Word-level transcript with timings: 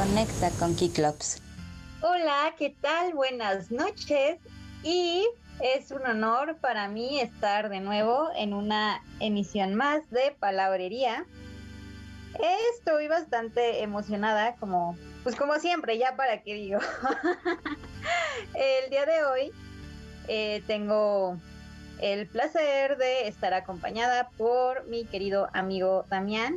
Conecta 0.00 0.48
con 0.58 0.74
Kiklops. 0.74 1.42
Hola, 2.00 2.54
¿qué 2.58 2.74
tal? 2.80 3.12
Buenas 3.12 3.70
noches. 3.70 4.38
Y 4.82 5.28
es 5.62 5.90
un 5.90 6.06
honor 6.06 6.56
para 6.56 6.88
mí 6.88 7.20
estar 7.20 7.68
de 7.68 7.80
nuevo 7.80 8.30
en 8.34 8.54
una 8.54 9.02
emisión 9.20 9.74
más 9.74 10.08
de 10.08 10.34
Palabrería. 10.40 11.26
Estoy 12.74 13.08
bastante 13.08 13.82
emocionada, 13.82 14.54
como, 14.54 14.96
pues 15.22 15.36
como 15.36 15.58
siempre, 15.58 15.98
ya 15.98 16.16
para 16.16 16.40
qué 16.40 16.54
digo. 16.54 16.80
el 18.54 18.88
día 18.88 19.04
de 19.04 19.22
hoy 19.24 19.52
eh, 20.28 20.62
tengo 20.66 21.36
el 22.00 22.26
placer 22.26 22.96
de 22.96 23.28
estar 23.28 23.52
acompañada 23.52 24.30
por 24.38 24.86
mi 24.86 25.04
querido 25.04 25.50
amigo 25.52 26.06
Damián. 26.08 26.56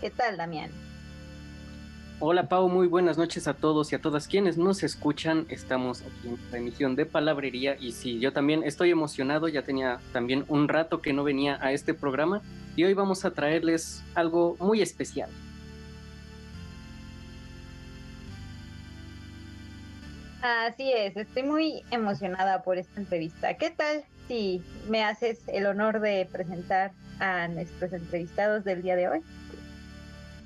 ¿Qué 0.00 0.10
tal, 0.10 0.36
Damián? 0.36 0.81
Hola 2.24 2.48
Pau, 2.48 2.68
muy 2.68 2.86
buenas 2.86 3.18
noches 3.18 3.48
a 3.48 3.54
todos 3.54 3.90
y 3.90 3.96
a 3.96 4.00
todas 4.00 4.28
quienes 4.28 4.56
nos 4.56 4.84
escuchan. 4.84 5.44
Estamos 5.48 6.02
aquí 6.02 6.28
en 6.28 6.38
la 6.52 6.58
emisión 6.58 6.94
de 6.94 7.04
Palabrería 7.04 7.76
y 7.80 7.90
sí, 7.90 8.20
yo 8.20 8.32
también 8.32 8.62
estoy 8.62 8.92
emocionado, 8.92 9.48
ya 9.48 9.62
tenía 9.62 9.98
también 10.12 10.44
un 10.46 10.68
rato 10.68 11.02
que 11.02 11.12
no 11.12 11.24
venía 11.24 11.58
a 11.60 11.72
este 11.72 11.94
programa 11.94 12.40
y 12.76 12.84
hoy 12.84 12.94
vamos 12.94 13.24
a 13.24 13.32
traerles 13.32 14.04
algo 14.14 14.56
muy 14.60 14.80
especial. 14.80 15.30
Así 20.42 20.92
es, 20.92 21.16
estoy 21.16 21.42
muy 21.42 21.82
emocionada 21.90 22.62
por 22.62 22.78
esta 22.78 23.00
entrevista. 23.00 23.54
¿Qué 23.54 23.70
tal 23.70 24.04
si 24.28 24.62
me 24.88 25.02
haces 25.02 25.40
el 25.48 25.66
honor 25.66 25.98
de 25.98 26.28
presentar 26.30 26.92
a 27.18 27.48
nuestros 27.48 27.92
entrevistados 27.92 28.62
del 28.62 28.82
día 28.82 28.94
de 28.94 29.08
hoy? 29.08 29.22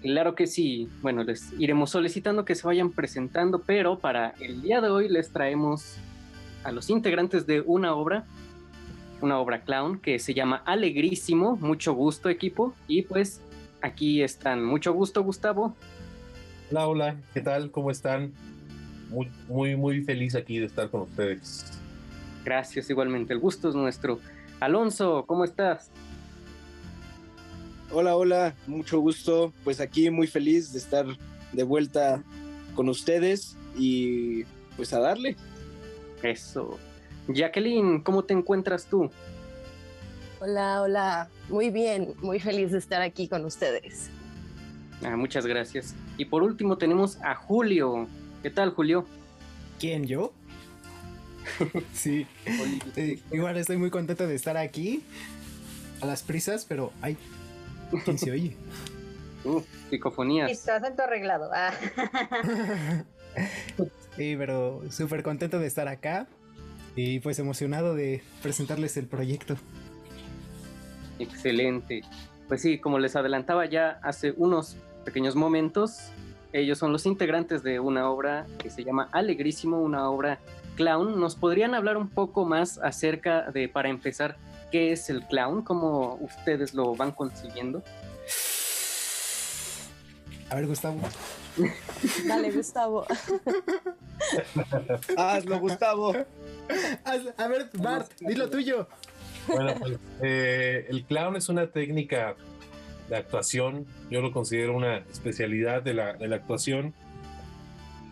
Claro 0.03 0.35
que 0.35 0.47
sí. 0.47 0.89
Bueno, 1.03 1.25
les 1.25 1.53
iremos 1.59 1.91
solicitando 1.91 2.45
que 2.45 2.55
se 2.55 2.67
vayan 2.67 2.91
presentando, 2.91 3.61
pero 3.61 3.99
para 3.99 4.35
el 4.41 4.63
día 4.63 4.80
de 4.80 4.88
hoy 4.88 5.09
les 5.09 5.30
traemos 5.30 5.97
a 6.65 6.73
los 6.73 6.91
integrantes 6.91 7.47
de 7.47 7.61
una 7.61 7.95
obra, 7.95 8.25
una 9.21 9.38
obra 9.38 9.63
clown 9.63 9.99
que 9.99 10.19
se 10.19 10.35
llama 10.35 10.63
Alegrísimo. 10.65 11.57
Mucho 11.57 11.95
gusto, 11.95 12.29
equipo. 12.29 12.75
Y 12.87 13.03
pues 13.03 13.41
aquí 13.80 14.23
están. 14.23 14.65
Mucho 14.65 14.93
gusto, 14.93 15.23
Gustavo. 15.23 15.75
Hola, 16.71 16.88
hola. 16.88 17.16
¿Qué 17.33 17.41
tal? 17.41 17.71
¿Cómo 17.71 17.91
están? 17.91 18.33
Muy, 19.10 19.31
muy, 19.49 19.77
muy 19.77 20.03
feliz 20.03 20.35
aquí 20.35 20.59
de 20.59 20.66
estar 20.66 20.91
con 20.91 21.03
ustedes. 21.03 21.81
Gracias, 22.45 22.91
igualmente. 22.91 23.33
El 23.33 23.41
gusto 23.41 23.69
es 23.69 23.75
nuestro. 23.75 24.21
Alonso, 24.60 25.25
¿cómo 25.27 25.45
estás? 25.45 25.91
Hola, 27.99 28.15
hola, 28.15 28.55
mucho 28.66 29.01
gusto. 29.01 29.55
Pues 29.65 29.80
aquí 29.80 30.11
muy 30.11 30.27
feliz 30.27 30.71
de 30.71 30.79
estar 30.79 31.07
de 31.55 31.63
vuelta 31.63 32.23
con 32.75 32.91
ustedes 32.91 33.57
y 33.75 34.45
pues 34.77 34.93
a 34.93 35.01
darle. 35.01 35.35
Eso. 36.23 36.79
Jacqueline, 37.27 38.03
¿cómo 38.03 38.23
te 38.23 38.35
encuentras 38.35 38.85
tú? 38.85 39.11
Hola, 40.41 40.83
hola. 40.83 41.30
Muy 41.49 41.71
bien, 41.71 42.13
muy 42.21 42.38
feliz 42.38 42.73
de 42.73 42.77
estar 42.77 43.01
aquí 43.01 43.29
con 43.29 43.47
ustedes. 43.47 44.10
Ah, 45.03 45.16
muchas 45.16 45.47
gracias. 45.47 45.95
Y 46.19 46.27
por 46.27 46.43
último 46.43 46.77
tenemos 46.77 47.16
a 47.23 47.35
Julio. 47.35 48.09
¿Qué 48.43 48.51
tal, 48.51 48.75
Julio? 48.75 49.07
¿Quién, 49.81 50.07
yo? 50.07 50.35
sí. 51.95 52.27
Eh, 52.97 53.21
igual 53.33 53.57
estoy 53.57 53.79
muy 53.79 53.88
contento 53.88 54.27
de 54.27 54.35
estar 54.35 54.59
aquí. 54.59 55.03
A 56.03 56.05
las 56.05 56.23
prisas, 56.23 56.66
pero 56.66 56.93
ay, 57.01 57.16
¿quién 58.04 58.18
se 58.18 58.30
oye? 58.30 58.56
Uh, 59.45 59.62
psicofonías. 59.90 60.51
Listo, 60.51 60.73
acento 60.73 61.04
arreglado. 61.04 61.51
Ah. 61.54 61.73
Sí, 64.16 64.34
pero 64.37 64.82
súper 64.91 65.22
contento 65.22 65.59
de 65.59 65.66
estar 65.66 65.88
acá 65.88 66.26
y 66.94 67.20
pues 67.20 67.38
emocionado 67.38 67.94
de 67.94 68.22
presentarles 68.42 68.96
el 68.96 69.06
proyecto. 69.06 69.56
Excelente. 71.19 72.02
Pues 72.48 72.62
sí, 72.62 72.78
como 72.78 72.98
les 72.98 73.14
adelantaba 73.14 73.66
ya 73.66 74.00
hace 74.02 74.32
unos 74.38 74.76
pequeños 75.04 75.36
momentos, 75.36 76.10
ellos 76.52 76.78
son 76.78 76.92
los 76.92 77.04
integrantes 77.04 77.62
de 77.62 77.78
una 77.80 78.08
obra 78.08 78.46
que 78.58 78.70
se 78.70 78.84
llama 78.84 79.08
Alegrísimo, 79.12 79.82
una 79.82 80.08
obra 80.08 80.38
clown. 80.76 81.20
¿Nos 81.20 81.36
podrían 81.36 81.75
hablar 81.75 81.98
un 81.98 82.08
poco 82.08 82.46
más 82.46 82.78
acerca 82.78 83.50
de, 83.50 83.69
para 83.69 83.91
empezar, 83.91 84.38
qué 84.71 84.93
es 84.93 85.09
el 85.10 85.22
clown? 85.27 85.62
¿Cómo 85.62 86.15
ustedes 86.21 86.75
lo 86.75 86.94
van 86.94 87.12
consiguiendo? 87.12 87.82
A 90.50 90.54
ver, 90.56 90.66
Gustavo. 90.66 91.00
Dale, 92.27 92.53
Gustavo. 92.53 93.06
Hazlo, 95.16 95.59
Gustavo. 95.60 96.12
Haz- 97.05 97.34
A 97.37 97.49
ver, 97.49 97.71
Bart, 97.75 98.10
dilo 98.21 98.49
tuyo. 98.50 98.88
Bueno, 99.49 99.75
pues, 99.78 99.99
eh, 100.22 100.87
el 100.88 101.05
clown 101.05 101.37
es 101.37 101.49
una 101.49 101.69
técnica 101.69 102.34
de 103.09 103.16
actuación, 103.16 103.87
yo 104.10 104.21
lo 104.21 104.32
considero 104.32 104.76
una 104.76 104.99
especialidad 104.99 105.82
de 105.82 105.94
la, 105.94 106.15
de 106.15 106.26
la 106.26 106.37
actuación, 106.37 106.93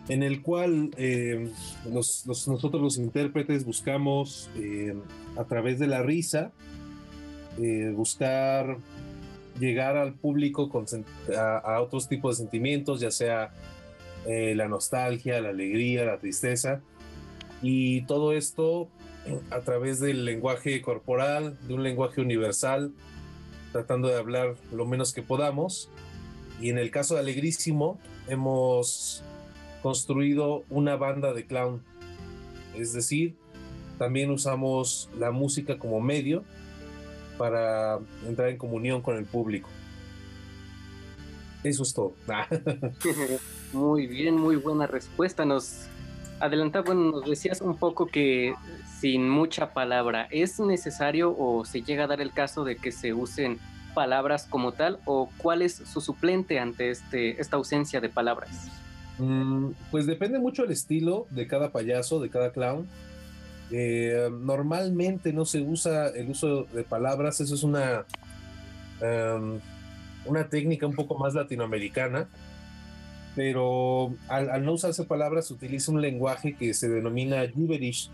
en 0.09 0.23
el 0.23 0.41
cual 0.41 0.91
eh, 0.97 1.49
los- 1.91 2.25
los- 2.25 2.47
nosotros 2.47 2.81
los 2.81 2.97
intérpretes 2.97 3.65
buscamos 3.65 4.49
eh, 4.57 4.93
a 5.37 5.43
través 5.45 5.79
de 5.79 5.87
la 5.87 6.03
risa, 6.03 6.51
eh, 7.61 7.91
buscar 7.95 8.77
llegar 9.59 9.95
al 9.97 10.13
público 10.13 10.69
con 10.69 10.85
a, 11.37 11.57
a 11.57 11.81
otros 11.81 12.07
tipos 12.09 12.37
de 12.37 12.43
sentimientos, 12.43 12.99
ya 12.99 13.09
sea 13.11 13.53
eh, 14.27 14.53
la 14.55 14.67
nostalgia, 14.67 15.39
la 15.41 15.49
alegría, 15.49 16.03
la 16.05 16.17
tristeza, 16.17 16.81
y 17.61 18.01
todo 18.01 18.33
esto 18.33 18.89
a 19.49 19.61
través 19.61 19.99
del 19.99 20.23
lenguaje 20.25 20.81
corporal, 20.81 21.57
de 21.67 21.73
un 21.73 21.81
lenguaje 21.83 22.21
universal, 22.21 22.91
tratando 23.71 24.07
de 24.09 24.15
hablar 24.19 24.55
lo 24.71 24.85
menos 24.85 25.13
que 25.13 25.23
podamos. 25.23 25.89
Y 26.61 26.69
en 26.69 26.77
el 26.77 26.91
caso 26.91 27.15
de 27.15 27.21
Alegrísimo, 27.21 27.99
hemos 28.27 29.23
construido 29.85 30.63
una 30.71 30.95
banda 30.95 31.31
de 31.31 31.45
clown. 31.45 31.83
Es 32.73 32.93
decir, 32.93 33.35
también 33.99 34.31
usamos 34.31 35.11
la 35.15 35.29
música 35.29 35.77
como 35.77 36.01
medio 36.01 36.43
para 37.37 37.99
entrar 38.27 38.49
en 38.49 38.57
comunión 38.57 39.03
con 39.03 39.15
el 39.15 39.25
público. 39.25 39.69
Eso 41.63 41.83
es 41.83 41.93
todo. 41.93 42.15
Muy 43.73 44.07
bien, 44.07 44.37
muy 44.37 44.55
buena 44.55 44.87
respuesta. 44.87 45.45
Nos 45.45 45.85
adelantaba, 46.39 46.85
bueno, 46.85 47.11
nos 47.11 47.29
decías 47.29 47.61
un 47.61 47.77
poco 47.77 48.07
que 48.07 48.55
sin 48.99 49.29
mucha 49.29 49.71
palabra, 49.71 50.27
¿es 50.31 50.59
necesario 50.59 51.35
o 51.37 51.63
se 51.63 51.83
llega 51.83 52.05
a 52.05 52.07
dar 52.07 52.21
el 52.21 52.31
caso 52.31 52.63
de 52.63 52.77
que 52.77 52.91
se 52.91 53.13
usen 53.13 53.59
palabras 53.93 54.47
como 54.49 54.71
tal 54.71 54.99
o 55.05 55.29
cuál 55.37 55.61
es 55.61 55.75
su 55.75 56.01
suplente 56.01 56.57
ante 56.57 56.89
este, 56.89 57.39
esta 57.39 57.57
ausencia 57.57 58.01
de 58.01 58.09
palabras? 58.09 58.71
Mm, 59.19 59.71
Pues 59.91 60.05
depende 60.05 60.39
mucho 60.39 60.63
el 60.63 60.71
estilo 60.71 61.27
de 61.29 61.47
cada 61.47 61.71
payaso, 61.71 62.19
de 62.19 62.29
cada 62.29 62.51
clown. 62.51 62.87
Eh, 63.71 64.29
normalmente 64.31 65.33
no 65.33 65.45
se 65.45 65.61
usa 65.61 66.09
el 66.09 66.29
uso 66.29 66.65
de 66.65 66.83
palabras, 66.83 67.39
eso 67.41 67.55
es 67.55 67.63
una, 67.63 68.05
em, 69.01 69.59
una 70.25 70.49
técnica 70.49 70.85
un 70.85 70.93
poco 70.93 71.17
más 71.17 71.33
latinoamericana, 71.33 72.29
pero 73.35 74.13
al, 74.27 74.63
no 74.63 74.73
usarse 74.73 75.03
palabras 75.03 75.47
se 75.47 75.53
utiliza 75.53 75.91
un 75.91 76.01
lenguaje 76.01 76.53
que 76.55 76.73
se 76.73 76.89
denomina 76.89 77.47
gibberish, 77.47 78.11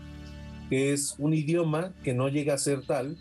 que 0.70 0.92
es 0.92 1.16
un 1.18 1.34
idioma 1.34 1.92
que 2.02 2.14
no 2.14 2.28
llega 2.28 2.54
a 2.54 2.58
ser 2.58 2.86
tal, 2.86 3.18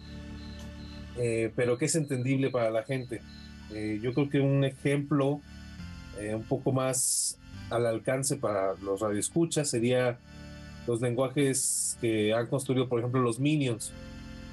eh, 1.18 1.52
pero 1.56 1.78
que 1.78 1.86
es 1.86 1.96
entendible 1.96 2.50
para 2.50 2.72
la 2.72 2.84
gente. 2.84 3.22
Eh, 3.74 4.00
yo 4.02 4.14
creo 4.14 4.30
que 4.30 4.40
un 4.40 4.64
ejemplo 4.64 5.42
un 6.34 6.44
poco 6.44 6.72
más 6.72 7.40
al 7.72 7.86
alcance 7.86 8.38
para 8.38 8.76
los 8.84 9.00
radioescuchas 9.02 9.70
sería 9.70 10.18
los 10.88 11.02
lenguajes 11.02 11.98
que 12.02 12.34
han 12.34 12.48
construido, 12.48 12.88
por 12.88 13.00
ejemplo, 13.00 13.22
los 13.22 13.40
Minions, 13.40 13.94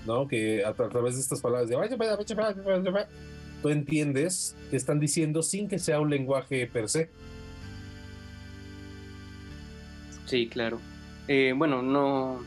¿no? 0.07 0.29
Que 0.29 0.65
a, 0.65 0.75
tra- 0.75 0.87
a 0.87 0.89
través 0.89 1.15
de 1.15 1.21
estas 1.21 1.41
palabras 1.41 1.69
de 1.69 1.77
tú 3.63 3.69
entiendes 3.71 4.55
que 4.71 4.77
están 4.77 5.01
diciendo 5.01 5.43
sin 5.43 5.69
que 5.69 5.79
sea 5.79 6.01
un 6.01 6.11
lenguaje 6.11 6.67
per 6.67 6.89
se. 6.89 7.11
Sí, 10.27 10.49
claro. 10.49 10.79
Eh, 11.27 11.55
bueno, 11.57 11.83
no, 11.83 12.41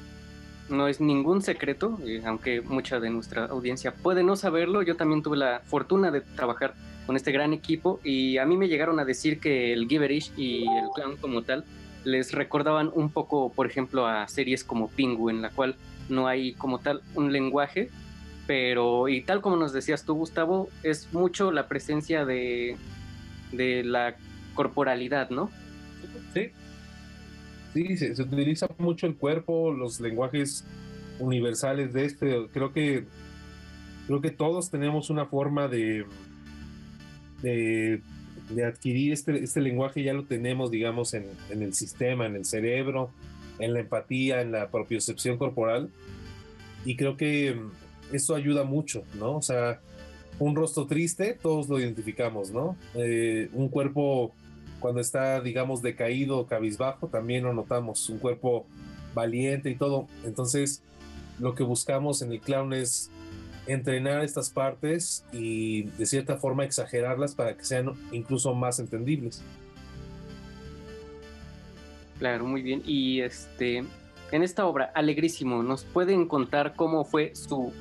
no 0.69 0.87
es 0.87 1.01
ningún 1.01 1.41
secreto, 1.41 1.99
eh, 2.05 2.21
aunque 2.25 2.61
mucha 2.61 2.99
de 2.99 3.09
nuestra 3.09 3.45
audiencia 3.45 3.93
puede 3.93 4.23
no 4.23 4.35
saberlo. 4.35 4.83
Yo 4.83 4.95
también 4.95 5.21
tuve 5.21 5.37
la 5.37 5.61
fortuna 5.65 6.11
de 6.11 6.21
trabajar 6.21 6.75
con 7.05 7.15
este 7.15 7.31
gran 7.31 7.53
equipo 7.53 7.99
y 8.03 8.37
a 8.37 8.45
mí 8.45 8.57
me 8.57 8.67
llegaron 8.67 8.99
a 8.99 9.05
decir 9.05 9.39
que 9.39 9.73
el 9.73 9.87
Gibberish 9.87 10.31
y 10.37 10.63
el 10.63 10.89
clown 10.95 11.17
como 11.17 11.41
tal 11.41 11.65
les 12.03 12.31
recordaban 12.31 12.91
un 12.93 13.09
poco, 13.09 13.51
por 13.51 13.67
ejemplo, 13.67 14.07
a 14.07 14.27
series 14.27 14.63
como 14.63 14.89
Pingu, 14.89 15.29
en 15.29 15.41
la 15.41 15.49
cual 15.49 15.75
no 16.09 16.27
hay 16.27 16.53
como 16.53 16.79
tal 16.79 17.01
un 17.15 17.31
lenguaje, 17.31 17.89
pero 18.47 19.07
y 19.07 19.21
tal 19.21 19.41
como 19.41 19.55
nos 19.55 19.73
decías 19.73 20.03
tú, 20.03 20.15
Gustavo, 20.15 20.69
es 20.83 21.13
mucho 21.13 21.51
la 21.51 21.67
presencia 21.67 22.25
de, 22.25 22.75
de 23.51 23.83
la 23.83 24.15
corporalidad, 24.55 25.29
¿no? 25.29 25.49
Sí. 26.33 26.49
Sí, 27.73 27.97
se, 27.97 28.15
se 28.15 28.23
utiliza 28.23 28.67
mucho 28.79 29.07
el 29.07 29.15
cuerpo, 29.15 29.71
los 29.71 30.01
lenguajes 30.01 30.65
universales 31.19 31.93
de 31.93 32.05
este. 32.05 32.47
Creo 32.51 32.73
que 32.73 33.05
creo 34.07 34.21
que 34.21 34.31
todos 34.31 34.69
tenemos 34.69 35.09
una 35.09 35.25
forma 35.25 35.69
de, 35.69 36.05
de, 37.41 38.01
adquirir 38.65 39.13
este, 39.13 39.43
este 39.43 39.61
lenguaje, 39.61 40.03
ya 40.03 40.13
lo 40.13 40.25
tenemos, 40.25 40.71
digamos, 40.71 41.13
en, 41.13 41.25
en, 41.49 41.61
el 41.61 41.73
sistema, 41.73 42.25
en 42.25 42.35
el 42.35 42.45
cerebro, 42.45 43.11
en 43.59 43.73
la 43.73 43.79
empatía, 43.79 44.41
en 44.41 44.51
la 44.51 44.69
propiocepción 44.69 45.37
corporal. 45.37 45.89
Y 46.83 46.95
creo 46.95 47.15
que 47.15 47.57
eso 48.11 48.35
ayuda 48.35 48.63
mucho, 48.63 49.03
¿no? 49.17 49.37
O 49.37 49.41
sea, 49.41 49.79
un 50.39 50.55
rostro 50.55 50.87
triste, 50.87 51.37
todos 51.39 51.69
lo 51.69 51.79
identificamos, 51.79 52.51
¿no? 52.51 52.75
Eh, 52.95 53.49
un 53.53 53.69
cuerpo 53.69 54.33
cuando 54.79 54.99
está, 54.99 55.39
digamos, 55.39 55.81
decaído, 55.81 56.47
cabizbajo, 56.47 57.07
también 57.07 57.43
lo 57.43 57.53
notamos, 57.53 58.09
un 58.09 58.17
cuerpo 58.17 58.65
valiente 59.13 59.69
y 59.69 59.75
todo. 59.75 60.07
Entonces, 60.25 60.81
lo 61.39 61.53
que 61.53 61.63
buscamos 61.63 62.21
en 62.21 62.31
el 62.31 62.39
clown 62.39 62.73
es 62.73 63.11
entrenar 63.67 64.23
estas 64.23 64.49
partes 64.49 65.25
y 65.31 65.83
de 65.83 66.05
cierta 66.05 66.37
forma 66.37 66.63
exagerarlas 66.63 67.35
para 67.35 67.55
que 67.55 67.63
sean 67.63 67.93
incluso 68.11 68.53
más 68.53 68.79
entendibles. 68.79 69.43
Claro, 72.19 72.45
muy 72.45 72.61
bien. 72.61 72.83
Y 72.85 73.21
este, 73.21 73.83
en 74.31 74.43
esta 74.43 74.65
obra, 74.65 74.91
Alegrísimo, 74.93 75.63
¿nos 75.63 75.83
pueden 75.83 76.27
contar 76.27 76.75
cómo 76.75 77.03
fue 77.03 77.35
su 77.35 77.73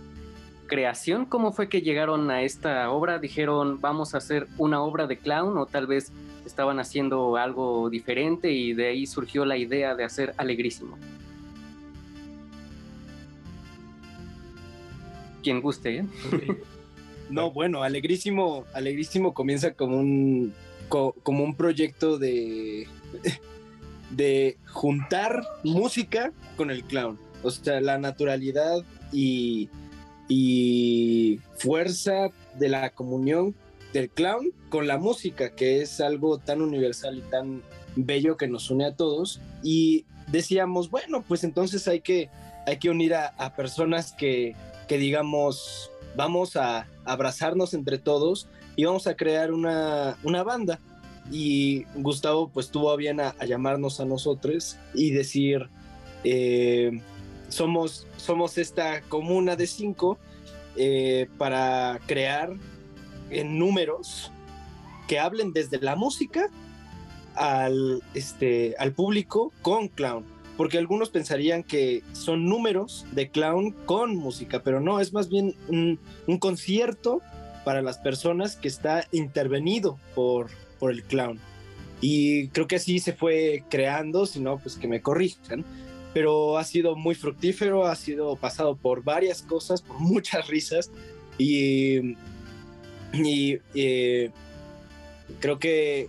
creación? 0.66 1.26
¿Cómo 1.26 1.52
fue 1.52 1.68
que 1.68 1.82
llegaron 1.82 2.30
a 2.30 2.42
esta 2.42 2.90
obra? 2.90 3.18
¿Dijeron 3.18 3.80
vamos 3.80 4.14
a 4.14 4.18
hacer 4.18 4.46
una 4.56 4.80
obra 4.82 5.06
de 5.06 5.18
clown 5.18 5.58
o 5.58 5.66
tal 5.66 5.86
vez 5.86 6.12
estaban 6.46 6.78
haciendo 6.78 7.36
algo 7.36 7.90
diferente 7.90 8.50
y 8.50 8.72
de 8.72 8.88
ahí 8.88 9.06
surgió 9.06 9.44
la 9.44 9.58
idea 9.58 9.94
de 9.94 10.04
hacer 10.04 10.32
Alegrísimo? 10.38 10.96
Quien 15.42 15.60
guste, 15.60 15.98
¿eh? 15.98 16.04
No, 17.30 17.52
bueno, 17.52 17.84
Alegrísimo, 17.84 18.64
Alegrísimo 18.74 19.32
comienza 19.34 19.72
como 19.74 19.96
un, 19.98 20.52
como 20.88 21.44
un 21.44 21.54
proyecto 21.54 22.18
de, 22.18 22.88
de 24.10 24.58
juntar 24.66 25.44
música 25.62 26.32
con 26.56 26.70
el 26.70 26.82
clown. 26.84 27.18
O 27.42 27.50
sea, 27.50 27.80
la 27.80 27.98
naturalidad 27.98 28.84
y, 29.12 29.68
y 30.28 31.40
fuerza 31.56 32.30
de 32.58 32.68
la 32.68 32.90
comunión 32.90 33.54
del 33.92 34.10
clown 34.10 34.52
con 34.68 34.88
la 34.88 34.98
música, 34.98 35.54
que 35.54 35.82
es 35.82 36.00
algo 36.00 36.38
tan 36.38 36.60
universal 36.60 37.18
y 37.18 37.30
tan 37.30 37.62
bello 37.94 38.36
que 38.36 38.48
nos 38.48 38.70
une 38.70 38.86
a 38.86 38.96
todos. 38.96 39.40
Y 39.62 40.04
decíamos, 40.26 40.90
bueno, 40.90 41.22
pues 41.26 41.44
entonces 41.44 41.86
hay 41.86 42.00
que, 42.00 42.28
hay 42.66 42.78
que 42.78 42.90
unir 42.90 43.14
a, 43.14 43.28
a 43.28 43.54
personas 43.54 44.12
que, 44.12 44.56
que 44.90 44.98
digamos, 44.98 45.92
vamos 46.16 46.56
a 46.56 46.88
abrazarnos 47.04 47.74
entre 47.74 47.96
todos 47.96 48.48
y 48.74 48.86
vamos 48.86 49.06
a 49.06 49.14
crear 49.14 49.52
una, 49.52 50.18
una 50.24 50.42
banda. 50.42 50.80
Y 51.30 51.84
Gustavo 51.94 52.48
pues 52.48 52.72
tuvo 52.72 52.96
bien 52.96 53.20
a, 53.20 53.36
a 53.38 53.46
llamarnos 53.46 54.00
a 54.00 54.04
nosotros 54.04 54.78
y 54.92 55.12
decir, 55.12 55.68
eh, 56.24 57.00
somos, 57.48 58.08
somos 58.16 58.58
esta 58.58 59.02
comuna 59.02 59.54
de 59.54 59.68
cinco 59.68 60.18
eh, 60.74 61.28
para 61.38 62.00
crear 62.08 62.56
en 63.30 63.60
números 63.60 64.32
que 65.06 65.20
hablen 65.20 65.52
desde 65.52 65.78
la 65.78 65.94
música 65.94 66.50
al, 67.36 68.02
este, 68.14 68.74
al 68.76 68.92
público 68.92 69.52
con 69.62 69.86
clown 69.86 70.39
porque 70.60 70.76
algunos 70.76 71.08
pensarían 71.08 71.62
que 71.62 72.02
son 72.12 72.44
números 72.44 73.06
de 73.12 73.30
clown 73.30 73.70
con 73.86 74.14
música, 74.14 74.62
pero 74.62 74.78
no, 74.78 75.00
es 75.00 75.14
más 75.14 75.30
bien 75.30 75.56
un, 75.68 75.98
un 76.26 76.36
concierto 76.36 77.22
para 77.64 77.80
las 77.80 77.96
personas 77.96 78.56
que 78.56 78.68
está 78.68 79.08
intervenido 79.10 79.98
por, 80.14 80.50
por 80.78 80.90
el 80.92 81.02
clown. 81.02 81.40
Y 82.02 82.48
creo 82.48 82.66
que 82.66 82.76
así 82.76 82.98
se 82.98 83.14
fue 83.14 83.64
creando, 83.70 84.26
si 84.26 84.38
no, 84.38 84.58
pues 84.58 84.76
que 84.76 84.86
me 84.86 85.00
corrijan. 85.00 85.64
Pero 86.12 86.58
ha 86.58 86.64
sido 86.64 86.94
muy 86.94 87.14
fructífero, 87.14 87.86
ha 87.86 87.96
sido 87.96 88.36
pasado 88.36 88.76
por 88.76 89.02
varias 89.02 89.40
cosas, 89.40 89.80
por 89.80 89.98
muchas 89.98 90.46
risas. 90.46 90.90
Y, 91.38 92.16
y 93.14 93.60
eh, 93.74 94.30
creo 95.40 95.58
que 95.58 96.08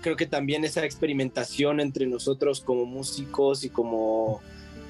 creo, 0.00 0.16
que 0.16 0.26
también 0.26 0.64
esa 0.64 0.84
experimentación 0.84 1.80
entre 1.80 2.06
nosotros 2.06 2.60
como 2.60 2.84
músicos 2.84 3.64
y 3.64 3.70
como, 3.70 4.40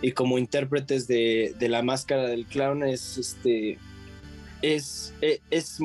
y 0.02 0.12
como 0.12 0.38
intérpretes 0.38 1.06
de, 1.06 1.54
de 1.58 1.68
la 1.68 1.82
máscara 1.82 2.26
del 2.26 2.46
clown 2.46 2.82
es, 2.82 3.18
este, 3.18 3.78
es, 4.62 5.14
es, 5.20 5.40
es 5.50 5.78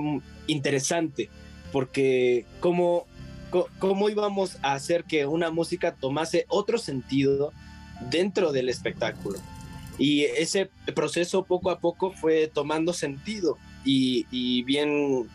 interesante 0.48 1.30
porque 1.72 2.46
cómo, 2.60 3.06
cómo 3.80 4.10
íbamos 4.10 4.58
a 4.62 4.74
hacer 4.74 5.04
que 5.04 5.26
una 5.26 5.52
música 5.52 5.94
tomase 5.94 6.46
otro 6.48 6.78
sentido 6.78 7.52
dentro 8.10 8.52
del 8.52 8.70
espectáculo. 8.70 9.40
Y 9.98 10.24
ese 10.24 10.70
proceso 10.94 11.44
poco 11.44 11.70
a 11.70 11.80
poco 11.80 12.12
fue 12.12 12.48
tomando 12.48 12.92
sentido 12.94 13.58
y, 13.86 14.26
y 14.30 14.64
bien 14.64 15.30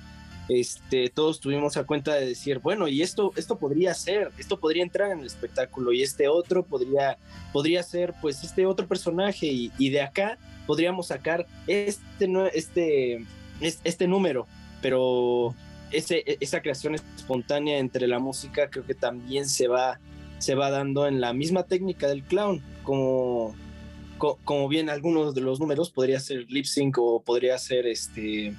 este, 0.51 1.11
todos 1.11 1.39
tuvimos 1.39 1.77
a 1.77 1.85
cuenta 1.85 2.13
de 2.15 2.27
decir, 2.27 2.59
bueno, 2.59 2.89
y 2.89 3.03
esto, 3.03 3.33
esto 3.37 3.57
podría 3.57 3.95
ser, 3.95 4.33
esto 4.37 4.59
podría 4.59 4.83
entrar 4.83 5.13
en 5.13 5.21
el 5.21 5.27
espectáculo 5.27 5.93
y 5.93 6.03
este 6.03 6.27
otro 6.27 6.65
podría, 6.65 7.19
podría 7.53 7.85
ser 7.85 8.15
pues 8.21 8.43
este 8.43 8.67
otro 8.67 8.89
personaje 8.89 9.47
y, 9.47 9.91
de 9.91 10.03
acá 10.03 10.39
podríamos 10.67 11.07
sacar 11.07 11.47
este, 11.69 12.29
este, 12.53 13.25
este 13.85 14.09
número, 14.09 14.49
pero 14.83 15.55
ese, 15.93 16.25
esa 16.41 16.61
creación 16.61 16.97
espontánea 16.97 17.79
entre 17.79 18.09
la 18.09 18.19
música 18.19 18.71
creo 18.71 18.85
que 18.85 18.95
también 18.95 19.49
se 19.49 19.69
va, 19.69 20.01
se 20.39 20.57
va 20.57 20.71
dando 20.71 21.07
en 21.07 21.21
la 21.21 21.33
misma 21.33 21.63
técnica 21.63 22.09
del 22.09 22.25
clown, 22.25 22.61
como, 22.83 23.55
como 24.19 24.67
bien 24.67 24.91
algunos 24.91 25.33
de 25.33 25.43
los 25.43 25.61
números 25.61 25.91
podría 25.91 26.19
ser 26.19 26.47
lip 26.51 26.65
sync 26.65 26.99
o 26.99 27.23
podría 27.23 27.57
ser 27.57 27.87
este 27.87 28.53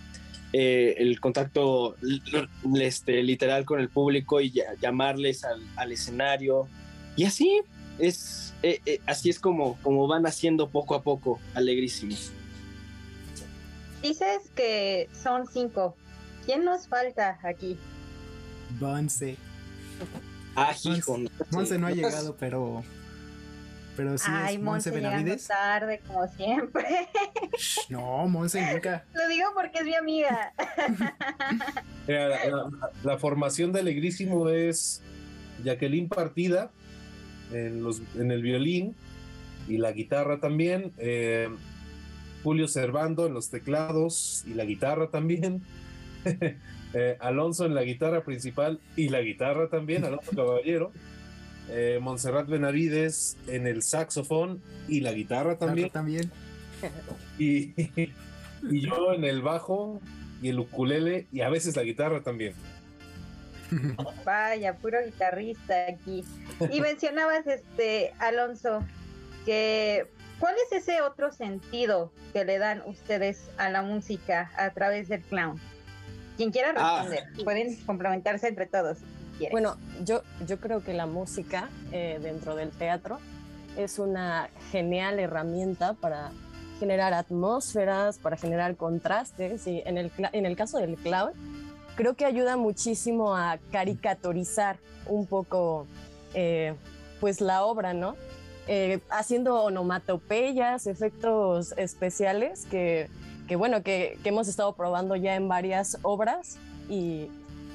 eh, 0.54 0.96
el 0.98 1.20
contacto 1.20 1.96
este, 2.80 3.24
literal 3.24 3.66
con 3.66 3.80
el 3.80 3.90
público 3.90 4.42
y 4.42 4.54
llamarles 4.82 5.44
al, 5.44 5.62
al 5.76 5.92
escenario. 5.92 6.68
Y 7.16 7.26
así 7.26 7.62
es, 8.00 8.54
eh, 8.64 8.80
eh, 8.86 9.00
así 9.06 9.30
es 9.30 9.40
como, 9.40 9.78
como 9.82 10.08
van 10.08 10.26
haciendo 10.26 10.70
poco 10.70 10.96
a 10.96 11.04
poco, 11.04 11.40
alegrísimos. 11.54 12.32
Dices 14.02 14.50
que 14.56 15.10
son 15.14 15.46
cinco. 15.48 15.96
¿Quién 16.46 16.66
nos 16.66 16.88
falta 16.88 17.40
aquí? 17.44 17.78
Bonce. 18.80 19.38
Ah, 20.56 20.74
hijo. 20.84 21.20
Monse 21.52 21.78
no 21.78 21.88
ha 21.88 21.92
llegado, 21.92 22.36
pero 22.38 22.84
pero 23.96 24.18
sí 24.18 24.26
Ay, 24.30 24.56
es 24.56 24.62
Monse, 24.62 24.92
Benavides. 24.92 25.48
tarde, 25.48 26.02
como 26.08 26.28
siempre. 26.28 26.86
No, 27.90 28.28
Monse 28.28 28.72
nunca. 28.72 29.06
Lo 29.14 29.28
digo 29.28 29.50
porque 29.54 29.80
es 29.80 29.86
mi 29.86 29.94
amiga. 29.94 30.54
Mira, 32.08 32.30
la, 32.30 32.46
la, 32.46 32.70
la, 33.04 33.18
formación 33.18 33.74
de 33.74 33.82
Alegrísimo 33.82 34.50
es 34.50 35.02
Jacqueline 35.64 36.08
Partida 36.08 36.72
en, 37.52 37.84
los, 37.84 38.02
en 38.16 38.32
el 38.32 38.42
violín 38.42 38.96
y 39.68 39.78
la 39.78 39.92
guitarra 39.92 40.40
también. 40.40 40.94
Eh, 40.98 41.50
Julio 42.44 42.68
Servando 42.68 43.28
en 43.28 43.34
los 43.34 43.50
teclados 43.50 44.44
y 44.48 44.54
la 44.54 44.66
guitarra 44.66 45.10
también. 45.10 45.62
eh, 46.94 47.18
Alonso 47.20 47.66
en 47.66 47.76
la 47.76 47.84
guitarra 47.84 48.24
principal 48.24 48.80
y 48.96 49.10
la 49.10 49.22
guitarra 49.22 49.70
también, 49.70 50.06
Alonso 50.06 50.32
Caballero 50.36 50.92
eh, 51.72 52.00
Montserrat 52.02 52.48
Benavides 52.48 53.38
en 53.48 53.66
el 53.66 53.82
saxofón 53.82 54.62
y 54.90 55.00
la 55.00 55.14
guitarra 55.14 55.58
también. 55.58 55.90
también. 55.90 56.32
Y, 57.38 57.74
y, 57.80 58.82
yo 58.82 59.14
en 59.14 59.24
el 59.24 59.42
bajo 59.42 60.02
y 60.42 60.50
el 60.50 60.60
ukulele 60.60 61.28
y 61.32 61.42
a 61.42 61.50
veces 61.50 61.76
la 61.76 61.84
guitarra 61.84 62.22
también. 62.22 62.54
Vaya, 64.26 64.76
puro 64.76 64.98
guitarrista 65.06 65.86
aquí. 65.88 66.26
Y 66.72 66.82
mencionabas, 66.82 67.48
este, 67.48 68.12
Alonso, 68.20 68.84
que 69.46 70.08
¿cuál 70.40 70.56
es 70.66 70.84
ese 70.84 71.02
otro 71.02 71.32
sentido 71.32 72.12
que 72.34 72.44
le 72.44 72.58
dan 72.58 72.84
ustedes 72.86 73.50
a 73.58 73.70
la 73.70 73.82
música 73.82 74.52
a 74.58 74.72
través 74.72 75.08
del 75.08 75.22
clown? 75.22 75.60
Quien 76.36 76.52
quiera 76.52 76.74
responder, 76.74 77.24
ah. 77.26 77.44
pueden 77.44 77.76
complementarse 77.86 78.48
entre 78.48 78.66
todos. 78.66 78.98
Bueno, 79.50 79.78
yo, 80.04 80.22
yo 80.48 80.60
creo 80.60 80.84
que 80.84 80.94
la 80.94 81.06
música 81.06 81.70
eh, 81.92 82.20
dentro 82.22 82.56
del 82.56 82.70
teatro 82.70 83.20
es 83.78 84.00
una 84.00 84.50
genial 84.72 85.20
herramienta 85.20 85.94
para 85.94 86.32
generar 86.80 87.14
atmósferas, 87.14 88.18
para 88.18 88.38
generar 88.38 88.76
contrastes. 88.76 89.68
Y 89.68 89.82
en 89.86 89.98
el, 89.98 90.12
en 90.34 90.46
el 90.46 90.56
caso 90.56 90.78
del 90.78 90.96
clown, 90.98 91.32
creo 91.96 92.16
que 92.16 92.26
ayuda 92.26 92.58
muchísimo 92.58 93.36
a 93.36 93.60
caricaturizar 93.72 94.78
un 95.08 95.26
poco 95.26 95.88
eh, 96.34 96.74
pues 97.20 97.42
la 97.42 97.64
obra, 97.64 97.94
¿no? 97.94 98.16
Eh, 98.68 99.00
haciendo 99.10 99.64
onomatopeyas, 99.64 100.88
efectos 100.88 101.74
especiales 101.78 102.66
que, 102.66 103.10
que 103.48 103.56
bueno, 103.56 103.84
que, 103.84 104.18
que, 104.24 104.30
hemos 104.30 104.48
estado 104.48 104.74
probando 104.74 105.16
ya 105.16 105.36
en 105.36 105.48
varias 105.48 105.98
obras 106.04 106.58
y, 106.90 107.30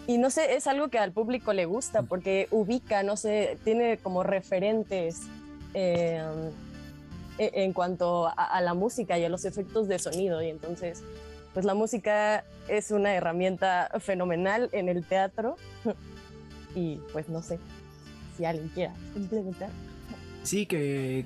y, 0.06 0.18
no 0.18 0.30
sé, 0.30 0.56
es 0.56 0.66
algo 0.66 0.88
que 0.88 0.98
al 0.98 1.12
público 1.12 1.52
le 1.52 1.66
gusta 1.66 2.02
porque 2.02 2.48
ubica, 2.50 3.02
no 3.02 3.16
sé, 3.16 3.58
tiene 3.64 3.98
como 3.98 4.22
referentes 4.22 5.22
eh, 5.75 6.22
en 7.38 7.72
cuanto 7.72 8.26
a, 8.26 8.32
a, 8.32 8.60
la 8.60 8.75
música 8.75 9.18
y 9.18 9.25
a 9.25 9.28
los 9.28 9.44
efectos 9.44 9.88
de 9.88 9.98
sonido. 9.98 10.42
Y 10.42 10.48
entonces 10.48 11.02
pues 11.56 11.64
la 11.64 11.72
música 11.72 12.44
es 12.68 12.90
una 12.90 13.14
herramienta 13.14 13.88
fenomenal 14.00 14.68
en 14.72 14.90
el 14.90 15.06
teatro. 15.06 15.56
Y 16.75 17.00
pues 17.14 17.30
no 17.30 17.40
sé 17.40 17.58
si 18.36 18.44
alguien 18.44 18.68
quiera 18.68 18.92
complementar. 19.14 19.70
Sí, 20.42 20.66
que 20.66 21.25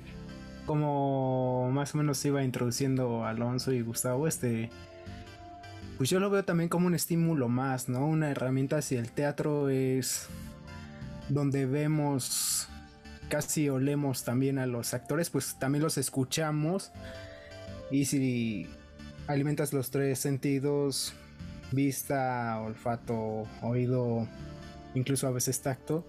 como 0.65 1.69
más 1.73 1.93
o 1.93 1.97
menos 1.97 2.19
se 2.19 2.29
iba 2.29 2.41
introduciendo 2.41 3.25
Alonso 3.25 3.73
y 3.73 3.81
Gustavo, 3.81 4.29
este, 4.29 4.69
pues 6.01 6.09
yo 6.09 6.19
lo 6.19 6.31
veo 6.31 6.43
también 6.43 6.67
como 6.67 6.87
un 6.87 6.95
estímulo 6.95 7.47
más, 7.47 7.87
¿no? 7.87 8.07
Una 8.07 8.31
herramienta 8.31 8.77
hacia 8.77 8.99
el 8.99 9.11
teatro 9.11 9.69
es 9.69 10.29
donde 11.29 11.67
vemos, 11.67 12.67
casi 13.29 13.69
olemos 13.69 14.23
también 14.23 14.57
a 14.57 14.65
los 14.65 14.95
actores, 14.95 15.29
pues 15.29 15.59
también 15.59 15.83
los 15.83 15.99
escuchamos 15.99 16.91
y 17.91 18.05
si 18.05 18.65
alimentas 19.27 19.73
los 19.73 19.91
tres 19.91 20.17
sentidos, 20.17 21.13
vista, 21.71 22.59
olfato, 22.59 23.47
oído, 23.61 24.27
incluso 24.95 25.27
a 25.27 25.31
veces 25.31 25.61
tacto, 25.61 26.03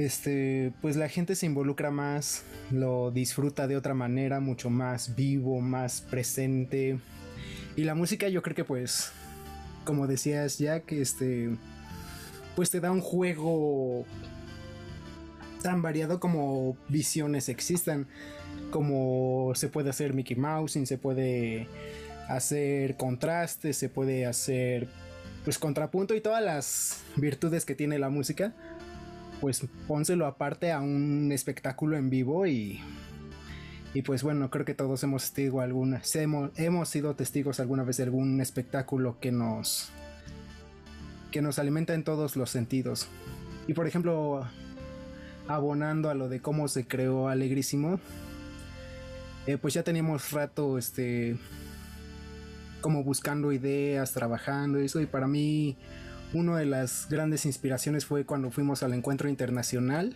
este, 0.00 0.72
pues 0.80 0.96
la 0.96 1.08
gente 1.08 1.36
se 1.36 1.46
involucra 1.46 1.92
más, 1.92 2.42
lo 2.72 3.12
disfruta 3.12 3.68
de 3.68 3.76
otra 3.76 3.94
manera, 3.94 4.40
mucho 4.40 4.68
más 4.68 5.14
vivo, 5.14 5.60
más 5.60 6.00
presente. 6.00 6.98
Y 7.78 7.84
la 7.84 7.94
música 7.94 8.28
yo 8.28 8.42
creo 8.42 8.56
que 8.56 8.64
pues, 8.64 9.12
como 9.84 10.08
decías 10.08 10.56
que 10.84 11.00
este, 11.00 11.50
pues 12.56 12.70
te 12.70 12.80
da 12.80 12.90
un 12.90 13.00
juego 13.00 14.04
tan 15.62 15.80
variado 15.80 16.18
como 16.18 16.76
visiones 16.88 17.48
existan. 17.48 18.08
Como 18.72 19.52
se 19.54 19.68
puede 19.68 19.90
hacer 19.90 20.12
Mickey 20.12 20.36
Mouse, 20.36 20.72
se 20.72 20.98
puede 20.98 21.68
hacer 22.28 22.96
contraste, 22.96 23.72
se 23.72 23.88
puede 23.88 24.26
hacer 24.26 24.88
pues 25.44 25.56
contrapunto 25.56 26.16
y 26.16 26.20
todas 26.20 26.42
las 26.42 27.04
virtudes 27.14 27.64
que 27.64 27.76
tiene 27.76 28.00
la 28.00 28.08
música 28.08 28.54
pues 29.40 29.62
pónselo 29.86 30.26
aparte 30.26 30.72
a 30.72 30.80
un 30.80 31.30
espectáculo 31.30 31.96
en 31.96 32.10
vivo 32.10 32.44
y, 32.44 32.80
y 33.98 34.02
pues 34.02 34.22
bueno, 34.22 34.48
creo 34.48 34.64
que 34.64 34.74
todos 34.74 35.02
hemos 35.02 35.24
testigo 35.24 35.60
alguna, 35.60 36.00
hemos, 36.14 36.56
hemos 36.56 36.88
sido 36.88 37.16
testigos 37.16 37.58
alguna 37.58 37.82
vez 37.82 37.96
de 37.96 38.04
algún 38.04 38.40
espectáculo 38.40 39.18
que 39.18 39.32
nos 39.32 39.90
que 41.32 41.42
nos 41.42 41.58
alimenta 41.58 41.94
en 41.94 42.04
todos 42.04 42.36
los 42.36 42.48
sentidos. 42.48 43.08
Y 43.66 43.74
por 43.74 43.88
ejemplo, 43.88 44.46
abonando 45.48 46.10
a 46.10 46.14
lo 46.14 46.28
de 46.28 46.38
cómo 46.40 46.68
se 46.68 46.86
creó 46.86 47.26
Alegrísimo, 47.26 47.98
eh, 49.48 49.58
pues 49.58 49.74
ya 49.74 49.82
teníamos 49.82 50.30
rato 50.30 50.78
este 50.78 51.36
como 52.80 53.02
buscando 53.02 53.50
ideas, 53.50 54.12
trabajando 54.12 54.78
eso 54.78 55.00
y 55.00 55.06
para 55.06 55.26
mí 55.26 55.76
una 56.34 56.56
de 56.56 56.66
las 56.66 57.08
grandes 57.10 57.44
inspiraciones 57.46 58.06
fue 58.06 58.24
cuando 58.24 58.52
fuimos 58.52 58.84
al 58.84 58.94
encuentro 58.94 59.28
internacional 59.28 60.14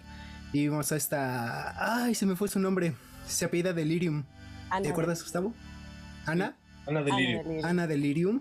y 0.52 0.68
vimos 0.68 0.92
a 0.92 0.96
esta. 0.96 2.04
Ay, 2.04 2.14
se 2.14 2.26
me 2.26 2.36
fue 2.36 2.46
su 2.46 2.60
nombre. 2.60 2.94
Se 3.26 3.44
apellida 3.44 3.72
Delirium. 3.72 4.24
¿Te 4.82 4.88
acuerdas, 4.88 5.22
Gustavo? 5.22 5.52
¿Ana? 6.26 6.56
Ana 6.86 7.02
Delirium. 7.02 7.64
Ana 7.64 7.86
Delirium. 7.86 8.40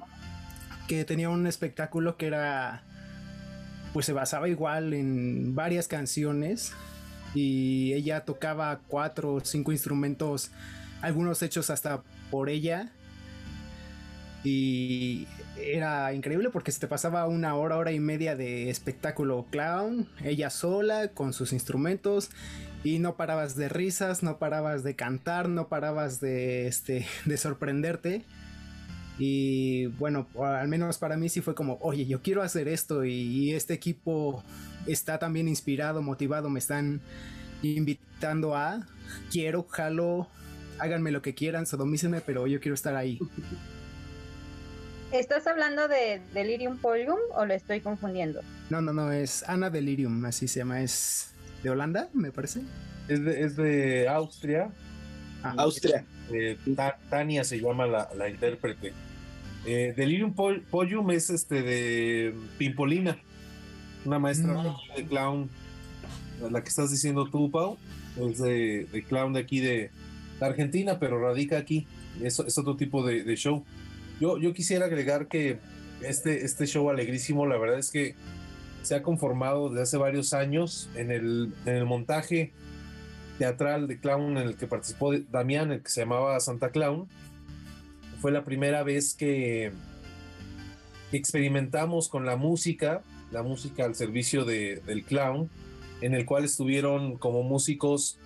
Que 0.88 1.06
tenía 1.06 1.30
un 1.30 1.48
espectáculo 1.48 2.18
que 2.18 2.28
era. 2.28 2.84
Pues 3.94 4.06
se 4.06 4.14
basaba 4.14 4.48
igual 4.50 4.94
en 4.94 5.56
varias 5.56 5.88
canciones. 5.88 6.74
Y 7.34 7.94
ella 7.94 8.26
tocaba 8.26 8.82
cuatro 8.88 9.36
o 9.36 9.40
cinco 9.42 9.72
instrumentos. 9.72 10.52
Algunos 11.02 11.42
hechos 11.42 11.70
hasta 11.70 12.04
por 12.30 12.50
ella 12.50 12.92
y 14.44 15.28
era 15.58 16.14
increíble 16.14 16.50
porque 16.50 16.72
se 16.72 16.80
te 16.80 16.88
pasaba 16.88 17.28
una 17.28 17.56
hora, 17.56 17.78
hora 17.78 17.92
y 17.92 18.00
media 18.00 18.36
de 18.36 18.70
espectáculo 18.70 19.46
clown, 19.52 20.08
ella 20.24 20.50
sola, 20.50 21.10
con 21.10 21.34
sus 21.34 21.54
instrumentos, 21.54 22.32
y 22.84 23.00
no 23.00 23.16
parabas 23.16 23.56
de 23.56 23.70
risas, 23.70 24.24
no 24.24 24.40
parabas 24.40 24.84
de 24.84 24.96
cantar, 24.96 25.48
no 25.50 25.68
parabas 25.68 26.20
de, 26.20 26.68
este, 26.68 27.06
de 27.26 27.38
sorprenderte. 27.38 28.24
Y 29.20 29.88
bueno, 29.88 30.28
al 30.40 30.68
menos 30.68 30.98
para 30.98 31.16
mí 31.16 31.30
sí 31.30 31.42
fue 31.42 31.54
como, 31.54 31.78
oye, 31.82 32.08
yo 32.08 32.24
quiero 32.24 32.42
hacer 32.42 32.68
esto 32.68 33.06
y, 33.06 33.52
este 33.52 33.76
equipo 33.76 34.44
está 34.88 35.20
también 35.20 35.48
inspirado, 35.48 36.02
motivado, 36.02 36.50
me 36.50 36.58
están 36.58 37.02
invitando 37.62 38.56
a, 38.56 38.88
quiero, 39.30 39.68
jalo, 39.70 40.28
háganme 40.80 41.12
lo 41.12 41.22
que 41.22 41.36
quieran, 41.36 41.68
sodomícenme, 41.68 42.22
pero 42.22 42.48
yo 42.48 42.60
quiero 42.60 42.74
estar 42.74 42.96
ahí. 42.96 43.20
¿Estás 45.12 45.46
hablando 45.46 45.88
de 45.88 46.22
Delirium 46.34 46.78
Polium 46.78 47.18
o 47.36 47.46
lo 47.46 47.54
estoy 47.54 47.82
confundiendo? 47.82 48.42
No, 48.70 48.82
no, 48.82 48.94
no, 48.94 49.12
es 49.12 49.44
Ana 49.48 49.70
Delirium, 49.70 50.24
así 50.26 50.48
se 50.48 50.60
llama, 50.60 50.82
es 50.82 51.34
de 51.64 51.70
Holanda, 51.70 52.10
me 52.14 52.32
parece. 52.32 52.62
Es 53.10 53.24
de, 53.24 53.44
es 53.44 53.56
de 53.58 54.08
Austria. 54.08 54.70
Ah, 55.44 55.56
Austria. 55.58 56.06
Eh, 56.32 56.58
Tania 57.10 57.44
se 57.44 57.60
llama 57.60 57.88
la, 57.88 58.10
la 58.18 58.30
intérprete. 58.30 58.94
Eh, 59.66 59.94
Delirium 59.98 60.34
Pol 60.34 60.62
Polium 60.62 61.12
es 61.12 61.30
este 61.30 61.62
de 61.62 62.34
Pimpolina, 62.58 63.18
una 64.06 64.18
maestra 64.18 64.54
No. 64.54 64.80
de 64.96 65.06
clown, 65.06 65.50
la 66.50 66.64
que 66.64 66.70
estás 66.70 66.90
diciendo 66.90 67.30
tú, 67.30 67.52
Pau, 67.52 67.78
es 68.18 68.40
de, 68.40 68.88
de 68.92 69.04
clown 69.04 69.34
de 69.34 69.42
aquí 69.42 69.60
de, 69.60 69.92
de 70.40 70.46
Argentina, 70.46 71.00
pero 71.00 71.20
radica 71.20 71.58
aquí. 71.58 71.86
Es, 72.22 72.40
es 72.40 72.58
otro 72.58 72.76
tipo 72.78 73.06
de, 73.06 73.24
de 73.24 73.36
show. 73.36 73.66
Yo, 74.22 74.38
yo 74.38 74.54
quisiera 74.54 74.86
agregar 74.86 75.28
que 75.28 75.58
este, 76.04 76.46
este 76.46 76.68
show 76.68 76.92
alegrísimo, 76.92 77.48
la 77.48 77.58
verdad 77.58 77.80
es 77.80 77.90
que 77.90 78.14
se 78.84 78.94
ha 78.94 79.02
conformado 79.02 79.70
desde 79.70 79.82
hace 79.82 79.98
varios 79.98 80.34
años 80.34 80.92
en 80.96 81.10
el, 81.10 81.52
en 81.66 81.76
el 81.76 81.86
montaje 81.86 82.54
teatral 83.40 83.88
de 83.88 84.00
clown 84.00 84.38
en 84.38 84.50
el 84.50 84.56
que 84.58 84.68
participó 84.68 85.18
Damián, 85.18 85.72
el 85.72 85.82
que 85.82 85.90
se 85.90 86.02
llamaba 86.02 86.40
Santa 86.40 86.70
Clown. 86.70 87.08
Fue 88.20 88.32
la 88.32 88.44
primera 88.44 88.84
vez 88.84 89.16
que 89.16 89.72
experimentamos 91.12 92.08
con 92.08 92.24
la 92.24 92.36
música, 92.36 93.02
la 93.32 93.42
música 93.42 93.86
al 93.86 93.96
servicio 93.96 94.46
de, 94.46 94.84
del 94.86 95.04
clown, 95.04 95.50
en 96.02 96.14
el 96.14 96.28
cual 96.28 96.46
estuvieron 96.46 97.18
como 97.18 97.42
músicos 97.42 98.20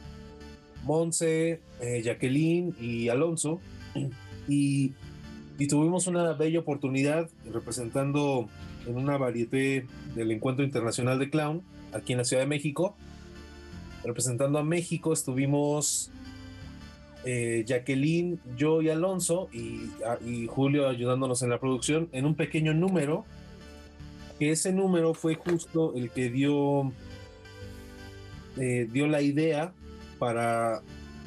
Monse, 0.83 1.61
eh, 1.79 2.01
Jacqueline 2.03 2.75
y 2.81 3.07
Alonso. 3.07 3.61
Y 4.47 4.93
y 5.57 5.67
tuvimos 5.67 6.07
una 6.07 6.33
bella 6.33 6.59
oportunidad 6.59 7.29
representando 7.51 8.49
en 8.85 8.97
una 8.97 9.17
varieté 9.17 9.87
del 10.15 10.31
Encuentro 10.31 10.65
Internacional 10.65 11.19
de 11.19 11.29
Clown 11.29 11.61
aquí 11.93 12.13
en 12.13 12.19
la 12.19 12.25
Ciudad 12.25 12.43
de 12.43 12.47
México. 12.47 12.95
Representando 14.03 14.59
a 14.59 14.63
México 14.63 15.13
estuvimos 15.13 16.11
eh, 17.23 17.63
Jacqueline, 17.65 18.39
yo 18.55 18.81
y 18.81 18.89
Alonso 18.89 19.49
y, 19.51 19.89
Julio 20.47 20.87
ayudándonos 20.87 21.41
en 21.41 21.49
la 21.49 21.59
producción 21.59 22.09
en 22.11 22.25
un 22.25 22.35
pequeño 22.35 22.73
número. 22.73 23.25
Que 24.37 24.51
ese 24.51 24.73
número 24.73 25.13
fue 25.13 25.35
justo 25.35 25.93
el 25.95 26.11
que 26.11 26.29
dio, 26.29 26.91
eh, 28.57 28.87
dio 28.91 29.07
la 29.07 29.21
idea 29.21 29.73
para 30.19 30.81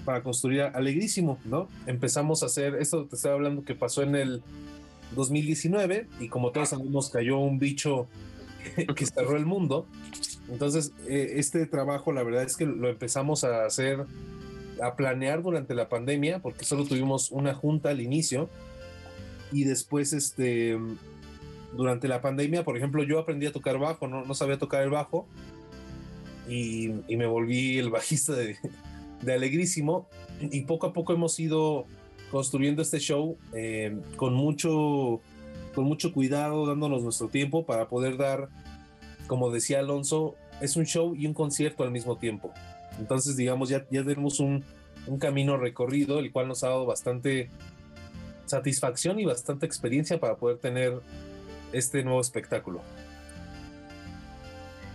para 0.08 0.22
construir 0.22 0.62
Alegrísimo, 0.62 1.38
¿no? 1.44 1.68
Empezamos 1.86 2.42
a 2.42 2.46
hacer, 2.46 2.76
esto 2.76 3.04
te 3.04 3.16
estaba 3.16 3.34
hablando 3.34 3.62
que 3.62 3.74
pasó 3.74 4.02
en 4.02 4.14
el 4.14 4.42
2019 5.14 6.06
y 6.18 6.28
como 6.30 6.50
todos 6.50 6.70
sabemos 6.70 7.10
cayó 7.10 7.36
un 7.36 7.58
bicho 7.58 8.08
que 8.96 9.04
cerró 9.04 9.36
el 9.36 9.44
mundo. 9.44 9.84
Entonces, 10.50 10.94
eh, 11.06 11.34
este 11.36 11.66
trabajo 11.66 12.10
la 12.12 12.22
verdad 12.22 12.44
es 12.44 12.56
que 12.56 12.64
lo 12.64 12.88
empezamos 12.88 13.44
a 13.44 13.66
hacer, 13.66 14.06
a 14.82 14.96
planear 14.96 15.42
durante 15.42 15.74
la 15.74 15.90
pandemia, 15.90 16.38
porque 16.38 16.64
solo 16.64 16.84
tuvimos 16.86 17.30
una 17.30 17.52
junta 17.52 17.90
al 17.90 18.00
inicio 18.00 18.48
y 19.52 19.64
después, 19.64 20.14
este, 20.14 20.78
durante 21.76 22.08
la 22.08 22.22
pandemia, 22.22 22.64
por 22.64 22.78
ejemplo, 22.78 23.02
yo 23.02 23.18
aprendí 23.18 23.44
a 23.44 23.52
tocar 23.52 23.78
bajo, 23.78 24.08
no, 24.08 24.24
no 24.24 24.32
sabía 24.32 24.56
tocar 24.56 24.82
el 24.84 24.88
bajo 24.88 25.26
y, 26.48 26.94
y 27.08 27.16
me 27.18 27.26
volví 27.26 27.76
el 27.76 27.90
bajista 27.90 28.32
de, 28.32 28.56
de 29.22 29.34
Alegrísimo 29.34 30.08
y 30.40 30.62
poco 30.62 30.86
a 30.86 30.92
poco 30.92 31.12
hemos 31.12 31.38
ido 31.38 31.86
construyendo 32.30 32.82
este 32.82 32.98
show 32.98 33.38
eh, 33.54 33.96
con 34.16 34.34
mucho 34.34 35.20
con 35.74 35.84
mucho 35.84 36.12
cuidado, 36.12 36.66
dándonos 36.66 37.02
nuestro 37.04 37.28
tiempo 37.28 37.64
para 37.64 37.86
poder 37.86 38.16
dar, 38.16 38.48
como 39.28 39.50
decía 39.50 39.78
Alonso, 39.78 40.34
es 40.60 40.76
un 40.76 40.86
show 40.86 41.14
y 41.14 41.26
un 41.26 41.34
concierto 41.34 41.84
al 41.84 41.92
mismo 41.92 42.16
tiempo. 42.16 42.52
Entonces, 42.98 43.36
digamos, 43.36 43.68
ya, 43.68 43.86
ya 43.88 44.02
tenemos 44.02 44.40
un, 44.40 44.64
un 45.06 45.18
camino 45.18 45.56
recorrido, 45.56 46.18
el 46.18 46.32
cual 46.32 46.48
nos 46.48 46.64
ha 46.64 46.70
dado 46.70 46.84
bastante 46.84 47.50
satisfacción 48.46 49.20
y 49.20 49.24
bastante 49.24 49.66
experiencia 49.66 50.18
para 50.18 50.36
poder 50.36 50.58
tener 50.58 51.00
este 51.72 52.02
nuevo 52.02 52.20
espectáculo. 52.20 52.80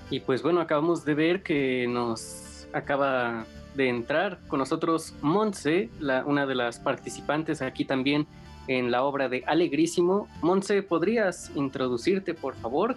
Y 0.09 0.19
pues 0.19 0.43
bueno, 0.43 0.59
acabamos 0.59 1.05
de 1.05 1.13
ver 1.13 1.43
que 1.43 1.87
nos 1.87 2.67
acaba 2.73 3.45
de 3.75 3.89
entrar 3.89 4.39
con 4.47 4.59
nosotros 4.59 5.15
Monse, 5.21 5.89
la, 5.99 6.25
una 6.25 6.45
de 6.45 6.55
las 6.55 6.79
participantes 6.79 7.61
aquí 7.61 7.85
también 7.85 8.27
en 8.67 8.91
la 8.91 9.03
obra 9.03 9.29
de 9.29 9.43
Alegrísimo. 9.45 10.27
Monse, 10.41 10.83
¿podrías 10.83 11.51
introducirte, 11.55 12.33
por 12.33 12.55
favor? 12.55 12.95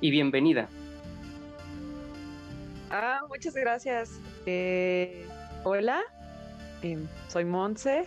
Y 0.00 0.10
bienvenida. 0.10 0.68
Ah, 2.90 3.20
muchas 3.28 3.54
gracias. 3.54 4.20
Eh, 4.46 5.26
hola, 5.64 6.00
eh, 6.82 6.98
soy 7.28 7.44
Monse 7.44 8.04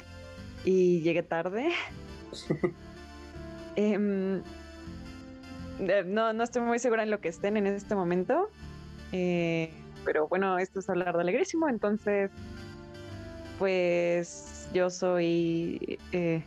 y 0.66 1.02
llegué 1.02 1.24
tarde. 1.24 1.70
Em, 3.78 4.42
eh, 5.80 6.04
no, 6.06 6.34
no 6.34 6.44
estoy 6.44 6.62
muy 6.62 6.78
segura 6.78 7.04
en 7.04 7.10
lo 7.10 7.22
que 7.22 7.30
estén 7.30 7.56
en 7.56 7.68
este 7.68 7.96
momento. 7.96 8.50
Eh, 9.14 9.72
pero 10.06 10.28
bueno, 10.28 10.58
esto 10.58 10.80
es 10.80 10.90
hablar 10.90 11.16
de 11.16 11.22
alegrísimo, 11.22 11.70
entonces, 11.70 12.32
pues 13.60 14.70
yo 14.74 14.90
soy 14.90 16.00
eh, 16.12 16.44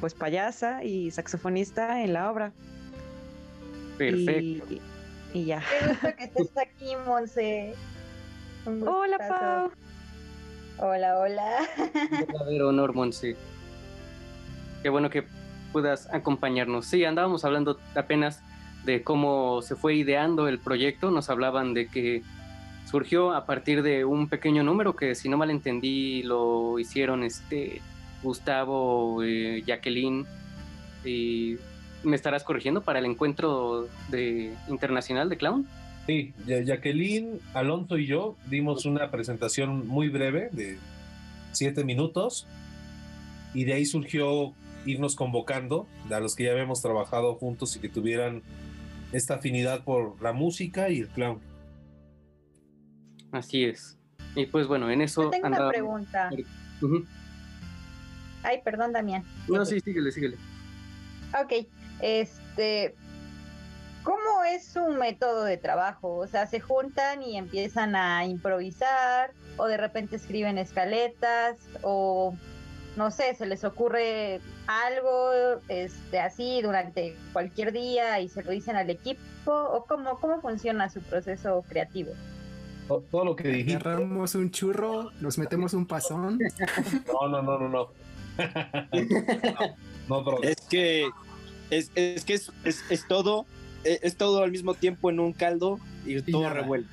pues 0.00 0.14
payasa 0.14 0.84
y 0.84 1.10
saxofonista 1.10 2.02
en 2.02 2.12
la 2.12 2.30
obra. 2.30 2.52
Perfecto. 3.98 4.74
Y, 4.74 4.80
y 5.32 5.44
ya. 5.44 5.62
Qué 5.80 5.88
gusto 5.88 6.16
que 6.16 6.24
estés 6.24 6.58
aquí, 6.58 6.96
Monse. 7.06 7.74
Hola. 8.66 9.18
Pau. 9.18 9.70
Hola, 10.78 11.18
hola. 11.18 11.68
Un 11.78 12.26
verdadero 12.26 12.68
honor, 12.68 12.94
Monse. 12.94 13.36
Qué 14.82 14.88
bueno 14.88 15.10
que 15.10 15.24
puedas 15.72 16.12
acompañarnos. 16.12 16.86
Sí, 16.86 17.04
andábamos 17.04 17.44
hablando 17.44 17.78
apenas 17.94 18.42
de 18.84 19.02
cómo 19.02 19.62
se 19.62 19.76
fue 19.76 19.94
ideando 19.94 20.48
el 20.48 20.58
proyecto. 20.58 21.10
Nos 21.10 21.30
hablaban 21.30 21.74
de 21.74 21.88
que 21.88 22.22
surgió 22.90 23.32
a 23.32 23.46
partir 23.46 23.82
de 23.82 24.04
un 24.04 24.28
pequeño 24.28 24.62
número 24.62 24.94
que, 24.94 25.14
si 25.14 25.28
no 25.28 25.36
mal 25.36 25.50
entendí, 25.50 26.22
lo 26.22 26.78
hicieron 26.78 27.24
este 27.24 27.80
Gustavo, 28.22 29.22
eh, 29.22 29.62
Jacqueline 29.66 30.26
y 31.04 31.56
me 32.02 32.16
estarás 32.16 32.44
corrigiendo 32.44 32.82
para 32.82 32.98
el 32.98 33.04
encuentro 33.04 33.88
de 34.08 34.54
internacional 34.68 35.28
de 35.28 35.36
clown. 35.36 35.66
Sí, 36.06 36.34
Jacqueline, 36.46 37.40
Alonso 37.54 37.96
y 37.96 38.06
yo 38.06 38.36
dimos 38.48 38.84
una 38.84 39.10
presentación 39.10 39.86
muy 39.86 40.08
breve 40.08 40.50
de 40.52 40.78
siete 41.52 41.84
minutos 41.84 42.46
y 43.54 43.64
de 43.64 43.74
ahí 43.74 43.86
surgió 43.86 44.52
irnos 44.84 45.16
convocando 45.16 45.86
a 46.10 46.20
los 46.20 46.34
que 46.34 46.44
ya 46.44 46.52
habíamos 46.52 46.82
trabajado 46.82 47.34
juntos 47.36 47.74
y 47.76 47.80
que 47.80 47.88
tuvieran 47.88 48.42
esta 49.12 49.36
afinidad 49.36 49.84
por 49.84 50.20
la 50.20 50.32
música 50.32 50.90
y 50.90 51.00
el 51.00 51.08
clown. 51.08 51.40
Así 53.34 53.64
es. 53.64 53.98
Y 54.36 54.46
pues 54.46 54.66
bueno, 54.68 54.88
en 54.90 55.00
eso 55.02 55.24
Yo 55.24 55.30
tengo 55.30 55.48
una 55.48 55.56
andaba- 55.56 55.70
pregunta. 55.70 56.30
Ujú. 56.80 57.04
Ay, 58.44 58.60
perdón, 58.64 58.92
Damián. 58.92 59.24
No, 59.48 59.64
sí, 59.64 59.80
síguele, 59.80 60.12
síguele. 60.12 60.36
Ok, 61.42 61.66
este, 62.00 62.94
¿cómo 64.04 64.44
es 64.46 64.66
su 64.68 64.86
método 64.88 65.44
de 65.44 65.56
trabajo? 65.56 66.16
O 66.16 66.26
sea, 66.28 66.46
se 66.46 66.60
juntan 66.60 67.22
y 67.22 67.36
empiezan 67.36 67.96
a 67.96 68.24
improvisar, 68.24 69.32
o 69.56 69.66
de 69.66 69.78
repente 69.78 70.14
escriben 70.14 70.58
escaletas, 70.58 71.56
o 71.82 72.36
no 72.96 73.10
sé, 73.10 73.34
se 73.34 73.46
les 73.46 73.64
ocurre 73.64 74.40
algo, 74.68 75.60
este, 75.68 76.20
así 76.20 76.62
durante 76.62 77.16
cualquier 77.32 77.72
día 77.72 78.20
y 78.20 78.28
se 78.28 78.44
lo 78.44 78.52
dicen 78.52 78.76
al 78.76 78.90
equipo, 78.90 79.20
o 79.52 79.86
cómo, 79.86 80.20
cómo 80.20 80.40
funciona 80.40 80.88
su 80.88 81.00
proceso 81.00 81.64
creativo. 81.68 82.12
To- 82.88 83.04
Todo 83.10 83.24
lo 83.24 83.36
que 83.36 83.48
dijiste. 83.48 83.76
Agarramos 83.88 84.34
un 84.34 84.50
churro, 84.50 85.10
nos 85.20 85.38
metemos 85.38 85.72
un 85.74 85.86
pasón. 85.86 86.38
No, 87.06 87.28
no, 87.28 87.42
no, 87.42 87.58
no, 87.58 87.68
no. 87.68 87.88
no, 90.08 90.24
bro. 90.24 90.42
Es 90.42 90.56
que 90.68 91.08
es, 91.70 91.90
es 91.94 92.24
que 92.24 92.34
es, 92.34 92.52
es, 92.64 92.84
es 92.90 93.08
todo, 93.08 93.46
es, 93.84 94.00
es 94.02 94.16
todo 94.16 94.42
al 94.42 94.50
mismo 94.50 94.74
tiempo 94.74 95.10
en 95.10 95.20
un 95.20 95.32
caldo 95.32 95.78
y 96.04 96.20
todo 96.22 96.42
nada. 96.42 96.54
revuelto. 96.54 96.90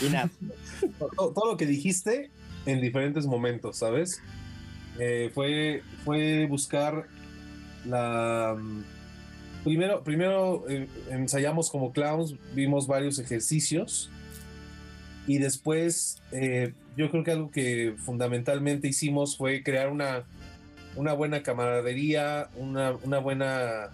Y 0.00 0.10
nada. 0.10 0.30
todo, 1.16 1.32
todo 1.32 1.52
lo 1.52 1.56
que 1.56 1.66
dijiste 1.66 2.30
en 2.66 2.80
diferentes 2.80 3.26
momentos, 3.26 3.78
¿sabes? 3.78 4.22
Eh, 4.98 5.30
fue, 5.34 5.82
fue 6.04 6.46
buscar 6.46 7.06
la... 7.86 8.56
mm, 8.58 8.82
Primero, 9.64 10.02
primero 10.04 10.64
eh, 10.68 10.88
ensayamos 11.10 11.68
como 11.70 11.92
clowns, 11.92 12.34
vimos 12.54 12.86
varios 12.86 13.18
ejercicios 13.18 14.08
y 15.28 15.38
después 15.38 16.20
eh, 16.32 16.72
yo 16.96 17.08
creo 17.10 17.22
que 17.22 17.30
algo 17.30 17.50
que 17.52 17.94
fundamentalmente 18.04 18.88
hicimos 18.88 19.36
fue 19.36 19.62
crear 19.62 19.88
una, 19.90 20.24
una 20.96 21.12
buena 21.12 21.42
camaradería, 21.44 22.48
una, 22.56 22.92
una 23.04 23.18
buena 23.18 23.90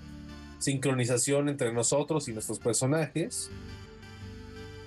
sincronización 0.58 1.50
entre 1.50 1.72
nosotros 1.72 2.26
y 2.28 2.32
nuestros 2.32 2.58
personajes. 2.58 3.50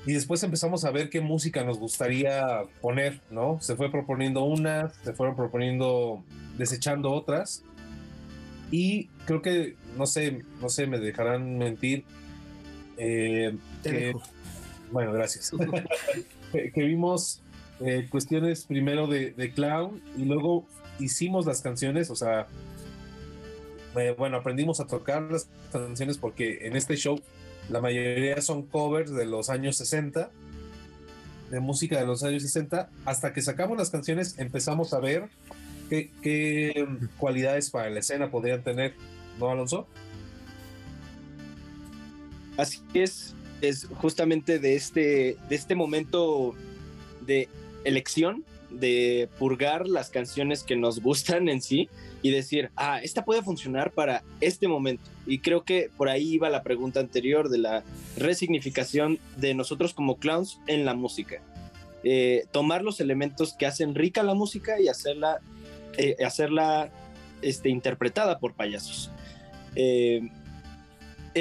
Y 0.08 0.14
después 0.14 0.42
empezamos 0.42 0.86
a 0.86 0.92
ver 0.92 1.10
qué 1.10 1.20
música 1.22 1.64
nos 1.66 1.78
gustaría 1.78 2.64
poner, 2.82 3.20
¿no? 3.30 3.60
Se 3.62 3.76
fue 3.76 3.92
proponiendo 3.92 4.44
unas, 4.46 4.94
se 5.04 5.12
fueron 5.14 5.36
proponiendo, 5.36 6.24
desechando 6.58 7.12
otras. 7.12 7.62
Y 8.72 9.08
creo 9.26 9.42
que, 9.42 9.76
no 9.98 10.06
sé, 10.08 10.44
no 10.62 10.70
sé, 10.70 10.88
me 10.88 10.98
dejarán 11.00 11.58
mentir. 11.58 12.06
eh, 12.98 13.56
que- 13.84 14.14
bueno, 14.92 15.12
gracias. 15.12 15.52
que, 16.52 16.84
vimos 16.84 17.42
eh, 17.80 18.08
cuestiones 18.10 18.66
primero 18.66 19.08
de, 19.08 19.32
de 19.32 19.52
clown 19.52 20.02
y 20.18 20.26
luego 20.26 20.66
hicimos 21.00 21.46
las 21.46 21.62
canciones, 21.62 22.10
o 22.10 22.16
sea, 22.16 22.48
eh, 23.96 24.16
bueno, 24.18 24.38
aprendimos 24.38 24.80
a 24.80 24.88
tocar 24.88 25.24
las 25.24 25.48
canciones 25.72 26.18
porque 26.18 26.68
en 26.68 26.76
este 26.76 26.96
show 26.96 27.20
la 27.70 27.82
mayoría 27.82 28.42
son 28.42 28.64
covers 28.64 29.12
de 29.12 29.26
los 29.26 29.50
años 29.50 29.78
60, 29.78 30.30
de 31.50 31.60
música 31.60 32.00
de 32.00 32.06
los 32.06 32.24
años 32.24 32.44
60, 32.44 32.90
hasta 33.06 33.34
que 33.34 33.42
sacamos 33.42 33.78
las 33.78 33.90
canciones 33.90 34.38
empezamos 34.38 34.94
a 34.94 35.00
ver 35.00 35.30
qué, 35.90 36.12
qué 36.22 36.88
cualidades 37.18 37.72
para 37.72 37.90
la 37.90 38.00
escena 38.00 38.30
podrían 38.30 38.62
tener, 38.64 38.94
¿no, 39.40 39.50
Alonso? 39.50 39.88
Así 42.58 42.82
es, 42.94 43.36
es 43.62 43.86
justamente 43.86 44.60
de 44.60 44.76
este, 44.76 45.38
de 45.50 45.56
este 45.56 45.76
momento 45.76 46.56
de 47.22 47.50
elección, 47.84 48.44
de 48.70 49.30
purgar 49.40 49.88
las 49.88 50.10
canciones 50.10 50.64
que 50.64 50.76
nos 50.76 51.00
gustan 51.02 51.48
en 51.50 51.62
sí 51.62 51.90
y 52.22 52.32
decir, 52.32 52.72
ah, 52.76 53.00
esta 53.02 53.24
puede 53.24 53.42
funcionar 53.42 53.92
para 53.92 54.24
este 54.42 54.68
momento. 54.68 55.10
Y 55.26 55.40
creo 55.40 55.64
que 55.64 55.90
por 55.96 56.10
ahí 56.10 56.34
iba 56.34 56.50
la 56.50 56.64
pregunta 56.64 57.00
anterior 57.00 57.50
de 57.50 57.60
la 57.60 57.84
resignificación 58.18 59.20
de 59.38 59.54
nosotros 59.54 59.94
como 59.94 60.18
clowns 60.18 60.60
en 60.68 60.86
la 60.86 60.94
música. 60.94 61.42
Eh, 62.04 62.46
tomar 62.52 62.84
los 62.84 63.00
elementos 63.00 63.54
que 63.54 63.66
hacen 63.66 63.96
rica 63.96 64.24
la 64.24 64.34
música 64.34 64.80
y 64.80 64.88
hacerla, 64.88 65.40
eh, 65.98 66.16
hacerla 66.26 66.92
este, 67.42 67.70
interpretada 67.70 68.40
por 68.40 68.54
payasos. 68.54 69.12
Eh, 69.76 70.30